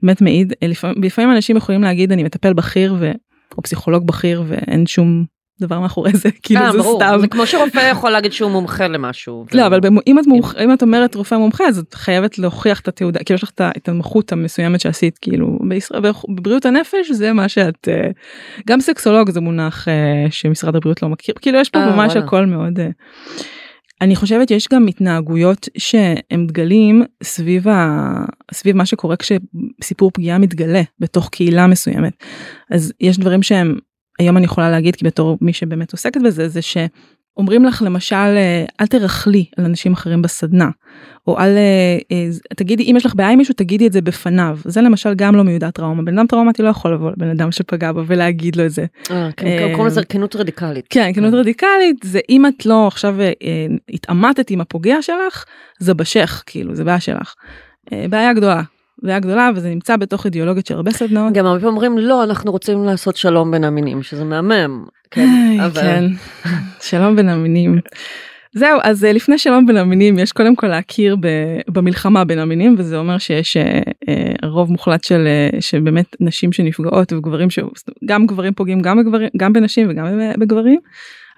באמת 0.03 0.23
מעיד, 0.23 0.53
לפעמים, 0.63 1.03
לפעמים 1.03 1.31
אנשים 1.31 1.57
יכולים 1.57 1.83
להגיד 1.83 2.13
אני 2.13 2.23
מטפל 2.23 2.53
בכיר 2.53 2.95
ו... 2.99 3.13
או 3.59 3.63
פסיכולוג 3.63 4.07
בכיר 4.07 4.43
ואין 4.47 4.87
שום 4.87 5.25
דבר 5.61 5.81
מאחורי 5.81 6.13
זה 6.13 6.29
כאילו 6.43 6.61
אה, 6.61 6.73
זה. 6.73 6.79
סתם 6.97 7.17
זה 7.21 7.29
כמו 7.29 7.47
שרופא 7.47 7.79
יכול 7.91 8.11
להגיד 8.11 8.33
שהוא 8.33 8.51
מומחה 8.51 8.89
למשהו. 8.89 9.47
לא 9.55 9.67
אבל 9.67 9.81
אם 10.07 10.19
את, 10.19 10.27
מומח, 10.27 10.55
אם 10.65 10.73
את 10.73 10.83
אומרת 10.83 11.15
רופא 11.15 11.35
מומחה 11.35 11.65
אז 11.65 11.79
את 11.79 11.95
חייבת 11.95 12.39
להוכיח 12.39 12.81
את 12.81 12.89
התעודה 12.89 13.21
כאילו 13.25 13.35
יש 13.35 13.43
לך 13.43 13.51
את 13.51 13.61
ההתמחות 13.61 14.33
המסוימת 14.33 14.81
שעשית 14.81 15.19
כאילו 15.19 15.59
בישראל 15.69 16.03
בבריאות 16.29 16.67
הנפש 16.67 17.11
זה 17.11 17.33
מה 17.33 17.49
שאת 17.49 17.89
אה, 17.89 18.11
גם 18.67 18.81
סקסולוג 18.81 19.31
זה 19.31 19.41
מונח 19.41 19.89
אה, 19.89 20.27
שמשרד 20.31 20.77
הבריאות 20.77 21.03
לא 21.03 21.09
מכיר 21.09 21.35
כאילו 21.41 21.59
יש 21.59 21.71
פה 21.71 21.79
ממש 21.79 22.17
הכל 22.17 22.47
מאוד. 22.47 22.79
אני 24.01 24.17
חושבת 24.17 24.49
שיש 24.49 24.69
גם 24.73 24.87
התנהגויות 24.87 25.69
שהם 25.79 26.47
דגלים 26.47 27.03
סביב, 27.23 27.69
ה... 27.69 28.25
סביב 28.53 28.77
מה 28.77 28.87
שקורה 28.87 29.17
כשסיפור 29.17 30.11
פגיעה 30.11 30.39
מתגלה 30.39 30.83
בתוך 30.99 31.29
קהילה 31.29 31.67
מסוימת. 31.67 32.25
אז 32.71 32.93
יש 33.01 33.19
דברים 33.19 33.43
שהם 33.43 33.79
היום 34.19 34.37
אני 34.37 34.45
יכולה 34.45 34.71
להגיד 34.71 34.97
כי 34.97 35.05
בתור 35.05 35.39
מי 35.41 35.53
שבאמת 35.53 35.93
עוסקת 35.93 36.21
בזה 36.25 36.49
זה 36.49 36.63
שאומרים 37.35 37.65
לך 37.65 37.83
למשל 37.83 38.17
אה, 38.17 38.65
אל 38.81 38.87
תרכלי 38.87 39.45
על 39.57 39.65
אנשים 39.65 39.93
אחרים 39.93 40.23
בסדנה 40.23 40.71
או 41.27 41.39
אל 41.39 41.57
אה, 41.57 41.99
אה, 42.13 42.29
תגידי 42.57 42.83
אם 42.83 42.97
יש 42.97 43.07
לך 43.07 43.15
בעיה 43.15 43.31
עם 43.31 43.39
מישהו 43.39 43.55
תגידי 43.55 43.87
את 43.87 43.93
זה 43.93 44.01
בפניו 44.01 44.59
זה 44.65 44.81
למשל 44.81 45.15
גם 45.15 45.35
לא 45.35 45.45
מיודע 45.45 45.71
טראומה 45.71 46.03
בן 46.03 46.19
אדם 46.19 46.27
טראומטי 46.27 46.63
לא 46.63 46.69
יכול 46.69 46.95
לבוא 46.95 47.11
לבן 47.11 47.31
אדם 47.31 47.53
שפגע 47.53 47.93
בו 47.93 48.07
ולהגיד 48.07 48.57
לו 48.57 48.67
את 48.67 48.71
זה. 48.71 48.87
כן, 49.05 49.73
קוראים 49.73 49.87
לזה 49.87 50.05
כנות 50.05 50.37
רדיקלית. 50.37 50.87
כן 50.91 51.13
כנות 51.15 51.33
כן. 51.33 51.39
רדיקלית 51.39 51.97
זה 52.05 52.21
אם 52.29 52.47
את 52.47 52.67
לא 52.67 52.87
עכשיו 52.87 53.17
התעמתת 53.89 54.51
עם 54.51 54.61
הפוגע 54.61 55.03
שלך 55.03 55.45
זה 55.79 55.95
בשך 55.95 56.43
כאילו 56.47 56.75
זה 56.75 56.85
בעיה 56.85 57.01
שלך. 57.01 57.35
בעיה 58.11 58.33
גדולה 58.33 58.63
בעיה 59.03 59.19
גדולה 59.19 59.51
וזה 59.57 59.69
נמצא 59.69 59.97
בתוך 59.97 60.25
אידיאולוגיות 60.25 60.67
של 60.67 60.75
הרבה 60.75 60.91
סדנאות. 60.91 61.33
גם 61.33 61.47
הרבה 61.47 61.61
פעמים 61.61 61.75
אומרים 61.77 61.99
לא 61.99 62.25
אנחנו 62.25 62.53
רוצים 62.53 62.85
לעשות 62.85 63.17
שלום 63.17 63.51
בין 63.51 63.65
המינים 63.65 64.03
שזה 64.03 64.25
מהמם. 64.25 64.85
כן, 65.11 65.29
אבל... 65.65 65.83
כן. 65.83 66.05
שלום 66.81 67.17
בין 67.17 67.29
המינים. 67.29 67.81
זהו 68.55 68.81
אז 68.83 69.05
אה, 69.05 69.13
לפני 69.13 69.39
שלום 69.39 69.67
בין 69.67 69.77
המינים 69.77 70.19
יש 70.19 70.33
קודם 70.33 70.57
כל 70.57 70.67
להכיר 70.67 71.17
במלחמה 71.69 72.25
בין 72.25 72.39
המינים 72.39 72.75
וזה 72.79 72.99
אומר 72.99 73.19
שיש 73.19 73.57
אה, 73.57 73.81
אה, 74.09 74.49
רוב 74.49 74.71
מוחלט 74.71 75.05
של 75.05 75.27
שבאמת 75.61 76.17
נשים 76.21 76.53
שנפגעות 76.53 77.13
וגברים 77.13 77.49
שגם 77.51 78.27
גברים 78.27 78.55
פוגעים 78.55 78.81
גם 78.81 78.99
בגברים 78.99 79.29
גם 79.37 79.53
בנשים 79.53 79.91
וגם 79.91 80.07
בגברים. 80.39 80.81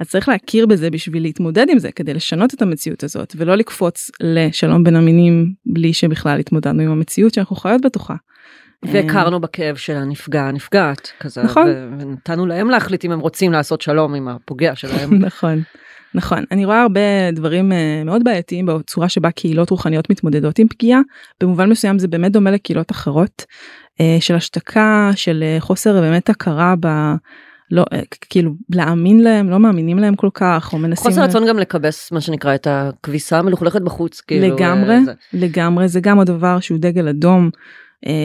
אז 0.00 0.08
צריך 0.08 0.28
להכיר 0.28 0.66
בזה 0.66 0.90
בשביל 0.90 1.22
להתמודד 1.22 1.66
עם 1.68 1.78
זה 1.78 1.92
כדי 1.92 2.14
לשנות 2.14 2.54
את 2.54 2.62
המציאות 2.62 3.04
הזאת 3.04 3.34
ולא 3.36 3.54
לקפוץ 3.54 4.10
לשלום 4.20 4.84
בין 4.84 4.96
המינים 4.96 5.52
בלי 5.66 5.92
שבכלל 5.92 6.40
התמודדנו 6.40 6.82
עם 6.82 6.90
המציאות 6.90 7.34
שאנחנו 7.34 7.56
חיות 7.56 7.80
בתוכה. 7.84 8.14
והכרנו 8.82 9.40
בכאב 9.40 9.76
של 9.76 9.96
הנפגע 9.96 10.42
הנפגעת 10.42 11.12
כזה 11.20 11.42
נכון 11.42 11.68
ונתנו 11.98 12.46
להם 12.46 12.70
להחליט 12.70 13.04
אם 13.04 13.12
הם 13.12 13.20
רוצים 13.20 13.52
לעשות 13.52 13.80
שלום 13.80 14.14
עם 14.14 14.28
הפוגע 14.28 14.76
שלהם 14.76 15.14
נכון 15.26 15.62
נכון 16.16 16.44
אני 16.50 16.64
רואה 16.64 16.82
הרבה 16.82 17.30
דברים 17.32 17.72
uh, 17.72 18.04
מאוד 18.04 18.24
בעייתיים 18.24 18.66
בצורה 18.66 19.08
שבה 19.08 19.30
קהילות 19.30 19.70
רוחניות 19.70 20.10
מתמודדות 20.10 20.58
עם 20.58 20.68
פגיעה 20.68 21.00
במובן 21.40 21.70
מסוים 21.70 21.98
זה 21.98 22.08
באמת 22.08 22.32
דומה 22.32 22.50
לקהילות 22.50 22.90
אחרות 22.90 23.44
uh, 23.94 24.02
של 24.20 24.34
השתקה 24.34 25.10
של 25.14 25.44
uh, 25.58 25.60
חוסר 25.60 26.00
באמת 26.00 26.30
הכרה 26.30 26.74
ב... 26.80 26.86
לא 27.70 27.84
כאילו 28.30 28.52
להאמין 28.70 29.22
להם 29.22 29.50
לא 29.50 29.58
מאמינים 29.58 29.98
להם 29.98 30.14
כל 30.14 30.28
כך 30.34 30.72
או 30.72 30.78
מנסים 30.78 31.10
חוסר 31.10 31.22
רצון 31.22 31.48
גם 31.48 31.58
לכבס 31.58 32.12
מה 32.12 32.20
שנקרא 32.20 32.54
את 32.54 32.66
הכביסה 32.70 33.38
המלוכלכת 33.38 33.82
בחוץ 33.82 34.20
כאילו 34.20 34.54
לגמרי 34.54 35.04
זה. 35.04 35.12
לגמרי 35.32 35.88
זה 35.88 36.00
גם 36.00 36.20
הדבר 36.20 36.60
שהוא 36.60 36.78
דגל 36.80 37.08
אדום 37.08 37.50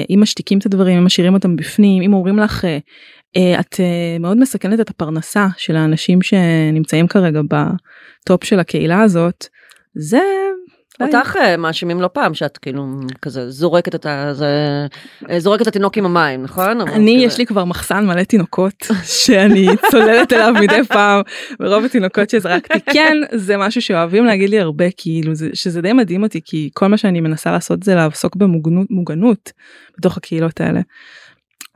אם 0.10 0.20
משתיקים 0.22 0.58
את 0.58 0.66
הדברים 0.66 0.98
אם 0.98 1.06
משאירים 1.06 1.34
אותם 1.34 1.56
בפנים 1.56 2.04
אם 2.04 2.14
אומרים 2.14 2.40
לך 2.40 2.66
אה, 2.66 2.78
את 3.38 3.80
אה, 3.80 4.18
מאוד 4.20 4.38
מסכנת 4.38 4.80
את 4.80 4.90
הפרנסה 4.90 5.48
של 5.58 5.76
האנשים 5.76 6.22
שנמצאים 6.22 7.08
כרגע 7.08 7.42
בטופ 7.42 8.44
של 8.44 8.60
הקהילה 8.60 9.02
הזאת 9.02 9.46
זה 9.96 10.22
אותך 11.02 11.36
אה, 11.36 11.58
מאשימים 11.58 12.02
לא 12.02 12.10
פעם 12.14 12.34
שאת 12.34 12.58
כאילו 12.58 12.88
כזה 13.22 13.50
זורקת 13.50 13.96
את 13.96 14.06
ה... 14.06 14.32
זורקת 15.38 15.62
את 15.62 15.68
התינוק 15.68 15.98
עם 15.98 16.06
המים 16.06 16.44
נכון? 16.44 16.82
אני 16.82 17.12
יש 17.12 17.38
לי 17.38 17.46
כבר 17.46 17.66
מחסן 17.66 18.06
מלא 18.06 18.24
תינוקות 18.24 18.88
שאני 19.24 19.68
צוללת 19.92 20.34
אליו 20.34 20.54
מדי 20.62 20.84
פעם 20.88 21.22
ורוב 21.60 21.86
התינוקות 21.86 22.30
שזרקתי 22.30 22.80
כן 22.94 23.18
זה 23.34 23.58
משהו 23.58 23.82
שאוהבים 23.82 24.26
להגיד 24.26 24.50
לי 24.50 24.60
הרבה 24.60 24.86
כאילו 24.98 25.36
זה 25.36 25.50
שזה 25.54 25.82
די 25.82 25.94
מדהים 25.94 26.24
אותי 26.24 26.42
כי 26.46 26.70
כל 26.74 26.88
מה 26.88 26.98
שאני 26.98 27.22
מנסה 27.22 27.52
לעשות 27.52 27.84
זה 27.84 27.96
לעסוק 27.96 28.36
במוגנות 28.36 29.52
בתוך 29.98 30.18
הקהילות 30.18 30.62
האלה. 30.62 30.82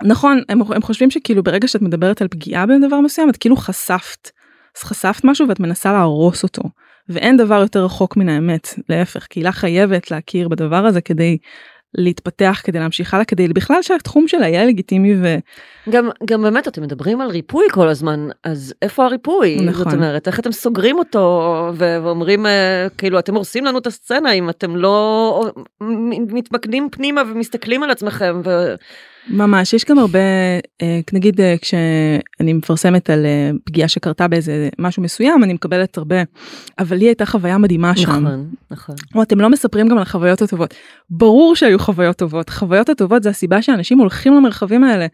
נכון 0.03 0.41
הם, 0.49 0.61
הם 0.61 0.81
חושבים 0.81 1.11
שכאילו 1.11 1.43
ברגע 1.43 1.67
שאת 1.67 1.81
מדברת 1.81 2.21
על 2.21 2.27
פגיעה 2.27 2.65
בדבר 2.65 2.99
מסוים 2.99 3.29
את 3.29 3.37
כאילו 3.37 3.55
חשפת 3.55 4.29
חשפת 4.77 5.23
משהו 5.23 5.47
ואת 5.47 5.59
מנסה 5.59 5.91
להרוס 5.91 6.43
אותו 6.43 6.63
ואין 7.09 7.37
דבר 7.37 7.61
יותר 7.61 7.85
רחוק 7.85 8.17
מן 8.17 8.29
האמת 8.29 8.67
להפך 8.89 9.27
קהילה 9.27 9.51
חייבת 9.51 10.11
להכיר 10.11 10.47
בדבר 10.47 10.85
הזה 10.85 11.01
כדי 11.01 11.37
להתפתח 11.97 12.61
כדי 12.63 12.79
להמשיך 12.79 13.13
הלאה 13.13 13.25
כדי 13.25 13.47
בכלל 13.47 13.81
שהתחום 13.81 14.27
שלה 14.27 14.47
יהיה 14.47 14.65
לגיטימי 14.65 15.15
ו... 15.21 15.35
גם 15.89 16.09
גם 16.25 16.41
באמת 16.41 16.67
אתם 16.67 16.81
מדברים 16.81 17.21
על 17.21 17.29
ריפוי 17.29 17.65
כל 17.71 17.87
הזמן 17.87 18.27
אז 18.43 18.73
איפה 18.81 19.05
הריפוי 19.05 19.55
נכון. 19.55 19.83
זאת 19.83 19.93
אומרת 19.93 20.27
איך 20.27 20.39
אתם 20.39 20.51
סוגרים 20.51 20.97
אותו 20.97 21.51
ואומרים 21.75 22.45
אה, 22.45 22.87
כאילו 22.97 23.19
אתם 23.19 23.35
הורסים 23.35 23.65
לנו 23.65 23.77
את 23.77 23.87
הסצנה 23.87 24.31
אם 24.31 24.49
אתם 24.49 24.75
לא 24.75 25.51
מתמקדים 26.27 26.89
פנימה 26.91 27.21
ומסתכלים 27.27 27.83
על 27.83 27.91
עצמכם. 27.91 28.41
ו... 28.45 28.75
ממש 29.27 29.73
יש 29.73 29.85
גם 29.85 29.99
הרבה 29.99 30.19
אה, 30.81 30.99
נגיד 31.13 31.41
אה, 31.41 31.55
כשאני 31.61 32.53
מפרסמת 32.53 33.09
על 33.09 33.25
אה, 33.25 33.51
פגיעה 33.65 33.87
שקרתה 33.87 34.27
באיזה 34.27 34.69
משהו 34.79 35.03
מסוים 35.03 35.43
אני 35.43 35.53
מקבלת 35.53 35.97
הרבה 35.97 36.15
אבל 36.79 36.97
לי 36.97 37.05
הייתה 37.05 37.25
חוויה 37.25 37.57
מדהימה 37.57 37.95
שם. 37.95 38.09
נכון 38.09 38.49
נכון. 38.71 38.95
או 39.15 39.21
אתם 39.21 39.39
לא 39.39 39.49
מספרים 39.49 39.87
גם 39.87 39.97
על 39.97 40.01
החוויות 40.01 40.41
הטובות. 40.41 40.73
ברור 41.09 41.55
שהיו 41.55 41.79
חוויות 41.79 42.15
טובות 42.15 42.49
חוויות 42.49 42.89
הטובות 42.89 43.23
זה 43.23 43.29
הסיבה 43.29 43.61
שאנשים 43.61 43.99
הולכים 43.99 44.33
למרחבים 44.33 44.83
האלה. 44.83 45.07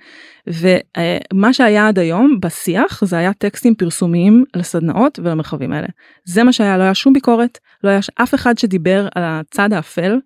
ומה 0.47 1.53
שהיה 1.53 1.87
עד 1.87 1.99
היום 1.99 2.37
בשיח 2.41 3.05
זה 3.05 3.17
היה 3.17 3.33
טקסטים 3.33 3.75
פרסומיים 3.75 4.45
לסדנאות 4.55 5.19
ולמרחבים 5.23 5.71
האלה. 5.71 5.87
זה 6.25 6.43
מה 6.43 6.53
שהיה 6.53 6.77
לא 6.77 6.83
היה 6.83 6.93
שום 6.93 7.13
ביקורת 7.13 7.57
לא 7.83 7.89
היה 7.89 7.99
אף 8.15 8.35
אחד 8.35 8.57
שדיבר 8.57 9.07
על 9.15 9.23
הצד 9.25 9.73
האפל 9.73 10.19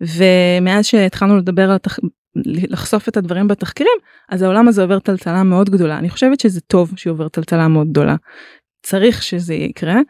ומאז 0.00 0.84
שהתחלנו 0.84 1.36
לדבר 1.36 1.70
על 1.70 1.78
לחשוף 2.44 3.08
את 3.08 3.16
הדברים 3.16 3.48
בתחקירים 3.48 3.98
אז 4.28 4.42
העולם 4.42 4.68
הזה 4.68 4.82
עובר 4.82 4.98
טלטלה 4.98 5.42
מאוד 5.42 5.70
גדולה 5.70 5.98
אני 5.98 6.08
חושבת 6.08 6.40
שזה 6.40 6.60
טוב 6.60 6.92
שהוא 6.96 7.12
עובר 7.12 7.28
טלטלה 7.28 7.68
מאוד 7.68 7.88
גדולה. 7.90 8.16
צריך 8.86 9.22
שזה 9.22 9.54
יקרה 9.54 10.00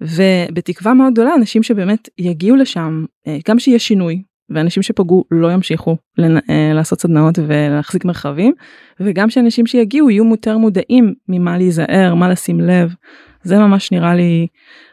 ובתקווה 0.00 0.94
מאוד 0.94 1.12
גדולה 1.12 1.34
אנשים 1.34 1.62
שבאמת 1.62 2.08
יגיעו 2.18 2.56
לשם 2.56 3.04
אה, 3.26 3.38
גם 3.48 3.58
שיהיה 3.58 3.78
שינוי 3.78 4.22
ואנשים 4.50 4.82
שפגעו 4.82 5.24
לא 5.30 5.52
ימשיכו 5.52 5.96
לנ... 6.18 6.36
אה, 6.36 6.72
לעשות 6.74 7.00
סדנאות 7.00 7.38
ולהחזיק 7.38 8.04
מרחבים 8.04 8.52
וגם 9.00 9.30
שאנשים 9.30 9.66
שיגיעו 9.66 10.10
יהיו 10.10 10.30
יותר 10.30 10.58
מודעים 10.58 11.14
ממה 11.28 11.58
להיזהר 11.58 12.14
מה 12.14 12.28
לשים 12.28 12.60
לב 12.60 12.94
זה 13.42 13.58
ממש 13.58 13.92
נראה 13.92 14.14
לי 14.14 14.46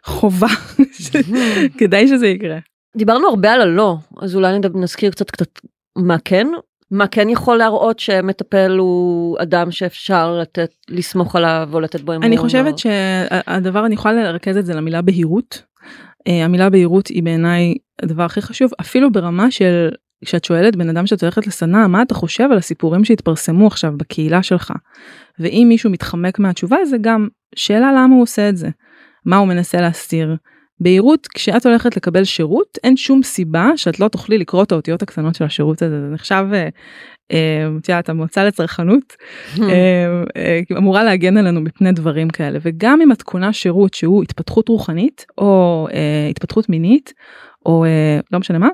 חובה 0.06 0.48
כדאי 1.78 2.08
שזה 2.08 2.28
יקרה. 2.28 2.58
דיברנו 2.98 3.28
הרבה 3.28 3.54
על 3.54 3.62
הלא 3.62 3.98
אז 4.22 4.36
אולי 4.36 4.60
נזכיר 4.74 5.12
קצת 5.12 5.32
קצת 5.32 5.60
מה 5.98 6.18
כן 6.26 6.48
מה 6.92 7.08
כן 7.08 7.30
יכול 7.30 7.58
להראות 7.58 8.00
שמטפל 8.00 8.78
הוא 8.78 9.38
אדם 9.42 9.72
שאפשר 9.72 10.38
לתת 10.38 10.72
לסמוך 10.90 11.36
עליו 11.36 11.70
או 11.74 11.80
לתת 11.80 12.02
בו 12.02 12.12
אמון? 12.12 12.24
אני 12.24 12.38
חושבת 12.38 12.74
או... 12.74 12.78
שהדבר 12.78 13.86
אני 13.86 13.94
יכולה 13.94 14.14
לרכז 14.14 14.58
את 14.58 14.66
זה 14.66 14.74
למילה 14.74 15.02
בהירות. 15.02 15.64
Uh, 16.30 16.32
המילה 16.32 16.70
בהירות 16.70 17.08
היא 17.08 17.24
בעיניי 17.24 17.76
הדבר 18.02 18.24
הכי 18.24 18.42
חשוב 18.42 18.72
אפילו 18.82 19.12
ברמה 19.12 19.52
של 19.52 19.90
כשאת 20.26 20.46
שואלת 20.46 20.76
בן 20.76 20.90
אדם 20.90 21.08
שאת 21.08 21.24
הולכת 21.24 21.48
לסדנה 21.48 21.88
מה 21.88 22.02
אתה 22.02 22.14
חושב 22.14 22.50
על 22.52 22.58
הסיפורים 22.58 23.06
שהתפרסמו 23.06 23.68
עכשיו 23.68 23.94
בקהילה 23.98 24.44
שלך 24.44 24.74
ואם 25.40 25.66
מישהו 25.70 25.90
מתחמק 25.90 26.40
מהתשובה 26.40 26.78
זה 26.86 26.98
גם 27.02 27.28
שאלה 27.56 27.92
למה 27.92 28.16
הוא 28.16 28.22
עושה 28.22 28.50
את 28.50 28.58
זה 28.58 28.70
מה 29.26 29.38
הוא 29.38 29.48
מנסה 29.48 29.82
להסתיר 29.82 30.36
בהירות, 30.80 31.28
כשאת 31.28 31.66
הולכת 31.66 31.98
לקבל 31.98 32.24
שירות, 32.24 32.78
אין 32.84 32.98
שום 32.98 33.24
סיבה 33.24 33.72
שאת 33.76 34.00
לא 34.00 34.08
תוכלי 34.08 34.38
לקרוא 34.38 34.64
את 34.64 34.72
האותיות 34.72 35.02
הקטנות 35.02 35.36
של 35.36 35.44
השירות 35.44 35.82
הזה. 35.82 36.02
זה 36.02 36.14
נחשב, 36.14 36.46
אה, 36.54 36.70
אה, 37.32 37.68
את 37.80 37.90
יודעת, 37.90 38.10
המועצה 38.10 38.46
לצרכנות 38.46 39.16
אה, 39.62 40.60
אמורה 40.78 41.04
להגן 41.04 41.38
עלינו 41.38 41.62
מפני 41.62 41.92
דברים 41.92 42.30
כאלה. 42.30 42.60
וגם 42.62 43.02
אם 43.02 43.12
את 43.12 43.22
קונה 43.22 43.54
שירות 43.54 43.94
שהוא 43.94 44.24
התפתחות 44.24 44.70
רוחנית, 44.70 45.26
או 45.38 45.88
התפתחות 46.30 46.70
מינית, 46.70 47.14
או 47.66 47.86
לא 48.32 48.40
משנה 48.40 48.58
מה, 48.58 48.70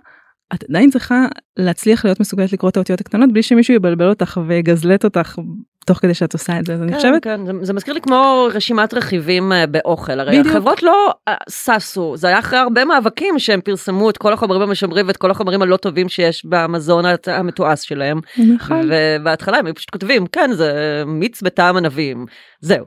את 0.53 0.63
עדיין 0.69 0.89
צריכה 0.89 1.25
להצליח 1.57 2.05
להיות 2.05 2.19
מסוגלת 2.19 2.53
לקרוא 2.53 2.69
את 2.69 2.77
האותיות 2.77 3.01
הקטנות 3.01 3.33
בלי 3.33 3.43
שמישהו 3.43 3.73
יבלבל 3.73 4.09
אותך 4.09 4.39
ויגזלט 4.47 5.03
אותך 5.03 5.39
תוך 5.85 5.97
כדי 5.97 6.13
שאת 6.13 6.33
עושה 6.33 6.59
את 6.59 6.65
זה 6.65 6.73
אז 6.73 6.81
אני 6.81 6.91
כן, 6.91 6.97
חושבת 6.97 7.23
כן, 7.23 7.45
זה, 7.45 7.51
זה 7.61 7.73
מזכיר 7.73 7.93
לי 7.93 8.01
כמו 8.01 8.47
רשימת 8.53 8.93
רכיבים 8.93 9.51
אה, 9.51 9.67
באוכל 9.67 10.19
הרי 10.19 10.39
בדיוק. 10.39 10.55
החברות 10.55 10.83
לא 10.83 11.13
אה, 11.27 11.35
ששו 11.49 12.17
זה 12.17 12.27
היה 12.27 12.39
אחרי 12.39 12.59
הרבה 12.59 12.85
מאבקים 12.85 13.39
שהם 13.39 13.61
פרסמו 13.61 14.09
את 14.09 14.17
כל 14.17 14.33
החומרים 14.33 14.61
המשמרים 14.61 15.07
ואת 15.07 15.17
כל 15.17 15.31
החומרים 15.31 15.61
הלא 15.61 15.77
טובים 15.77 16.09
שיש 16.09 16.45
במזון 16.45 17.05
המתועש 17.27 17.87
שלהם. 17.87 18.19
נכון. 18.55 18.89
ובהתחלה 18.89 19.57
הם 19.57 19.73
פשוט 19.73 19.89
כותבים 19.89 20.27
כן 20.27 20.51
זה 20.53 21.03
מיץ 21.05 21.41
בטעם 21.41 21.77
ענבים 21.77 22.25
זהו. 22.65 22.85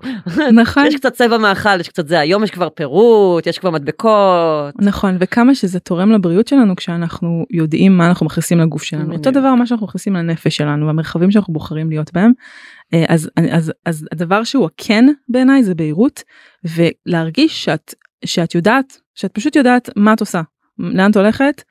נכון. 0.62 0.86
יש 0.86 0.96
קצת 0.96 1.12
צבע 1.12 1.38
מאכל 1.38 1.80
יש 1.80 1.88
קצת 1.88 2.08
זה 2.08 2.20
היום 2.20 2.44
יש 2.44 2.50
כבר 2.50 2.68
פירוט 2.68 3.46
יש 3.46 3.58
כבר 3.58 3.70
מדבקות. 3.70 4.74
נכון 4.78 5.16
וכמה 5.20 5.54
שזה 5.54 5.80
תורם 5.80 6.12
לבריאות 6.12 6.48
שלנו 6.48 6.76
כשאנחנו 6.76 7.44
יודעים 7.50 7.98
מה 7.98 8.06
אנחנו 8.06 8.26
מכניסים 8.26 8.58
לגוף 8.58 8.82
שלנו 8.82 9.14
אותו 9.14 9.30
דבר 9.30 9.54
מה 9.54 9.66
שאנחנו 9.66 9.86
מכניסים 9.86 10.14
לנפש 10.14 10.56
שלנו 10.56 10.86
והמרחבים 10.86 11.30
שאנחנו 11.30 11.52
בוחרים 11.52 11.90
להיות 11.90 12.12
בהם. 12.12 12.32
אה, 12.94 13.04
אז, 13.08 13.30
אז, 13.50 13.72
אז 13.84 14.06
הדבר 14.12 14.44
שהוא 14.44 14.66
הכן 14.66 15.04
בעיניי 15.28 15.64
זה 15.64 15.74
בהירות 15.74 16.22
ולהרגיש 16.64 17.64
שאת, 17.64 17.94
שאת 18.24 18.54
יודעת, 18.54 19.00
שאת 19.14 19.32
פשוט 19.32 19.56
יודעת 19.56 19.90
מה 19.96 20.12
את 20.12 20.20
עושה, 20.20 20.40
לאן 20.78 21.10
את 21.10 21.16
הולכת 21.16 21.62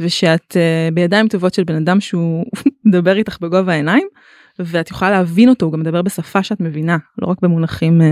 ושאת 0.00 0.52
uh, 0.52 0.94
בידיים 0.94 1.28
טובות 1.28 1.54
של 1.54 1.64
בן 1.64 1.76
אדם 1.76 2.00
שהוא 2.00 2.44
מדבר 2.84 3.16
איתך 3.16 3.38
בגובה 3.40 3.72
העיניים 3.72 4.08
ואת 4.58 4.90
יכולה 4.90 5.10
להבין 5.10 5.48
אותו, 5.48 5.66
הוא 5.66 5.72
גם 5.72 5.80
מדבר 5.80 6.02
בשפה 6.02 6.42
שאת 6.42 6.60
מבינה, 6.60 6.96
לא 7.18 7.26
רק 7.26 7.38
במונחים 7.42 8.00
uh, 8.00 8.04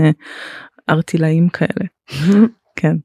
ארטילאיים 0.89 1.49
כאלה. 1.49 1.85
כן. 2.79 2.95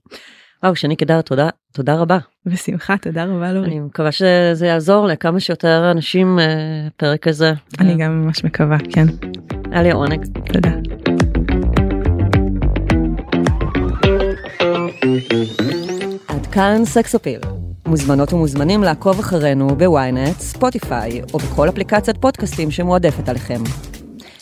וואו, 0.62 0.76
שני 0.76 0.96
קדר, 0.96 1.20
תודה, 1.20 1.48
תודה 1.72 1.94
רבה. 1.94 2.18
בשמחה, 2.46 2.96
תודה 2.96 3.24
רבה 3.24 3.52
לורי. 3.52 3.66
אני 3.66 3.80
מקווה 3.80 4.12
שזה 4.12 4.66
יעזור 4.66 5.06
לכמה 5.06 5.40
שיותר 5.40 5.90
אנשים 5.90 6.38
uh, 6.38 6.90
פרק 6.96 7.28
הזה. 7.28 7.52
אני 7.80 7.96
גם 7.96 8.24
ממש 8.24 8.44
מקווה, 8.44 8.76
כן. 8.92 9.06
היה 9.72 9.82
לי 9.82 9.90
עונג. 9.90 10.24
תודה. 10.52 10.70
עד 16.28 16.46
כאן 16.46 16.84
סקס 16.84 17.14
אפיל. 17.14 17.40
מוזמנות 17.88 18.32
ומוזמנים 18.32 18.82
לעקוב 18.82 19.18
אחרינו 19.18 19.68
בוויינט, 19.68 20.40
ספוטיפיי 20.40 21.22
או 21.34 21.38
בכל 21.38 21.68
אפליקציית 21.68 22.18
פודקאסטים 22.18 22.70
שמועדפת 22.70 23.28
עליכם. 23.28 23.62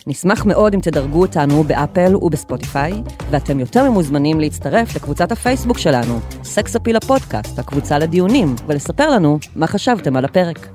נשמח 0.07 0.45
מאוד 0.45 0.75
אם 0.75 0.81
תדרגו 0.81 1.21
אותנו 1.21 1.65
באפל 1.65 2.17
ובספוטיפיי, 2.17 2.93
ואתם 3.31 3.61
יותר 3.61 3.91
ממוזמנים 3.91 4.41
להצטרף 4.41 4.97
לקבוצת 4.97 5.33
הפייסבוק 5.33 5.79
שלנו, 5.79 6.19
סקס 6.43 6.77
אפיל 6.77 6.97
הפודקאסט, 6.97 7.59
הקבוצה 7.59 7.99
לדיונים, 7.99 8.55
ולספר 8.67 9.11
לנו 9.11 9.39
מה 9.57 9.67
חשבתם 9.67 10.17
על 10.17 10.25
הפרק. 10.25 10.69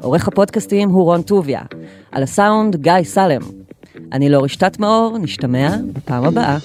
עורך 0.00 0.28
הפודקאסטים 0.28 0.90
הוא 0.90 1.04
רון 1.04 1.22
טוביה, 1.22 1.60
על 2.12 2.22
הסאונד 2.22 2.76
גיא 2.76 3.02
סלם. 3.02 3.40
אני 4.12 4.28
לא 4.28 4.44
רשתת 4.44 4.78
מאור, 4.78 5.18
נשתמע 5.18 5.76
בפעם 5.92 6.24
הבאה. 6.24 6.58